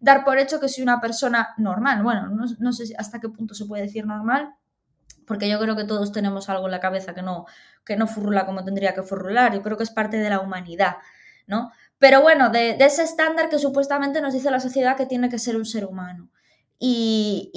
dar 0.00 0.24
por 0.24 0.38
hecho 0.38 0.60
que 0.60 0.68
soy 0.68 0.82
una 0.82 1.00
persona 1.00 1.50
normal. 1.58 2.02
Bueno, 2.02 2.28
no, 2.28 2.44
no 2.58 2.72
sé 2.72 2.94
hasta 2.96 3.20
qué 3.20 3.28
punto 3.28 3.54
se 3.54 3.66
puede 3.66 3.82
decir 3.82 4.06
normal, 4.06 4.54
porque 5.30 5.48
yo 5.48 5.60
creo 5.60 5.76
que 5.76 5.84
todos 5.84 6.10
tenemos 6.10 6.48
algo 6.48 6.64
en 6.66 6.72
la 6.72 6.80
cabeza 6.80 7.14
que 7.14 7.22
no, 7.22 7.46
que 7.84 7.94
no 7.94 8.08
furrula 8.08 8.46
como 8.46 8.64
tendría 8.64 8.94
que 8.94 9.04
furrular, 9.04 9.54
yo 9.54 9.62
creo 9.62 9.76
que 9.76 9.84
es 9.84 9.92
parte 9.92 10.16
de 10.16 10.28
la 10.28 10.40
humanidad, 10.40 10.96
¿no? 11.46 11.70
Pero 11.98 12.20
bueno, 12.20 12.50
de, 12.50 12.76
ese 12.80 13.04
estándar 13.04 13.48
que 13.48 13.60
supuestamente 13.60 14.20
nos 14.20 14.34
dice 14.34 14.50
la 14.50 14.58
sociedad 14.58 14.96
que 14.96 15.06
tiene 15.06 15.28
que 15.28 15.38
ser 15.38 15.56
un 15.56 15.66
ser 15.66 15.84
humano. 15.84 16.30
Y, 16.80 17.52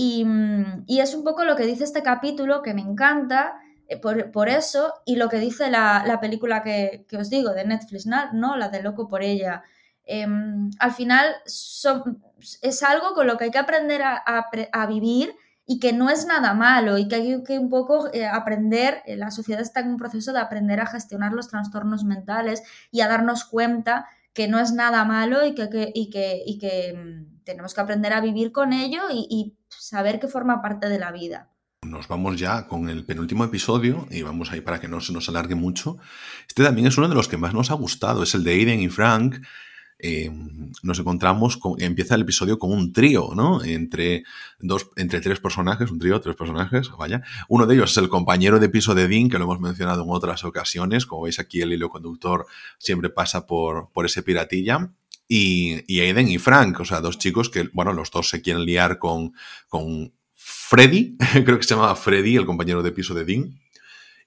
y, 0.87 0.99
es 0.99 1.15
un 1.15 1.23
poco 1.23 1.45
lo 1.45 1.55
que 1.55 1.65
dice 1.65 1.83
este 1.83 2.03
capítulo, 2.03 2.61
que 2.61 2.75
me 2.75 2.81
encanta 2.81 3.55
eh, 3.87 3.97
por, 3.97 4.49
eso, 4.49 4.93
y 5.03 5.15
lo 5.15 5.27
que 5.27 5.39
dice 5.39 5.71
la, 5.71 6.19
película 6.21 6.61
que, 6.61 7.07
os 7.17 7.31
digo, 7.31 7.55
de 7.55 7.65
Netflix, 7.65 8.05
¿no? 8.05 8.55
La 8.55 8.69
de 8.69 8.83
Loco 8.83 9.07
por 9.07 9.23
ella. 9.23 9.63
Em, 10.03 10.69
al 10.77 10.91
final 10.91 11.25
es 11.47 12.83
algo 12.83 13.15
con 13.15 13.25
lo 13.25 13.35
que 13.35 13.45
hay 13.45 13.51
que 13.51 13.57
aprender 13.57 14.03
a, 14.03 14.23
a 14.71 14.85
vivir 14.85 15.33
y 15.65 15.79
que 15.79 15.93
no 15.93 16.09
es 16.09 16.25
nada 16.25 16.53
malo 16.53 16.97
y 16.97 17.07
que 17.07 17.15
hay 17.15 17.43
que 17.43 17.57
un 17.57 17.69
poco 17.69 18.13
eh, 18.13 18.25
aprender, 18.25 19.01
eh, 19.05 19.15
la 19.15 19.31
sociedad 19.31 19.61
está 19.61 19.79
en 19.79 19.89
un 19.89 19.97
proceso 19.97 20.33
de 20.33 20.39
aprender 20.39 20.79
a 20.79 20.85
gestionar 20.85 21.33
los 21.33 21.47
trastornos 21.47 22.03
mentales 22.03 22.63
y 22.91 23.01
a 23.01 23.07
darnos 23.07 23.45
cuenta 23.45 24.07
que 24.33 24.47
no 24.47 24.59
es 24.59 24.73
nada 24.73 25.05
malo 25.05 25.45
y 25.45 25.53
que, 25.53 25.91
y 25.93 26.09
que, 26.09 26.41
y 26.45 26.57
que 26.57 26.93
mm, 26.93 27.43
tenemos 27.43 27.73
que 27.73 27.81
aprender 27.81 28.13
a 28.13 28.21
vivir 28.21 28.51
con 28.51 28.73
ello 28.73 29.03
y, 29.11 29.27
y, 29.29 29.57
saber 29.69 30.19
que 30.19 30.27
forma 30.27 30.61
parte 30.61 30.87
de 30.87 30.97
la 30.97 31.11
vida. 31.11 31.49
Nos 31.81 32.07
vamos 32.07 32.39
ya 32.39 32.67
con 32.67 32.89
el 32.89 33.05
penúltimo 33.05 33.43
episodio 33.43 34.07
y 34.09 34.21
vamos 34.21 34.51
ahí 34.51 34.61
para 34.61 34.79
que 34.79 34.87
no 34.87 35.01
se 35.01 35.11
nos 35.11 35.27
alargue 35.27 35.55
mucho. 35.55 35.97
Este 36.47 36.63
también 36.63 36.87
es 36.87 36.97
uno 36.97 37.09
de 37.09 37.15
los 37.15 37.27
que 37.27 37.37
más 37.37 37.53
nos 37.53 37.69
ha 37.69 37.73
gustado, 37.73 38.23
es 38.23 38.33
el 38.33 38.43
de 38.43 38.51
Aiden 38.51 38.79
y 38.79 38.87
Frank, 38.87 39.43
eh, 40.05 40.29
nos 40.81 40.99
encontramos, 40.99 41.55
con, 41.55 41.81
empieza 41.81 42.15
el 42.15 42.23
episodio 42.23 42.59
con 42.59 42.73
un 42.73 42.91
trío, 42.91 43.29
¿no? 43.33 43.63
Entre, 43.63 44.25
dos, 44.59 44.89
entre 44.97 45.21
tres 45.21 45.39
personajes, 45.39 45.89
un 45.89 45.97
trío, 45.97 46.19
tres 46.19 46.35
personajes, 46.35 46.91
vaya. 46.99 47.23
Uno 47.47 47.65
de 47.65 47.75
ellos 47.75 47.91
es 47.91 47.97
el 47.99 48.09
compañero 48.09 48.59
de 48.59 48.67
piso 48.67 48.93
de 48.95 49.07
Dean, 49.07 49.29
que 49.29 49.37
lo 49.37 49.45
hemos 49.45 49.61
mencionado 49.61 50.03
en 50.03 50.09
otras 50.09 50.43
ocasiones. 50.43 51.05
Como 51.05 51.21
veis 51.23 51.39
aquí, 51.39 51.61
el 51.61 51.71
hilo 51.71 51.89
conductor 51.89 52.45
siempre 52.77 53.09
pasa 53.09 53.47
por, 53.47 53.91
por 53.93 54.05
ese 54.05 54.23
piratilla. 54.23 54.91
Y, 55.25 55.85
y 55.87 56.01
Aiden 56.01 56.27
y 56.27 56.37
Frank, 56.37 56.81
o 56.81 56.85
sea, 56.85 56.99
dos 56.99 57.17
chicos 57.17 57.49
que, 57.49 57.69
bueno, 57.71 57.93
los 57.93 58.11
dos 58.11 58.27
se 58.27 58.41
quieren 58.41 58.65
liar 58.65 58.99
con, 58.99 59.33
con 59.69 60.11
Freddy, 60.33 61.15
creo 61.45 61.57
que 61.57 61.63
se 61.63 61.75
llamaba 61.75 61.95
Freddy, 61.95 62.35
el 62.35 62.45
compañero 62.45 62.83
de 62.83 62.91
piso 62.91 63.13
de 63.13 63.23
Dean 63.23 63.62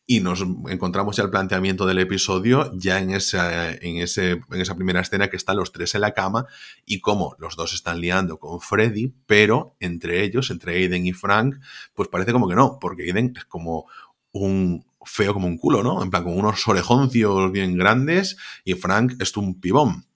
y 0.06 0.20
nos 0.20 0.40
encontramos 0.68 1.16
ya 1.16 1.24
el 1.24 1.30
planteamiento 1.30 1.84
del 1.84 1.98
episodio 1.98 2.70
ya 2.76 3.00
en 3.00 3.10
esa, 3.10 3.72
en, 3.72 3.96
ese, 3.96 4.40
en 4.50 4.60
esa 4.60 4.76
primera 4.76 5.00
escena 5.00 5.28
que 5.28 5.36
están 5.36 5.56
los 5.56 5.72
tres 5.72 5.96
en 5.96 6.02
la 6.02 6.14
cama 6.14 6.46
y 6.84 7.00
cómo 7.00 7.34
los 7.38 7.56
dos 7.56 7.74
están 7.74 8.00
liando 8.00 8.38
con 8.38 8.60
Freddy, 8.60 9.12
pero 9.26 9.76
entre 9.80 10.22
ellos, 10.22 10.50
entre 10.50 10.76
Aiden 10.76 11.06
y 11.06 11.12
Frank, 11.12 11.56
pues 11.92 12.08
parece 12.08 12.32
como 12.32 12.48
que 12.48 12.54
no, 12.54 12.78
porque 12.80 13.02
Aiden 13.02 13.34
es 13.36 13.44
como 13.46 13.86
un 14.30 14.86
feo 15.04 15.34
como 15.34 15.48
un 15.48 15.58
culo, 15.58 15.82
¿no? 15.82 16.02
En 16.02 16.10
plan, 16.10 16.22
con 16.22 16.38
unos 16.38 16.66
orejoncios 16.68 17.50
bien 17.50 17.76
grandes 17.76 18.36
y 18.64 18.74
Frank 18.74 19.14
es 19.20 19.36
un 19.36 19.60
pibón. 19.60 20.06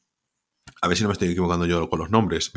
A 0.82 0.88
ver 0.88 0.96
si 0.96 1.02
no 1.02 1.08
me 1.08 1.12
estoy 1.12 1.30
equivocando 1.30 1.66
yo 1.66 1.90
con 1.90 1.98
los 1.98 2.10
nombres. 2.10 2.52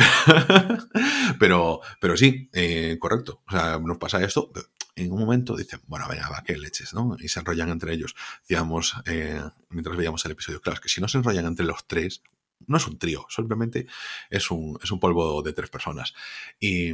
pero, 1.40 1.82
pero 2.00 2.16
sí, 2.16 2.50
eh, 2.54 2.98
correcto. 3.00 3.42
O 3.48 3.52
sea, 3.52 3.80
nos 3.80 3.98
pasa 3.98 4.24
esto 4.24 4.52
en 4.96 5.12
un 5.12 5.20
momento 5.20 5.56
dicen, 5.56 5.82
bueno, 5.88 6.08
venga, 6.10 6.30
va, 6.30 6.44
que 6.44 6.58
leches, 6.58 6.94
¿no? 6.94 7.16
Y 7.20 7.28
se 7.28 7.40
enrollan 7.40 7.70
entre 7.70 7.94
ellos. 7.94 8.16
Decíamos, 8.42 8.96
eh, 9.06 9.42
mientras 9.70 9.98
veíamos 9.98 10.24
el 10.26 10.32
episodio, 10.32 10.62
claro, 10.62 10.76
es 10.76 10.82
que 10.82 10.90
si 10.90 11.02
no 11.02 11.08
se 11.08 11.18
enrollan 11.18 11.46
entre 11.46 11.66
los 11.66 11.88
tres, 11.88 12.22
no 12.68 12.78
es 12.78 12.88
un 12.88 12.98
trío, 12.98 13.26
simplemente 13.30 13.88
es 14.30 14.52
un, 14.52 14.78
es 14.82 14.92
un 14.92 15.00
polvo 15.00 15.42
de 15.42 15.54
tres 15.54 15.70
personas. 15.70 16.14
Y, 16.60 16.94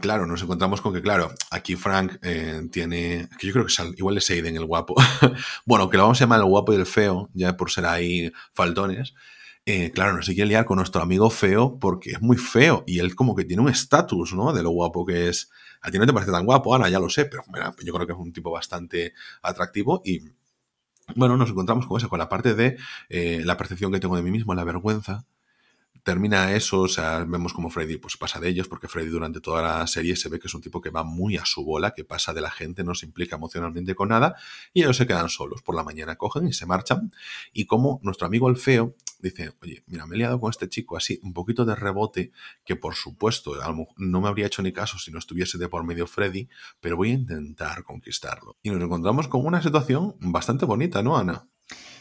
claro, 0.00 0.26
nos 0.26 0.42
encontramos 0.42 0.80
con 0.80 0.94
que, 0.94 1.02
claro, 1.02 1.34
aquí 1.50 1.76
Frank 1.76 2.18
eh, 2.22 2.62
tiene, 2.70 3.28
que 3.38 3.46
yo 3.46 3.52
creo 3.52 3.66
que 3.66 3.72
es, 3.72 3.98
igual 3.98 4.16
es 4.16 4.30
Aiden 4.30 4.56
el 4.56 4.64
guapo, 4.64 4.94
bueno, 5.66 5.90
que 5.90 5.96
lo 5.96 6.04
vamos 6.04 6.20
a 6.20 6.24
llamar 6.24 6.40
el 6.40 6.46
guapo 6.46 6.72
y 6.72 6.76
el 6.76 6.86
feo, 6.86 7.30
ya 7.34 7.56
por 7.56 7.70
ser 7.70 7.86
ahí 7.86 8.32
faltones, 8.54 9.14
eh, 9.68 9.90
claro, 9.90 10.14
no 10.14 10.22
se 10.22 10.34
quiere 10.36 10.64
con 10.64 10.76
nuestro 10.76 11.02
amigo 11.02 11.28
feo 11.28 11.76
porque 11.80 12.12
es 12.12 12.22
muy 12.22 12.36
feo 12.36 12.84
y 12.86 13.00
él 13.00 13.16
como 13.16 13.34
que 13.34 13.44
tiene 13.44 13.62
un 13.62 13.68
estatus, 13.68 14.32
¿no? 14.32 14.52
De 14.52 14.62
lo 14.62 14.70
guapo 14.70 15.04
que 15.04 15.28
es. 15.28 15.50
A 15.86 15.90
ti 15.90 15.98
no 16.00 16.06
te 16.06 16.12
parece 16.12 16.32
tan 16.32 16.44
guapo, 16.44 16.74
Ana, 16.74 16.88
ya 16.88 16.98
lo 16.98 17.08
sé, 17.08 17.26
pero 17.26 17.44
yo 17.84 17.94
creo 17.94 18.06
que 18.08 18.12
es 18.12 18.18
un 18.18 18.32
tipo 18.32 18.50
bastante 18.50 19.14
atractivo 19.40 20.02
y, 20.04 20.32
bueno, 21.14 21.36
nos 21.36 21.50
encontramos 21.50 21.86
con 21.86 21.98
eso, 21.98 22.08
con 22.08 22.18
la 22.18 22.28
parte 22.28 22.54
de 22.56 22.76
eh, 23.08 23.42
la 23.44 23.56
percepción 23.56 23.92
que 23.92 24.00
tengo 24.00 24.16
de 24.16 24.22
mí 24.22 24.32
mismo, 24.32 24.52
la 24.52 24.64
vergüenza, 24.64 25.26
termina 26.06 26.52
eso, 26.52 26.82
o 26.82 26.88
sea, 26.88 27.24
vemos 27.24 27.52
como 27.52 27.68
Freddy 27.68 27.96
pues 27.96 28.16
pasa 28.16 28.38
de 28.38 28.48
ellos, 28.48 28.68
porque 28.68 28.86
Freddy 28.86 29.08
durante 29.08 29.40
toda 29.40 29.60
la 29.60 29.86
serie 29.88 30.14
se 30.14 30.28
ve 30.28 30.38
que 30.38 30.46
es 30.46 30.54
un 30.54 30.60
tipo 30.60 30.80
que 30.80 30.90
va 30.90 31.02
muy 31.02 31.36
a 31.36 31.44
su 31.44 31.64
bola, 31.64 31.94
que 31.94 32.04
pasa 32.04 32.32
de 32.32 32.40
la 32.40 32.52
gente, 32.52 32.84
no 32.84 32.94
se 32.94 33.06
implica 33.06 33.34
emocionalmente 33.34 33.96
con 33.96 34.10
nada, 34.10 34.36
y 34.72 34.82
ellos 34.82 34.96
se 34.96 35.08
quedan 35.08 35.28
solos. 35.28 35.62
Por 35.62 35.74
la 35.74 35.82
mañana 35.82 36.14
cogen 36.14 36.46
y 36.46 36.52
se 36.52 36.64
marchan, 36.64 37.12
y 37.52 37.66
como 37.66 37.98
nuestro 38.04 38.28
amigo 38.28 38.48
el 38.48 38.56
feo 38.56 38.94
dice, 39.18 39.52
oye, 39.60 39.82
mira, 39.88 40.06
me 40.06 40.14
he 40.14 40.18
liado 40.18 40.38
con 40.38 40.48
este 40.48 40.68
chico 40.68 40.96
así, 40.96 41.18
un 41.24 41.32
poquito 41.32 41.64
de 41.64 41.74
rebote, 41.74 42.30
que 42.64 42.76
por 42.76 42.94
supuesto 42.94 43.54
no 43.96 44.20
me 44.20 44.28
habría 44.28 44.46
hecho 44.46 44.62
ni 44.62 44.72
caso 44.72 45.00
si 45.00 45.10
no 45.10 45.18
estuviese 45.18 45.58
de 45.58 45.68
por 45.68 45.82
medio 45.82 46.06
Freddy, 46.06 46.48
pero 46.80 46.96
voy 46.96 47.10
a 47.10 47.14
intentar 47.14 47.82
conquistarlo. 47.82 48.58
Y 48.62 48.70
nos 48.70 48.80
encontramos 48.80 49.26
con 49.26 49.44
una 49.44 49.60
situación 49.60 50.14
bastante 50.20 50.66
bonita, 50.66 51.02
¿no, 51.02 51.16
Ana? 51.16 51.48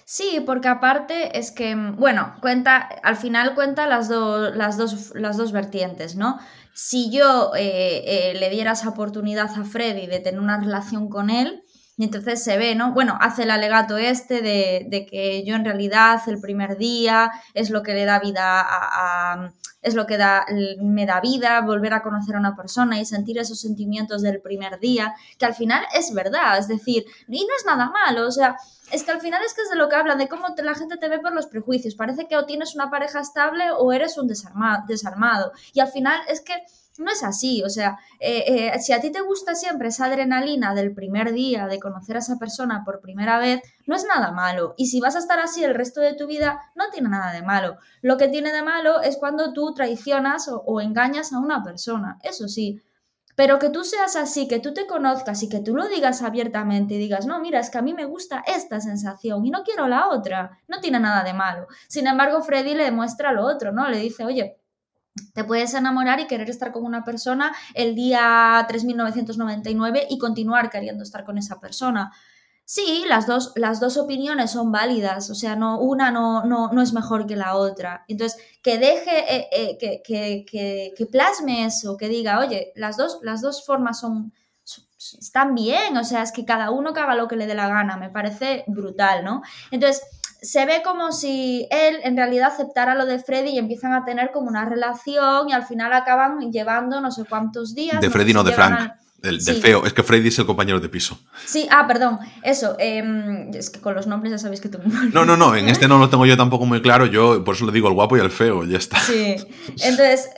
Sí, 0.08 0.40
porque 0.46 0.68
aparte 0.68 1.38
es 1.40 1.50
que, 1.52 1.76
bueno, 1.76 2.36
cuenta, 2.40 2.78
al 2.78 3.18
final 3.18 3.56
cuenta 3.56 3.88
las, 3.88 4.08
las, 4.08 4.78
dos, 4.78 5.12
las 5.16 5.36
dos 5.36 5.52
vertientes, 5.52 6.16
¿no? 6.16 6.38
Si 6.76 7.10
yo 7.10 7.52
eh, 7.56 8.04
eh, 8.06 8.34
le 8.40 8.52
diera 8.52 8.74
esa 8.74 8.90
oportunidad 8.90 9.50
a 9.60 9.66
Freddy 9.66 10.06
de 10.06 10.20
tener 10.20 10.40
una 10.40 10.60
relación 10.60 11.10
con 11.10 11.32
él, 11.32 11.64
y 11.98 12.04
entonces 12.04 12.44
se 12.44 12.58
ve, 12.58 12.76
¿no? 12.76 12.94
Bueno, 12.94 13.18
hace 13.20 13.44
el 13.44 13.52
alegato 13.52 13.98
este 13.98 14.42
de, 14.42 14.86
de, 14.90 15.08
que 15.08 15.44
yo 15.44 15.56
en 15.56 15.66
realidad 15.66 16.22
el 16.28 16.40
primer 16.40 16.78
día 16.78 17.32
es 17.56 17.72
lo 17.72 17.82
que 17.82 17.96
le 17.96 18.06
da 18.06 18.20
vida 18.20 18.62
a, 18.62 19.54
es 19.86 19.94
lo 19.94 20.08
que 20.08 20.18
da, 20.18 20.46
me 20.82 21.06
da 21.06 21.22
vida, 21.22 21.62
volver 21.62 21.94
a 21.94 22.02
conocer 22.02 22.36
a 22.36 22.40
una 22.40 22.56
persona 22.56 23.00
y 23.00 23.06
sentir 23.06 23.38
esos 23.38 23.60
sentimientos 23.60 24.24
del 24.24 24.42
primer 24.42 24.80
día, 24.80 25.14
que 25.38 25.46
al 25.46 25.54
final 25.54 25.86
es 25.94 26.12
verdad, 26.12 26.58
es 26.58 26.68
decir, 26.68 27.06
y 27.28 27.46
no 27.46 27.54
es 27.58 27.66
nada 27.68 27.92
malo, 27.92 28.28
o 28.28 28.32
sea, 28.32 28.58
es 28.92 29.04
que 29.04 29.12
al 29.12 29.22
final 29.22 29.44
es 29.46 29.54
que 29.54 29.62
es 29.62 29.70
de 29.70 29.76
lo 29.76 29.88
que 29.88 29.96
hablan, 29.96 30.18
de 30.18 30.28
cómo 30.28 30.48
la 30.58 30.74
gente 30.74 30.98
te 30.98 31.08
ve 31.08 31.20
por 31.20 31.34
los 31.34 31.46
prejuicios, 31.46 31.94
parece 31.94 32.28
que 32.28 32.36
o 32.36 32.46
tienes 32.46 32.74
una 32.74 32.90
pareja 32.90 33.20
estable 33.20 33.66
o 33.78 33.94
eres 33.94 34.18
un 34.18 34.28
desarmado, 34.28 34.84
desarmado. 34.88 35.52
y 35.74 35.82
al 35.82 35.88
final 35.88 36.20
es 36.28 36.42
que 36.42 36.54
no 36.98 37.12
es 37.12 37.24
así, 37.24 37.64
o 37.64 37.70
sea, 37.70 37.98
eh, 38.20 38.72
eh, 38.74 38.80
si 38.80 38.94
a 38.94 39.02
ti 39.02 39.12
te 39.12 39.22
gusta 39.22 39.56
siempre 39.56 39.90
esa 39.90 40.06
adrenalina 40.06 40.74
del 40.74 40.94
primer 40.94 41.34
día, 41.34 41.68
de 41.68 41.80
conocer 41.80 42.16
a 42.16 42.20
esa 42.20 42.38
persona 42.38 42.84
por 42.86 43.02
primera 43.02 43.38
vez, 43.40 43.62
no 43.86 43.96
es 43.96 44.06
nada 44.06 44.32
malo. 44.32 44.74
Y 44.78 44.88
si 44.88 45.00
vas 45.00 45.16
a 45.16 45.20
estar 45.20 45.40
así 45.40 45.64
el 45.64 45.76
resto 45.76 46.02
de 46.02 46.14
tu 46.14 46.28
vida, 46.28 46.60
no 46.76 46.90
tiene 46.92 47.10
nada 47.10 47.34
de 47.34 47.44
malo. 47.44 47.78
Lo 48.02 48.18
que 48.18 48.28
tiene 48.28 48.54
de 48.54 48.64
malo 48.64 49.02
es 49.02 49.18
cuando 49.18 49.54
tú 49.54 49.74
traicionas 49.74 50.50
o, 50.50 50.82
engañas 50.82 51.34
a 51.34 51.40
una 51.40 51.64
persona, 51.64 52.18
eso 52.24 52.48
sí. 52.48 52.82
Pero 53.36 53.60
que 53.60 53.70
tú 53.70 53.84
seas 53.84 54.16
así, 54.16 54.48
que 54.48 54.60
tú 54.60 54.74
te 54.74 54.88
conozcas 54.88 55.44
y 55.44 55.50
que 55.50 55.60
tú 55.60 55.76
lo 55.76 55.90
digas 55.90 56.22
abiertamente 56.22 56.94
y 56.94 56.98
digas, 56.98 57.26
no, 57.26 57.42
mira, 57.42 57.60
es 57.60 57.70
que 57.70 57.78
a 57.78 57.82
mí 57.82 57.94
me 57.94 58.06
gusta 58.06 58.44
esta 58.48 58.80
sensación 58.80 59.46
y 59.46 59.50
no 59.50 59.64
quiero 59.64 59.90
la 59.90 60.08
otra, 60.08 60.60
no 60.70 60.80
tiene 60.80 61.02
nada 61.02 61.24
de 61.26 61.34
malo. 61.34 61.68
Sin 61.90 62.08
embargo, 62.08 62.42
Freddy 62.42 62.76
le 62.76 62.86
demuestra 62.86 63.34
lo 63.34 63.46
otro, 63.46 63.74
¿no? 63.74 63.90
Le 63.90 63.98
dice, 63.98 64.24
oye, 64.24 64.58
te 65.34 65.44
puedes 65.44 65.74
enamorar 65.74 66.20
y 66.20 66.28
querer 66.28 66.50
estar 66.50 66.72
con 66.72 66.84
una 66.84 67.04
persona 67.04 67.56
el 67.74 67.96
día 67.96 68.66
3999 68.68 70.08
y 70.10 70.18
continuar 70.18 70.70
queriendo 70.70 71.04
estar 71.04 71.24
con 71.24 71.38
esa 71.38 71.60
persona. 71.60 72.12
Sí, 72.68 73.04
las 73.08 73.28
dos, 73.28 73.52
las 73.56 73.80
dos 73.80 73.96
opiniones 73.96 74.50
son 74.52 74.72
válidas, 74.72 75.30
o 75.30 75.36
sea, 75.36 75.56
no, 75.56 75.80
una 75.80 76.10
no, 76.10 76.44
no, 76.44 76.82
es 76.82 76.94
mejor 76.94 77.28
que 77.28 77.36
la 77.36 77.56
otra. 77.56 78.04
Entonces, 78.08 78.42
que 78.64 78.80
deje, 78.80 79.36
eh, 79.36 79.48
eh, 79.52 79.78
que, 79.78 80.02
que, 80.02 80.94
que, 80.98 81.06
plasme 81.06 81.66
eso, 81.66 81.96
que 81.96 82.10
diga, 82.10 82.40
oye, 82.40 82.72
las 82.76 82.98
dos, 82.98 83.20
las 83.22 83.42
dos 83.42 83.64
formas 83.64 84.00
son, 84.00 84.34
están 85.20 85.54
bien, 85.54 85.96
o 85.96 86.04
sea, 86.04 86.24
es 86.24 86.32
que 86.32 86.44
cada 86.44 86.72
uno 86.72 86.94
que 86.94 87.02
haga 87.02 87.14
lo 87.14 87.28
que 87.28 87.36
le 87.36 87.46
dé 87.46 87.54
la 87.54 87.68
gana, 87.68 87.98
me 87.98 88.10
parece 88.10 88.64
brutal, 88.66 89.24
¿no? 89.24 89.44
Entonces, 89.70 90.02
se 90.46 90.66
ve 90.66 90.82
como 90.84 91.12
si 91.12 91.68
él 91.72 91.98
en 92.04 92.16
realidad 92.16 92.52
aceptara 92.54 92.96
lo 92.96 93.06
de 93.06 93.20
Freddy 93.20 93.50
y 93.50 93.58
empiezan 93.58 93.94
a 93.94 94.06
tener 94.06 94.32
como 94.32 94.48
una 94.48 94.66
relación 94.66 95.50
y 95.50 95.54
al 95.54 95.66
final 95.66 95.92
acaban 95.94 96.52
llevando 96.52 97.02
no 97.02 97.12
sé 97.12 97.26
cuántos 97.26 97.74
días. 97.76 98.00
De 98.00 98.10
Freddy, 98.10 98.34
no, 98.34 98.44
de 98.44 98.54
Frank. 98.54 98.92
El, 99.24 99.44
de 99.44 99.54
feo, 99.56 99.86
es 99.88 99.94
que 99.94 100.04
Freddy 100.04 100.28
es 100.28 100.38
el 100.38 100.46
compañero 100.46 100.80
de 100.80 100.88
piso. 100.88 101.18
Sí, 101.46 101.68
ah, 101.72 101.88
perdón, 101.88 102.20
eso. 102.44 102.76
Em, 102.78 103.50
es 103.56 103.72
que 103.72 103.82
con 103.82 103.96
los 103.96 104.06
nombres 104.06 104.30
ya 104.32 104.38
sabéis 104.38 104.62
que 104.62 104.70
tengo 104.70 104.84
No, 105.14 105.26
no, 105.26 105.36
no, 105.36 105.56
en 105.56 105.68
este 105.68 105.88
no 105.88 105.98
lo 105.98 106.12
tengo 106.12 106.28
yo 106.28 106.38
tampoco 106.38 106.68
muy 106.68 106.80
claro. 106.80 107.08
Yo 107.08 107.44
por 107.44 107.56
eso 107.56 107.66
le 107.66 107.72
digo 107.72 107.88
el 107.88 107.96
guapo 107.96 108.18
y 108.18 108.20
el 108.20 108.30
feo, 108.30 108.66
ya 108.66 108.78
está. 108.78 109.00
Sí, 109.00 109.36
entonces 109.84 110.30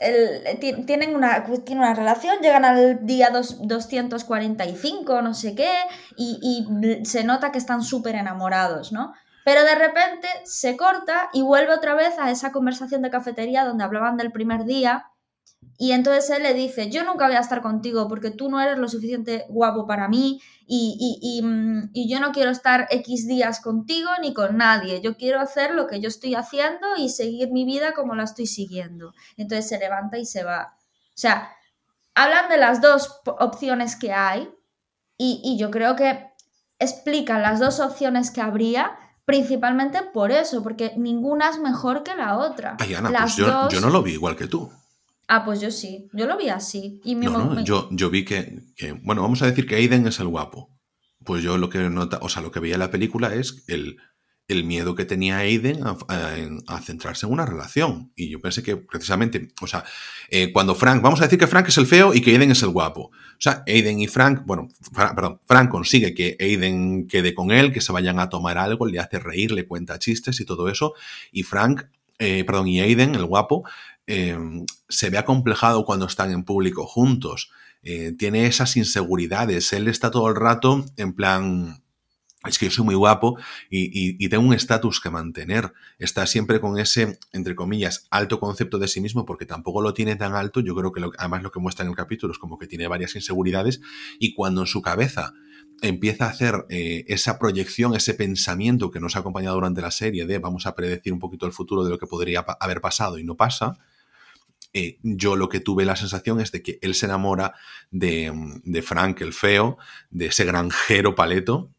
tienen 0.86 1.14
una, 1.14 1.44
tienen 1.44 1.84
una 1.84 1.92
relación, 1.92 2.38
llegan 2.40 2.64
al 2.64 3.04
día 3.04 3.28
245, 3.30 5.20
no 5.20 5.34
sé 5.34 5.54
qué, 5.54 5.70
y, 6.16 6.38
y 6.42 7.04
se 7.04 7.24
nota 7.24 7.52
que 7.52 7.58
están 7.58 7.82
súper 7.82 8.14
enamorados, 8.14 8.90
¿no? 8.90 9.12
Pero 9.48 9.64
de 9.64 9.76
repente 9.76 10.28
se 10.44 10.76
corta 10.76 11.30
y 11.32 11.40
vuelve 11.40 11.72
otra 11.72 11.94
vez 11.94 12.18
a 12.18 12.30
esa 12.30 12.52
conversación 12.52 13.00
de 13.00 13.08
cafetería 13.08 13.64
donde 13.64 13.82
hablaban 13.82 14.18
del 14.18 14.30
primer 14.30 14.66
día. 14.66 15.06
Y 15.78 15.92
entonces 15.92 16.28
él 16.28 16.42
le 16.42 16.52
dice, 16.52 16.90
yo 16.90 17.02
nunca 17.02 17.28
voy 17.28 17.36
a 17.36 17.40
estar 17.40 17.62
contigo 17.62 18.08
porque 18.08 18.30
tú 18.30 18.50
no 18.50 18.60
eres 18.60 18.76
lo 18.76 18.90
suficiente 18.90 19.46
guapo 19.48 19.86
para 19.86 20.06
mí 20.06 20.38
y, 20.66 21.40
mm, 21.42 21.92
y, 21.94 22.10
yo 22.10 22.20
no 22.20 22.32
quiero 22.32 22.50
estar 22.50 22.88
X 22.90 23.26
días 23.26 23.60
contigo 23.60 24.10
ni 24.20 24.34
con 24.34 24.58
nadie. 24.58 25.00
Yo 25.00 25.16
quiero 25.16 25.40
hacer 25.40 25.74
lo 25.74 25.86
que 25.86 26.02
yo 26.02 26.08
estoy 26.08 26.34
haciendo 26.34 26.86
y 26.98 27.08
seguir 27.08 27.50
mi 27.50 27.64
vida 27.64 27.94
como 27.94 28.14
la 28.14 28.24
estoy 28.24 28.46
siguiendo. 28.46 29.14
Entonces 29.38 29.66
se 29.66 29.78
levanta 29.78 30.18
y 30.18 30.26
se 30.26 30.44
va. 30.44 30.76
O 30.76 31.14
sea, 31.14 31.56
hablan 32.14 32.50
de 32.50 32.58
las 32.58 32.82
dos 32.82 33.22
opciones 33.24 33.96
que 33.96 34.12
hay 34.12 34.46
y, 35.16 35.40
y 35.42 35.58
yo 35.58 35.70
creo 35.70 35.96
que 35.96 36.26
explican 36.78 37.40
las 37.40 37.60
dos 37.60 37.80
opciones 37.80 38.30
que 38.30 38.42
habría 38.42 38.98
Principalmente 39.28 39.98
por 40.14 40.32
eso, 40.32 40.62
porque 40.62 40.94
ninguna 40.96 41.50
es 41.50 41.58
mejor 41.58 42.02
que 42.02 42.16
la 42.16 42.38
otra. 42.38 42.78
Ay, 42.80 42.94
Ana, 42.94 43.10
pues 43.10 43.36
yo, 43.36 43.68
no 43.78 43.90
lo 43.90 44.02
vi 44.02 44.12
igual 44.12 44.36
que 44.36 44.46
tú. 44.46 44.72
Ah, 45.26 45.44
pues 45.44 45.60
yo 45.60 45.70
sí, 45.70 46.08
yo 46.14 46.26
lo 46.26 46.38
vi 46.38 46.48
así. 46.48 47.02
Y 47.04 47.14
no, 47.14 47.36
no, 47.36 47.62
yo, 47.62 47.90
yo 47.90 48.08
vi 48.08 48.24
que, 48.24 48.62
bueno, 49.02 49.20
vamos 49.20 49.42
a 49.42 49.46
decir 49.46 49.66
que 49.66 49.74
Aiden 49.74 50.06
es 50.06 50.18
el 50.18 50.28
guapo. 50.28 50.70
Pues 51.26 51.42
yo 51.42 51.58
lo 51.58 51.68
que 51.68 51.90
nota, 51.90 52.20
o 52.22 52.30
sea, 52.30 52.40
lo 52.40 52.50
que 52.50 52.60
veía 52.60 52.76
en 52.76 52.80
la 52.80 52.90
película 52.90 53.34
es 53.34 53.64
el, 53.66 53.98
el 54.48 54.64
miedo 54.64 54.94
que 54.94 55.04
tenía 55.04 55.38
Aiden 55.38 55.80
a, 55.84 56.80
centrarse 56.80 57.26
en 57.26 57.32
una 57.32 57.44
relación. 57.44 58.10
Y 58.16 58.30
yo 58.30 58.40
pensé 58.40 58.62
que 58.62 58.78
precisamente, 58.78 59.50
o 59.60 59.66
sea, 59.66 59.84
eh, 60.30 60.52
cuando 60.52 60.74
Frank, 60.74 61.02
vamos 61.02 61.20
a 61.20 61.24
decir 61.24 61.38
que 61.38 61.46
Frank 61.46 61.68
es 61.68 61.76
el 61.76 61.86
feo 61.86 62.14
y 62.14 62.22
que 62.22 62.30
Aiden 62.30 62.50
es 62.50 62.62
el 62.62 62.70
guapo. 62.70 63.10
O 63.12 63.40
sea, 63.40 63.62
Aiden 63.66 64.00
y 64.00 64.06
Frank, 64.08 64.42
bueno, 64.46 64.68
perdón, 65.14 65.40
Frank 65.46 65.70
consigue 65.70 66.14
que 66.14 66.36
Aiden 66.40 67.06
quede 67.06 67.34
con 67.34 67.50
él, 67.50 67.72
que 67.72 67.82
se 67.82 67.92
vayan 67.92 68.18
a 68.18 68.30
tomar 68.30 68.56
algo, 68.56 68.86
le 68.86 68.98
hace 68.98 69.18
reír, 69.18 69.52
le 69.52 69.66
cuenta 69.66 69.98
chistes 69.98 70.40
y 70.40 70.46
todo 70.46 70.70
eso. 70.70 70.94
Y 71.30 71.42
Frank, 71.42 71.82
eh, 72.18 72.42
perdón, 72.44 72.68
y 72.68 72.80
Aiden, 72.80 73.14
el 73.14 73.26
guapo, 73.26 73.64
eh, 74.06 74.38
se 74.88 75.10
ve 75.10 75.18
acomplejado 75.18 75.84
cuando 75.84 76.06
están 76.06 76.32
en 76.32 76.44
público 76.44 76.86
juntos. 76.86 77.50
tiene 78.18 78.46
esas 78.46 78.76
inseguridades. 78.76 79.72
Él 79.72 79.88
está 79.88 80.10
todo 80.10 80.28
el 80.28 80.34
rato 80.34 80.84
en 80.96 81.14
plan 81.14 81.80
es 82.48 82.58
que 82.58 82.66
yo 82.66 82.70
soy 82.70 82.84
muy 82.84 82.94
guapo 82.94 83.38
y, 83.70 84.28
tengo 84.28 84.46
un 84.46 84.54
estatus 84.54 85.00
que 85.00 85.10
mantener. 85.10 85.72
Está 85.98 86.26
siempre 86.26 86.60
con 86.60 86.78
ese, 86.78 87.18
entre 87.32 87.54
comillas, 87.54 88.06
alto 88.10 88.40
concepto 88.40 88.78
de 88.78 88.88
sí 88.88 89.00
mismo, 89.00 89.24
porque 89.24 89.46
tampoco 89.46 89.80
lo 89.80 89.94
tiene 89.94 90.16
tan 90.16 90.34
alto. 90.34 90.60
Yo 90.60 90.74
creo 90.74 90.92
que 90.92 91.02
además 91.18 91.42
lo 91.42 91.50
que 91.50 91.60
muestra 91.60 91.84
en 91.84 91.90
el 91.90 91.96
capítulo 91.96 92.32
es 92.32 92.38
como 92.38 92.58
que 92.58 92.66
tiene 92.66 92.88
varias 92.88 93.14
inseguridades 93.14 93.80
y 94.18 94.34
cuando 94.34 94.62
en 94.62 94.66
su 94.66 94.82
cabeza 94.82 95.32
empieza 95.80 96.26
a 96.26 96.30
hacer 96.30 96.66
eh, 96.68 97.04
esa 97.08 97.38
proyección, 97.38 97.94
ese 97.94 98.14
pensamiento 98.14 98.90
que 98.90 99.00
nos 99.00 99.16
ha 99.16 99.20
acompañado 99.20 99.54
durante 99.54 99.80
la 99.80 99.90
serie 99.90 100.26
de 100.26 100.38
vamos 100.38 100.66
a 100.66 100.74
predecir 100.74 101.12
un 101.12 101.20
poquito 101.20 101.46
el 101.46 101.52
futuro 101.52 101.84
de 101.84 101.90
lo 101.90 101.98
que 101.98 102.06
podría 102.06 102.40
haber 102.40 102.80
pasado 102.80 103.18
y 103.18 103.24
no 103.24 103.36
pasa, 103.36 103.78
eh, 104.72 104.98
yo 105.02 105.36
lo 105.36 105.48
que 105.48 105.60
tuve 105.60 105.84
la 105.84 105.96
sensación 105.96 106.40
es 106.40 106.52
de 106.52 106.62
que 106.62 106.78
él 106.82 106.94
se 106.94 107.06
enamora 107.06 107.54
de, 107.90 108.32
de 108.64 108.82
Frank 108.82 109.20
el 109.22 109.32
feo, 109.32 109.78
de 110.10 110.26
ese 110.26 110.44
granjero 110.44 111.14
paleto, 111.14 111.70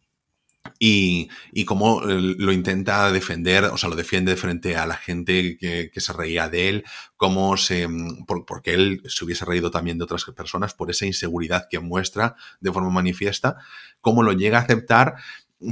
y, 0.77 1.29
y 1.51 1.65
cómo 1.65 2.03
eh, 2.03 2.35
lo 2.37 2.51
intenta 2.51 3.11
defender, 3.11 3.65
o 3.65 3.77
sea, 3.77 3.89
lo 3.89 3.95
defiende 3.95 4.35
frente 4.35 4.77
a 4.77 4.85
la 4.85 4.95
gente 4.95 5.57
que, 5.57 5.91
se 5.95 6.13
reía 6.13 6.49
de 6.49 6.69
él, 6.69 6.83
cómo 7.17 7.57
se, 7.57 7.87
mm, 7.87 8.25
porque 8.25 8.73
él 8.73 9.01
se 9.05 9.25
hubiese 9.25 9.45
reído 9.45 9.71
también 9.71 9.97
de 9.97 10.03
otras 10.05 10.23
personas 10.35 10.73
por 10.73 10.89
esa 10.89 11.05
inseguridad 11.05 11.67
que 11.69 11.79
muestra 11.79 12.35
de 12.61 12.71
forma 12.71 12.89
manifiesta, 12.89 13.57
cómo 14.01 14.23
lo 14.23 14.33
llega 14.33 14.59
a 14.59 14.61
aceptar, 14.61 15.15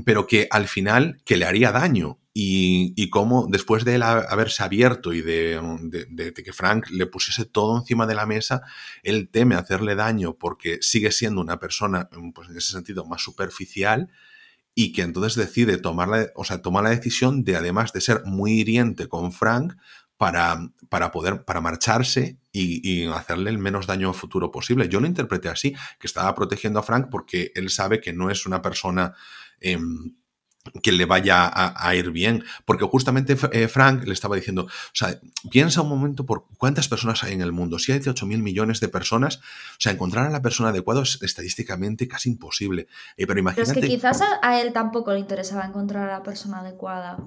pero 0.05 0.27
que 0.27 0.47
al 0.51 0.67
final 0.67 1.21
que 1.25 1.37
le 1.37 1.45
haría 1.45 1.71
daño. 1.71 2.19
Y, 2.39 2.93
y 2.95 3.09
cómo 3.09 3.47
después 3.49 3.83
de 3.83 3.95
él 3.95 4.03
haberse 4.03 4.61
abierto 4.61 5.11
y 5.11 5.21
de, 5.21 5.59
de, 6.07 6.33
que 6.33 6.53
Frank 6.53 6.87
le 6.91 7.07
pusiese 7.07 7.45
todo 7.45 7.75
encima 7.75 8.05
de 8.05 8.13
la 8.13 8.27
mesa, 8.27 8.61
él 9.01 9.29
teme 9.31 9.55
hacerle 9.55 9.95
daño 9.95 10.35
porque 10.37 10.77
sigue 10.81 11.11
siendo 11.11 11.41
una 11.41 11.57
persona, 11.57 12.09
pues 12.35 12.49
en 12.49 12.57
ese 12.57 12.73
sentido, 12.73 13.05
más 13.05 13.23
superficial 13.23 14.11
y 14.79 14.91
que 14.91 15.01
entonces 15.01 15.33
decide 15.33 15.79
tomar 15.79 16.07
la, 16.07 16.27
o 16.35 16.43
sea, 16.43 16.61
la 16.63 16.89
decisión 16.91 17.43
de, 17.43 17.55
además 17.55 17.93
de 17.93 17.99
ser 17.99 18.21
muy 18.25 18.59
hiriente 18.59 19.07
con 19.07 19.31
Frank, 19.31 19.73
para, 20.17 20.71
para 20.89 21.11
poder, 21.11 21.45
para 21.45 21.61
marcharse 21.61 22.37
y, 22.51 23.07
hacerle 23.07 23.49
el 23.49 23.57
menos 23.57 23.87
daño 23.87 24.13
futuro 24.13 24.51
posible. 24.51 24.87
Yo 24.87 24.99
lo 24.99 25.07
interpreté 25.07 25.49
así, 25.49 25.73
que 25.99 26.05
estaba 26.05 26.35
protegiendo 26.35 26.79
a 26.79 26.83
Frank 26.83 27.07
porque 27.09 27.51
él 27.55 27.71
sabe 27.71 27.99
que 27.99 28.13
no 28.13 28.29
es 28.29 28.45
una 28.45 28.61
persona... 28.61 29.15
Em, 29.59 30.15
que 30.81 30.91
le 30.91 31.05
vaya 31.05 31.51
a, 31.53 31.95
ir 31.95 32.11
bien. 32.11 32.43
Porque 32.65 32.85
justamente 32.85 33.37
eh, 33.51 33.67
Frank 33.67 34.05
le 34.05 34.13
estaba 34.13 34.35
diciendo, 34.35 34.63
o 34.63 34.95
sea, 34.95 35.19
piensa 35.49 35.81
un 35.81 35.89
momento 35.89 36.25
por 36.25 36.45
cuántas 36.57 36.87
personas 36.87 37.23
hay 37.23 37.33
en 37.33 37.41
el 37.41 37.51
mundo. 37.51 37.79
Si 37.79 37.91
hay 37.91 37.99
18 37.99 38.25
mil 38.25 38.41
millones 38.43 38.79
de 38.79 38.87
personas, 38.87 39.37
o 39.37 39.79
sea, 39.79 39.91
encontrar 39.91 40.27
a 40.27 40.29
la 40.29 40.41
persona 40.41 40.69
adecuada 40.69 41.03
es 41.03 41.19
estadísticamente 41.21 42.07
casi 42.07 42.29
imposible. 42.29 42.87
Eh, 43.17 43.27
pero 43.27 43.39
imagínate... 43.39 43.73
Pero 43.73 43.85
es 43.85 43.89
que 43.89 43.95
quizás 43.95 44.21
a 44.41 44.61
él 44.61 44.73
tampoco 44.73 45.13
le 45.13 45.19
interesaba 45.19 45.65
encontrar 45.65 46.09
a 46.09 46.13
la 46.13 46.23
persona 46.23 46.59
adecuada. 46.59 47.17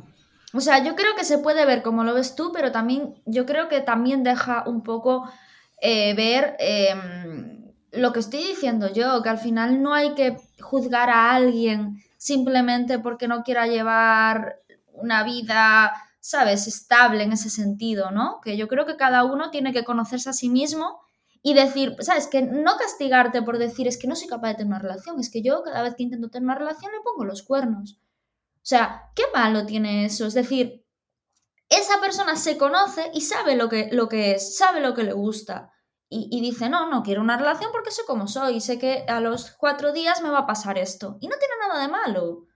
O 0.53 0.61
sea, 0.61 0.83
yo 0.83 0.97
creo 0.97 1.15
que 1.17 1.25
se 1.25 1.39
puede 1.39 1.65
ver 1.65 1.83
como 1.83 2.03
lo 2.05 2.15
ves 2.15 2.35
tú, 2.35 2.51
pero 2.53 2.73
también 2.73 3.15
yo 3.25 3.47
creo 3.47 3.69
que 3.69 3.81
también 3.81 4.25
deja 4.25 4.65
un 4.67 4.83
poco 4.83 5.31
eh, 5.81 6.15
ver 6.15 6.57
em, 6.59 7.73
lo 7.93 8.13
que 8.13 8.21
estoy 8.21 8.43
diciendo 8.45 8.93
yo, 8.93 9.23
que 9.23 9.29
al 9.29 9.39
final 9.39 9.83
no 9.83 9.95
hay 9.95 10.15
que 10.15 10.37
juzgar 10.61 11.09
a 11.09 11.33
alguien 11.33 12.03
simplemente 12.21 12.99
porque 12.99 13.29
no 13.29 13.43
quiera 13.43 13.67
llevar 13.67 14.61
una 14.93 15.25
vida, 15.25 15.91
¿sabes?, 16.21 16.67
estable 16.67 17.25
en 17.25 17.33
ese 17.33 17.49
sentido, 17.49 18.11
¿no? 18.11 18.43
Que 18.43 18.59
yo 18.59 18.69
creo 18.69 18.85
que 18.85 18.99
cada 18.99 19.25
uno 19.25 19.51
tiene 19.51 19.73
que 19.73 19.85
conocerse 19.85 20.29
a 20.29 20.35
sí 20.35 20.51
mismo 20.51 21.01
y 21.43 21.55
decir, 21.55 21.97
¿sabes? 22.01 22.27
Que 22.27 22.43
no 22.43 22.77
castigarte 22.77 23.41
por 23.41 23.57
decir 23.57 23.89
es 23.89 23.97
que 23.97 24.07
no 24.07 24.17
soy 24.17 24.29
capaz 24.29 24.49
de 24.49 24.55
tener 24.57 24.69
una 24.69 24.79
relación, 24.81 25.19
es 25.19 25.31
que 25.31 25.41
yo 25.41 25.63
cada 25.63 25.83
vez 25.83 25.95
que 25.95 26.03
intento 26.03 26.29
tener 26.29 26.45
una 26.45 26.57
relación 26.57 26.93
le 26.93 27.01
pongo 27.03 27.25
los 27.25 27.43
cuernos. 27.43 27.99
O 28.57 28.67
sea, 28.67 29.11
¿qué 29.17 29.23
malo 29.33 29.65
tiene 29.65 30.05
eso? 30.05 30.27
Es 30.27 30.35
decir, 30.35 30.85
esa 31.71 32.03
persona 32.03 32.37
se 32.37 32.59
conoce 32.59 33.11
y 33.15 33.23
sabe 33.23 33.57
lo 33.57 33.71
que, 33.71 33.89
lo 33.93 34.11
que 34.11 34.33
es, 34.33 34.59
sabe 34.59 34.83
lo 34.83 34.93
que 34.93 35.05
le 35.05 35.15
gusta. 35.15 35.73
Y, 36.13 36.41
dice, 36.41 36.69
no, 36.69 36.91
no 36.91 37.05
quiero 37.05 37.21
una 37.21 37.37
relación 37.37 37.71
porque 37.71 37.93
sé 37.93 38.03
cómo 38.05 38.27
soy, 38.27 38.61
sé 38.61 38.81
que 38.81 39.05
a 39.07 39.21
los 39.21 39.53
cuatro 39.53 39.93
días 39.93 40.21
me 40.23 40.29
va 40.31 40.41
a 40.41 40.47
pasar 40.47 40.77
esto. 40.77 41.17
Y 41.21 41.29
no 41.29 41.37
tiene 41.39 41.55
nada 41.61 41.81
de 41.81 41.87
malo. 41.87 42.47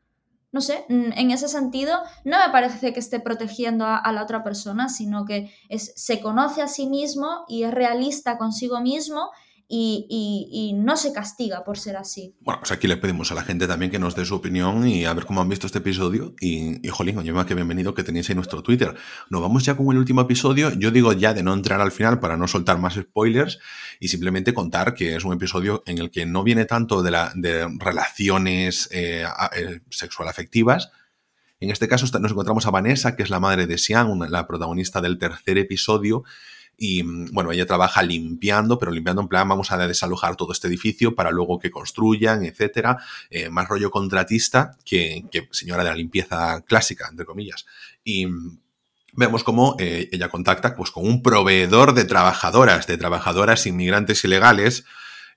No 0.51 0.61
sé, 0.61 0.85
en 0.89 1.31
ese 1.31 1.47
sentido, 1.47 2.03
no 2.25 2.37
me 2.39 2.51
parece 2.51 2.93
que 2.93 2.99
esté 2.99 3.21
protegiendo 3.21 3.87
a, 3.87 3.97
a 3.97 4.13
la 4.13 4.25
otra 4.25 4.43
persona, 4.43 4.89
sino 4.89 5.25
que 5.25 5.55
es, 5.69 5.93
se 5.95 6.21
conoce 6.21 6.63
a 6.63 6.69
sí 6.69 6.89
mismo 6.89 7.45
y 7.47 7.63
es 7.63 7.73
realista 7.73 8.39
consigo 8.39 8.81
mismo 8.81 9.31
y, 9.69 10.73
no 10.75 10.97
se 10.97 11.13
castiga 11.13 11.65
por 11.65 11.79
ser 11.79 11.97
así. 11.97 12.35
Bueno, 12.41 12.61
pues 12.61 12.73
aquí 12.73 12.87
le 12.87 12.97
pedimos 12.97 13.33
a 13.33 13.35
la 13.35 13.43
gente 13.43 13.67
también 13.67 13.91
que 13.91 13.99
nos 13.99 14.15
dé 14.15 14.25
su 14.25 14.35
opinión 14.35 14.87
y 14.87 15.05
a 15.05 15.15
ver 15.15 15.25
cómo 15.25 15.41
han 15.41 15.49
visto 15.49 15.67
este 15.67 15.79
episodio. 15.79 16.35
Y, 16.41 16.87
y 16.87 16.91
jolín, 16.91 17.19
oye, 17.19 17.33
que 17.47 17.55
bienvenido 17.55 17.95
que 17.95 18.05
tenéis 18.05 18.29
ahí 18.29 18.35
nuestro 18.35 18.63
Twitter. 18.63 18.95
Nos 19.31 19.41
vamos 19.41 19.65
ya 19.65 19.77
con 19.77 19.91
el 19.91 19.99
último 19.99 20.21
episodio. 20.21 20.73
Yo 20.73 20.91
digo 20.91 21.13
ya 21.13 21.35
de 21.35 21.43
no 21.43 21.55
entrar 21.55 21.81
al 21.81 21.93
final 21.93 22.21
para 22.21 22.37
no 22.37 22.47
soltar 22.47 22.79
más 22.79 22.95
spoilers 22.95 23.59
y 24.01 24.09
simplemente 24.09 24.53
contar 24.53 24.95
que 24.95 25.17
es 25.17 25.25
un 25.25 25.33
episodio 25.33 25.83
en 25.87 25.99
el 25.99 26.11
que 26.11 26.27
no 26.27 26.43
viene 26.45 26.65
tanto 26.65 27.03
de, 27.03 27.11
la, 27.11 27.33
de 27.35 27.67
relaciones 27.79 28.89
eh, 28.93 29.25
eh, 29.57 29.81
sexual 29.91 30.29
afectivas, 30.29 30.91
en 31.65 31.71
este 31.71 31.89
caso 31.89 32.07
nos 32.19 32.33
encontramos 32.33 32.67
a 32.67 32.71
Vanessa, 32.71 33.17
que 33.17 33.23
es 33.23 33.31
la 33.31 33.41
madre 33.41 33.67
de 33.67 33.79
Xiang, 33.79 34.31
la 34.31 34.47
protagonista 34.47 35.01
del 35.01 35.19
tercer 35.19 35.57
episodio, 35.57 36.25
y 36.77 37.03
mm, 37.03 37.33
bueno, 37.33 37.53
ella 37.53 37.67
trabaja 37.67 38.03
limpiando, 38.03 38.79
pero 38.79 38.93
limpiando 38.93 39.23
en 39.23 39.29
plan 39.29 39.49
vamos 39.49 39.71
a 39.71 39.87
desalojar 39.87 40.37
todo 40.37 40.53
este 40.53 40.69
edificio 40.69 41.15
para 41.15 41.31
luego 41.31 41.59
que 41.59 41.71
construyan, 41.71 42.45
etcétera. 42.45 42.99
Eh, 43.31 43.51
más 43.51 43.69
rollo 43.69 43.91
contratista 43.91 44.77
que, 44.85 45.25
señora 45.51 45.85
de 45.85 45.91
la 45.91 45.97
limpieza 45.97 46.63
clásica, 46.67 47.09
entre 47.11 47.27
comillas. 47.27 47.67
Y 48.03 48.27
mm, 48.27 48.59
vemos 49.15 49.45
cómo 49.45 49.77
eh, 49.79 50.09
ella 50.13 50.29
contacta 50.29 50.75
pues, 50.75 50.91
con 50.91 51.07
un 51.07 51.23
proveedor 51.23 51.95
de 51.95 52.05
trabajadoras, 52.05 52.87
de 52.87 52.99
trabajadoras 52.99 53.67
inmigrantes 53.67 54.25
ilegales, 54.25 54.85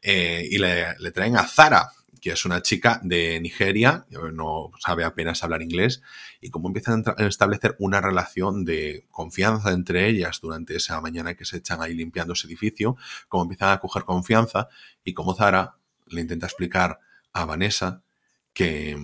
eh, 0.02 0.48
y 0.50 0.58
le, 0.58 1.12
traen 1.12 1.38
a 1.38 1.44
Zara, 1.44 1.92
que 2.22 2.32
es 2.32 2.46
una 2.46 2.62
chica 2.62 3.00
de 3.04 3.40
Nigeria, 3.40 4.06
no 4.34 4.72
sabe 4.80 5.04
apenas 5.04 5.44
hablar 5.44 5.62
inglés, 5.62 6.02
y 6.42 6.50
cómo 6.50 6.68
empiezan 6.68 7.04
a 7.06 7.26
establecer 7.26 7.76
una 7.80 8.02
relación 8.02 8.66
de 8.66 9.06
confianza 9.12 9.72
entre 9.72 10.08
ellas 10.08 10.40
durante 10.42 10.76
esa 10.76 11.00
mañana 11.02 11.36
que 11.36 11.46
se 11.46 11.58
echan 11.58 11.82
ahí 11.82 11.94
limpiando 11.94 12.34
ese 12.34 12.48
edificio, 12.48 12.98
cómo 13.28 13.44
empiezan 13.44 13.72
a 13.72 13.80
coger 13.80 14.04
confianza 14.04 14.70
y 15.04 15.14
cómo 15.14 15.34
Zara 15.34 15.78
le 16.08 16.22
intenta 16.22 16.46
explicar 16.46 17.00
a 17.34 17.46
Vanessa 17.46 18.04
que, 18.54 18.98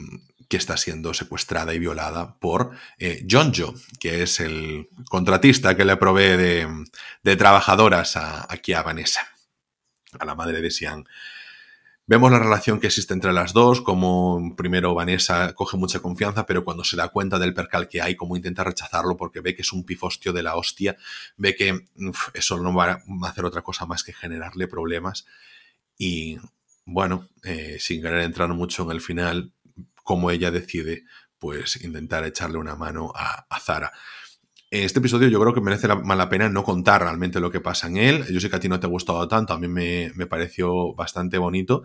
que 0.47 0.57
está 0.57 0.78
siendo 0.78 1.14
secuestrada 1.14 1.74
y 1.74 1.80
violada 1.80 2.39
por 2.39 2.72
eh, 2.97 3.26
Johnjo, 3.30 3.74
que 3.99 4.24
es 4.24 4.39
el 4.39 4.88
contratista 5.09 5.76
que 5.76 5.86
le 5.86 5.97
provee 5.97 6.38
de, 6.38 6.86
de 7.24 7.36
trabajadoras 7.36 8.18
a, 8.18 8.45
aquí 8.51 8.74
a 8.74 8.84
Vanessa, 8.84 9.28
a 10.20 10.26
la 10.26 10.36
madre 10.36 10.61
de 10.61 10.72
Sian. 10.72 11.05
Vemos 12.06 12.32
la 12.32 12.39
relación 12.39 12.82
que 12.82 12.88
existe 12.88 13.14
entre 13.14 13.32
las 13.32 13.54
dos, 13.54 13.80
como 13.80 14.56
primero 14.58 14.93
Vanessa 14.93 15.54
coge 15.54 15.78
mucha 15.78 16.01
confianza, 16.01 16.45
pero 16.45 16.66
cuando 16.66 16.84
se 16.84 16.97
da 16.97 17.08
cuenta 17.08 17.39
del 17.39 17.54
percal 17.54 17.88
que 17.88 18.01
hay, 18.01 18.18
como 18.18 18.36
intenta 18.36 18.66
rechazarlo 18.66 19.16
porque 19.16 19.39
ve 19.39 19.56
que 19.56 19.62
es 19.62 19.72
un 19.72 19.86
pifostio 19.86 20.34
de 20.34 20.43
la 20.43 20.58
hostia, 20.58 20.97
ve 21.38 21.56
que 21.56 21.86
eso 22.34 22.60
no 22.60 22.74
va 22.74 22.91
a 22.91 23.30
hacer 23.30 23.45
otra 23.45 23.62
cosa 23.62 23.86
más 23.86 24.04
que 24.04 24.12
generarle 24.12 24.68
problemas. 24.68 25.26
Y 25.97 26.39
bueno, 26.84 27.30
eh, 27.43 27.78
sin 27.80 28.01
querer 28.01 28.24
entrar 28.24 28.49
mucho 28.49 28.84
en 28.84 28.91
el 28.91 28.99
final, 28.99 29.54
como 30.04 30.30
ella 30.30 30.51
decide 30.51 31.06
pues 31.39 31.82
intentar 31.86 32.26
echarle 32.26 32.58
una 32.58 32.76
mano 32.76 33.14
a, 33.16 33.45
a 33.49 33.60
Zara. 33.62 33.93
Este 34.74 34.97
episodio 34.97 35.28
yo 35.28 35.39
creo 35.39 35.53
que 35.53 35.61
merece 35.61 35.88
la, 35.88 36.30
pena 36.30 36.49
no 36.49 36.63
contar 36.63 37.03
realmente 37.03 37.39
lo 37.39 37.51
que 37.51 37.59
pasa 37.59 37.86
en 37.86 37.97
él. 37.97 38.26
Yo 38.26 38.39
sé 38.39 38.49
que 38.49 38.55
a 38.55 38.59
ti 38.59 38.67
no 38.67 38.80
te 38.80 38.88
ha 38.88 38.89
gustado 38.89 39.28
tanto, 39.28 39.53
a 39.53 39.59
mí 39.59 39.67
me, 39.67 40.09
pareció 40.26 40.95
bastante 40.95 41.38
bonito. 41.38 41.84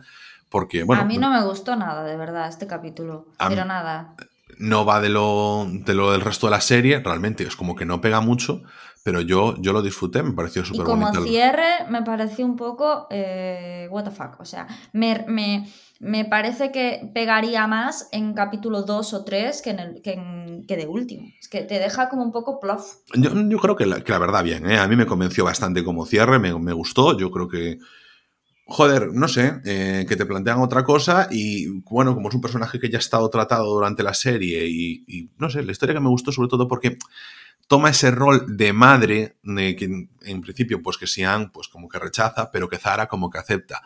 Porque, 0.49 0.84
bueno. 0.84 1.03
A 1.03 1.05
mí 1.05 1.18
no 1.18 1.30
me 1.30 1.45
gustó 1.45 1.76
nada, 1.76 2.03
de 2.03 2.16
verdad, 2.16 2.49
este 2.49 2.66
capítulo. 2.66 3.26
Pero 3.47 3.66
nada. 3.66 4.14
No 4.57 4.86
va 4.86 5.03
de 5.03 5.11
lo, 5.11 5.66
de 5.68 5.93
lo 5.93 6.12
del 6.12 6.22
resto 6.22 6.47
de 6.47 6.53
la 6.53 6.62
serie, 6.62 7.01
realmente 7.01 7.45
es 7.45 7.57
como 7.57 7.76
que 7.76 7.84
no 7.84 8.01
pega 8.01 8.22
mucho, 8.22 8.62
pero 9.09 9.22
yo, 9.22 9.56
yo 9.59 9.72
lo 9.72 9.80
disfruté, 9.80 10.22
me 10.22 10.32
pareció 10.32 10.62
súper 10.66 10.84
bonito. 10.84 11.12
Como 11.12 11.24
cierre, 11.24 11.86
me 11.88 12.02
pareció 12.02 12.44
un 12.44 12.56
poco. 12.56 13.06
Eh, 13.09 13.88
what 13.90 14.04
the 14.04 14.11
fuck. 14.11 14.38
O 14.38 14.44
sea, 14.44 14.66
me, 14.92 15.24
me 15.26 15.66
me 16.00 16.24
parece 16.24 16.70
que 16.70 17.11
pegaría 17.12 17.66
más 17.66 18.09
en 18.12 18.32
capítulo 18.32 18.82
2 18.82 19.14
o 19.14 19.24
3 19.24 19.62
que, 19.62 19.70
en 19.70 19.78
el, 19.80 20.02
que, 20.02 20.76
de 20.76 20.86
último. 20.86 21.26
Es 21.40 21.48
que 21.48 21.62
te 21.62 21.78
deja 21.78 22.09
como 22.09 22.22
un 22.22 22.30
poco 22.30 22.61
plof. 22.61 22.98
Yo, 23.14 23.59
creo 23.59 23.74
que 23.74 23.86
la, 23.86 24.18
verdad 24.18 24.44
bien, 24.44 24.70
¿eh? 24.70 24.78
a 24.78 24.86
mí 24.86 24.94
me 24.94 25.06
convenció 25.06 25.44
bastante 25.44 25.82
como 25.82 26.06
cierre, 26.06 26.38
me, 26.38 26.72
gustó, 26.72 27.16
yo 27.18 27.30
creo 27.30 27.48
que... 27.48 27.78
Joder, 28.70 29.14
no 29.14 29.28
sé, 29.28 29.62
eh, 29.64 30.04
que 30.06 30.14
te 30.14 30.26
plantean 30.26 30.61
otra 30.61 30.84
cosa 30.84 31.26
y 31.30 31.80
bueno, 31.90 32.14
como 32.14 32.28
es 32.28 32.34
un 32.34 32.42
personaje 32.42 32.78
que 32.78 32.90
ya 32.90 32.98
ha 32.98 33.00
estado 33.00 33.30
tratado 33.30 33.64
durante 33.64 34.02
la 34.02 34.12
serie 34.12 34.66
y, 34.68 35.30
no 35.38 35.48
sé, 35.48 35.62
la 35.62 35.72
historia 35.72 35.94
que 35.94 36.02
me 36.02 36.11
gustó 36.11 36.32
sobre 36.32 36.50
todo 36.50 36.68
porque 36.68 36.98
toma 37.69 37.91
ese 37.91 38.11
rol 38.11 38.57
de 38.57 38.73
madre 38.73 39.37
que 39.45 40.09
en 40.23 40.41
principio 40.41 40.83
pues 40.83 40.97
que 40.97 41.07
Sian 41.07 41.53
pues 41.53 41.69
como 41.69 41.89
que 41.89 41.99
rechaza, 41.99 42.51
pero 42.51 42.69
que 42.69 42.79
Zara 42.79 43.07
como 43.07 43.31
que 43.31 43.39
acepta. 43.39 43.83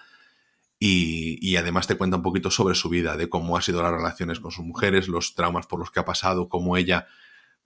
Y, 0.84 1.54
además 1.54 1.86
te 1.86 1.94
cuenta 1.94 2.16
un 2.16 2.24
poquito 2.24 2.50
sobre 2.50 2.74
su 2.74 2.88
vida, 2.88 3.16
de 3.16 3.28
cómo 3.28 3.56
ha 3.56 3.62
sido 3.62 3.84
las 3.84 3.92
relaciones 3.92 4.40
con 4.40 4.50
sus 4.50 4.64
mujeres, 4.64 5.06
los 5.06 5.36
traumas 5.36 5.68
por 5.68 5.78
los 5.78 5.92
que 5.92 6.00
ha 6.00 6.04
pasado, 6.04 6.48
cómo 6.48 6.76
ella, 6.76 7.06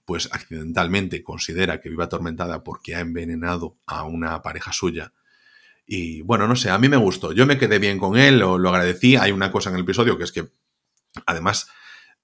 pues 0.05 0.29
accidentalmente 0.33 1.23
considera 1.23 1.81
que 1.81 1.89
vive 1.89 2.05
atormentada 2.05 2.63
porque 2.63 2.95
ha 2.95 3.01
envenenado 3.01 3.79
a 3.87 4.03
una 4.03 4.43
pareja 4.43 4.71
suya. 4.75 5.15
Y 5.87 6.21
bueno, 6.23 6.47
no 6.47 6.57
sé, 6.57 6.69
a 6.69 6.77
mí 6.77 6.91
me 6.91 6.99
gustó. 6.99 7.33
Yo 7.33 7.47
me 7.47 7.57
quedé 7.57 7.79
bien 7.79 7.99
con 7.99 8.19
él, 8.19 8.39
lo, 8.39 8.59
lo 8.59 8.69
agradecí. 8.69 9.17
Hay 9.17 9.33
una 9.33 9.51
cosa 9.51 9.71
en 9.71 9.77
el 9.77 9.83
episodio 9.83 10.19
que 10.19 10.25
es 10.25 10.33
que, 10.33 10.51
además, 11.25 11.69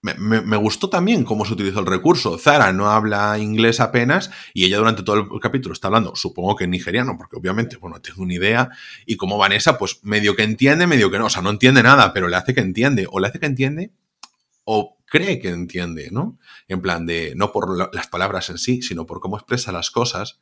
me, 0.03 0.57
gustó 0.57 0.91
también 0.91 1.25
cómo 1.25 1.45
se 1.45 1.53
utilizó 1.53 1.81
el 1.81 1.87
recurso. 1.87 2.37
Zara 2.37 2.73
no 2.73 2.91
habla 2.91 3.39
inglés 3.39 3.79
apenas 3.81 4.31
y 4.53 4.65
ella 4.65 4.79
durante 4.79 5.03
todo 5.03 5.29
el 5.33 5.41
capítulo 5.41 5.73
está 5.73 5.87
hablando, 5.87 6.17
supongo 6.17 6.57
que 6.57 6.65
en 6.65 6.71
nigeriano, 6.71 7.17
porque 7.17 7.37
obviamente, 7.37 7.77
bueno, 7.77 8.01
tengo 8.01 8.23
una 8.23 8.35
idea. 8.35 8.71
Y 9.07 9.17
como 9.17 9.39
Vanessa, 9.39 9.79
pues 9.79 10.01
medio 10.03 10.35
que 10.35 10.43
entiende, 10.43 10.87
medio 10.87 11.11
que 11.11 11.19
no. 11.19 11.27
O 11.27 11.31
sea, 11.31 11.43
no 11.43 11.51
entiende 11.51 11.83
nada, 11.83 12.13
pero 12.13 12.29
le 12.29 12.37
hace 12.37 12.53
que 12.53 12.61
entiende. 12.61 13.07
O 13.11 13.21
le 13.21 13.29
hace 13.29 13.39
que 13.39 13.47
entiende 13.47 13.93
o 14.65 14.99
cree 15.07 15.41
que 15.41 15.49
entiende, 15.49 16.09
¿no? 16.11 16.39
En 16.69 16.81
plan 16.81 17.07
de, 17.07 17.35
no 17.37 17.53
por 17.53 17.95
las 17.95 18.07
palabras 18.09 18.51
en 18.51 18.59
sí, 18.59 18.83
sino 18.83 19.07
por 19.07 19.21
cómo 19.21 19.37
expresa 19.37 19.73
las 19.73 19.91
cosas. 19.91 20.41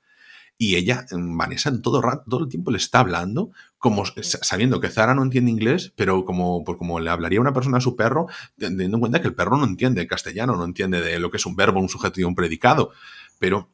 Y 0.62 0.76
ella, 0.76 1.06
Vanessa, 1.10 1.70
en 1.70 1.80
todo, 1.80 2.02
rato, 2.02 2.24
todo 2.28 2.44
el 2.44 2.50
tiempo 2.50 2.70
le 2.70 2.76
está 2.76 3.00
hablando, 3.00 3.50
como 3.78 4.04
sabiendo 4.04 4.78
que 4.78 4.90
Zara 4.90 5.14
no 5.14 5.22
entiende 5.22 5.50
inglés, 5.50 5.94
pero 5.96 6.26
como, 6.26 6.64
pues 6.64 6.76
como 6.76 7.00
le 7.00 7.08
hablaría 7.08 7.40
una 7.40 7.54
persona 7.54 7.78
a 7.78 7.80
su 7.80 7.96
perro, 7.96 8.26
teniendo 8.58 8.98
en 8.98 9.00
cuenta 9.00 9.22
que 9.22 9.28
el 9.28 9.34
perro 9.34 9.56
no 9.56 9.64
entiende 9.64 10.06
castellano, 10.06 10.56
no 10.56 10.64
entiende 10.66 11.00
de 11.00 11.18
lo 11.18 11.30
que 11.30 11.38
es 11.38 11.46
un 11.46 11.56
verbo, 11.56 11.80
un 11.80 11.88
sujeto 11.88 12.20
y 12.20 12.24
un 12.24 12.34
predicado. 12.34 12.90
Pero 13.38 13.70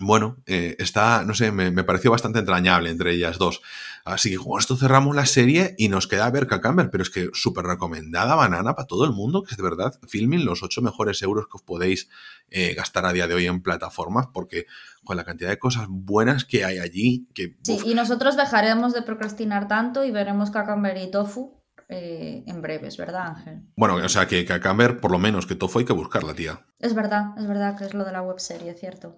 bueno, 0.00 0.36
eh, 0.46 0.76
está, 0.78 1.24
no 1.24 1.34
sé, 1.34 1.50
me, 1.50 1.72
pareció 1.84 2.10
bastante 2.10 2.38
entrañable 2.38 2.90
entre 2.90 3.12
ellas 3.12 3.38
dos. 3.38 3.62
Así 4.04 4.30
que 4.30 4.36
con 4.36 4.58
esto 4.58 4.76
cerramos 4.76 5.14
la 5.16 5.26
serie 5.26 5.74
y 5.78 5.88
nos 5.88 6.06
queda 6.06 6.30
ver 6.30 6.46
Camber, 6.46 6.90
pero 6.90 7.02
es 7.02 7.10
que 7.10 7.30
súper 7.32 7.64
recomendada 7.64 8.34
banana 8.34 8.74
para 8.74 8.86
todo 8.86 9.04
el 9.04 9.12
mundo, 9.12 9.42
que 9.42 9.52
es 9.52 9.56
de 9.56 9.62
verdad, 9.62 9.98
filming 10.06 10.44
los 10.44 10.62
ocho 10.62 10.82
mejores 10.82 11.22
euros 11.22 11.46
que 11.46 11.56
os 11.56 11.62
podéis 11.62 12.08
eh, 12.50 12.74
gastar 12.74 13.06
a 13.06 13.12
día 13.12 13.26
de 13.26 13.34
hoy 13.34 13.46
en 13.46 13.62
plataformas, 13.62 14.28
porque 14.32 14.66
con 15.04 15.16
la 15.16 15.24
cantidad 15.24 15.50
de 15.50 15.58
cosas 15.58 15.86
buenas 15.88 16.44
que 16.44 16.64
hay 16.64 16.78
allí. 16.78 17.28
Que, 17.34 17.56
sí, 17.62 17.78
y 17.84 17.94
nosotros 17.94 18.36
dejaremos 18.36 18.92
de 18.92 19.02
procrastinar 19.02 19.68
tanto 19.68 20.04
y 20.04 20.10
veremos 20.10 20.50
Cacamber 20.50 20.96
y 20.98 21.10
Tofu 21.10 21.62
eh, 21.88 22.44
en 22.46 22.60
breves, 22.60 22.98
¿verdad, 22.98 23.36
Ángel? 23.36 23.62
Bueno, 23.76 23.96
o 23.96 24.08
sea 24.08 24.26
que 24.26 24.44
Cacamber, 24.44 25.00
por 25.00 25.10
lo 25.10 25.18
menos 25.18 25.46
que 25.46 25.54
Tofu 25.54 25.78
hay 25.78 25.84
que 25.86 25.94
buscarla, 25.94 26.34
tía. 26.34 26.66
Es 26.78 26.94
verdad, 26.94 27.32
es 27.38 27.46
verdad 27.46 27.76
que 27.76 27.84
es 27.84 27.94
lo 27.94 28.04
de 28.04 28.12
la 28.12 28.22
webserie, 28.22 28.74
cierto. 28.74 29.16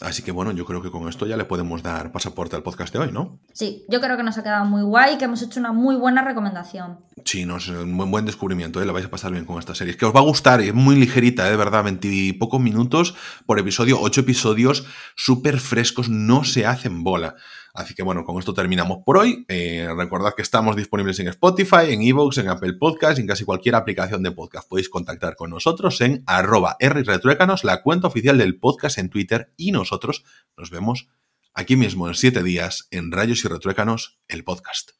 Así 0.00 0.22
que 0.22 0.32
bueno, 0.32 0.52
yo 0.52 0.64
creo 0.64 0.80
que 0.80 0.90
con 0.90 1.08
esto 1.08 1.26
ya 1.26 1.36
le 1.36 1.44
podemos 1.44 1.82
dar 1.82 2.10
pasaporte 2.10 2.56
al 2.56 2.62
podcast 2.62 2.92
de 2.92 3.00
hoy, 3.00 3.12
¿no? 3.12 3.38
Sí, 3.52 3.84
yo 3.88 4.00
creo 4.00 4.16
que 4.16 4.22
nos 4.22 4.38
ha 4.38 4.42
quedado 4.42 4.64
muy 4.64 4.82
guay 4.82 5.14
y 5.14 5.18
que 5.18 5.26
hemos 5.26 5.42
hecho 5.42 5.60
una 5.60 5.72
muy 5.72 5.94
buena 5.96 6.22
recomendación. 6.22 7.00
Sí, 7.24 7.44
no, 7.44 7.58
es 7.58 7.68
un 7.68 7.96
buen, 7.96 8.10
buen 8.10 8.24
descubrimiento, 8.24 8.80
¿eh? 8.80 8.86
le 8.86 8.92
vais 8.92 9.04
a 9.04 9.10
pasar 9.10 9.32
bien 9.32 9.44
con 9.44 9.58
esta 9.58 9.74
serie. 9.74 9.92
Es 9.92 9.96
que 9.98 10.06
os 10.06 10.14
va 10.14 10.20
a 10.20 10.24
gustar, 10.24 10.60
es 10.62 10.72
muy 10.72 10.96
ligerita, 10.96 11.46
¿eh? 11.46 11.50
de 11.50 11.56
verdad, 11.56 11.84
pocos 12.38 12.60
minutos 12.60 13.14
por 13.46 13.58
episodio, 13.58 14.00
ocho 14.00 14.22
episodios 14.22 14.86
súper 15.16 15.60
frescos, 15.60 16.08
no 16.08 16.44
se 16.44 16.66
hacen 16.66 17.04
bola. 17.04 17.36
Así 17.74 17.94
que 17.94 18.02
bueno, 18.02 18.24
con 18.24 18.38
esto 18.38 18.54
terminamos 18.54 18.98
por 19.04 19.18
hoy. 19.18 19.44
Eh, 19.48 19.88
recordad 19.96 20.34
que 20.34 20.42
estamos 20.42 20.76
disponibles 20.76 21.18
en 21.20 21.28
Spotify, 21.28 21.90
en 21.90 22.02
Evox, 22.02 22.38
en 22.38 22.48
Apple 22.48 22.74
Podcast, 22.74 23.18
en 23.18 23.26
casi 23.26 23.44
cualquier 23.44 23.74
aplicación 23.74 24.22
de 24.22 24.32
podcast. 24.32 24.68
Podéis 24.68 24.88
contactar 24.88 25.36
con 25.36 25.50
nosotros 25.50 26.00
en 26.00 26.22
arroba 26.26 26.76
rretruécanos, 26.80 27.64
la 27.64 27.82
cuenta 27.82 28.08
oficial 28.08 28.38
del 28.38 28.58
podcast 28.58 28.98
en 28.98 29.10
Twitter 29.10 29.52
y 29.56 29.72
nosotros 29.72 30.24
nos 30.56 30.70
vemos 30.70 31.08
aquí 31.54 31.76
mismo 31.76 32.08
en 32.08 32.14
siete 32.14 32.42
días 32.42 32.88
en 32.90 33.12
Rayos 33.12 33.44
y 33.44 33.48
Retruécanos, 33.48 34.18
el 34.28 34.44
podcast. 34.44 34.99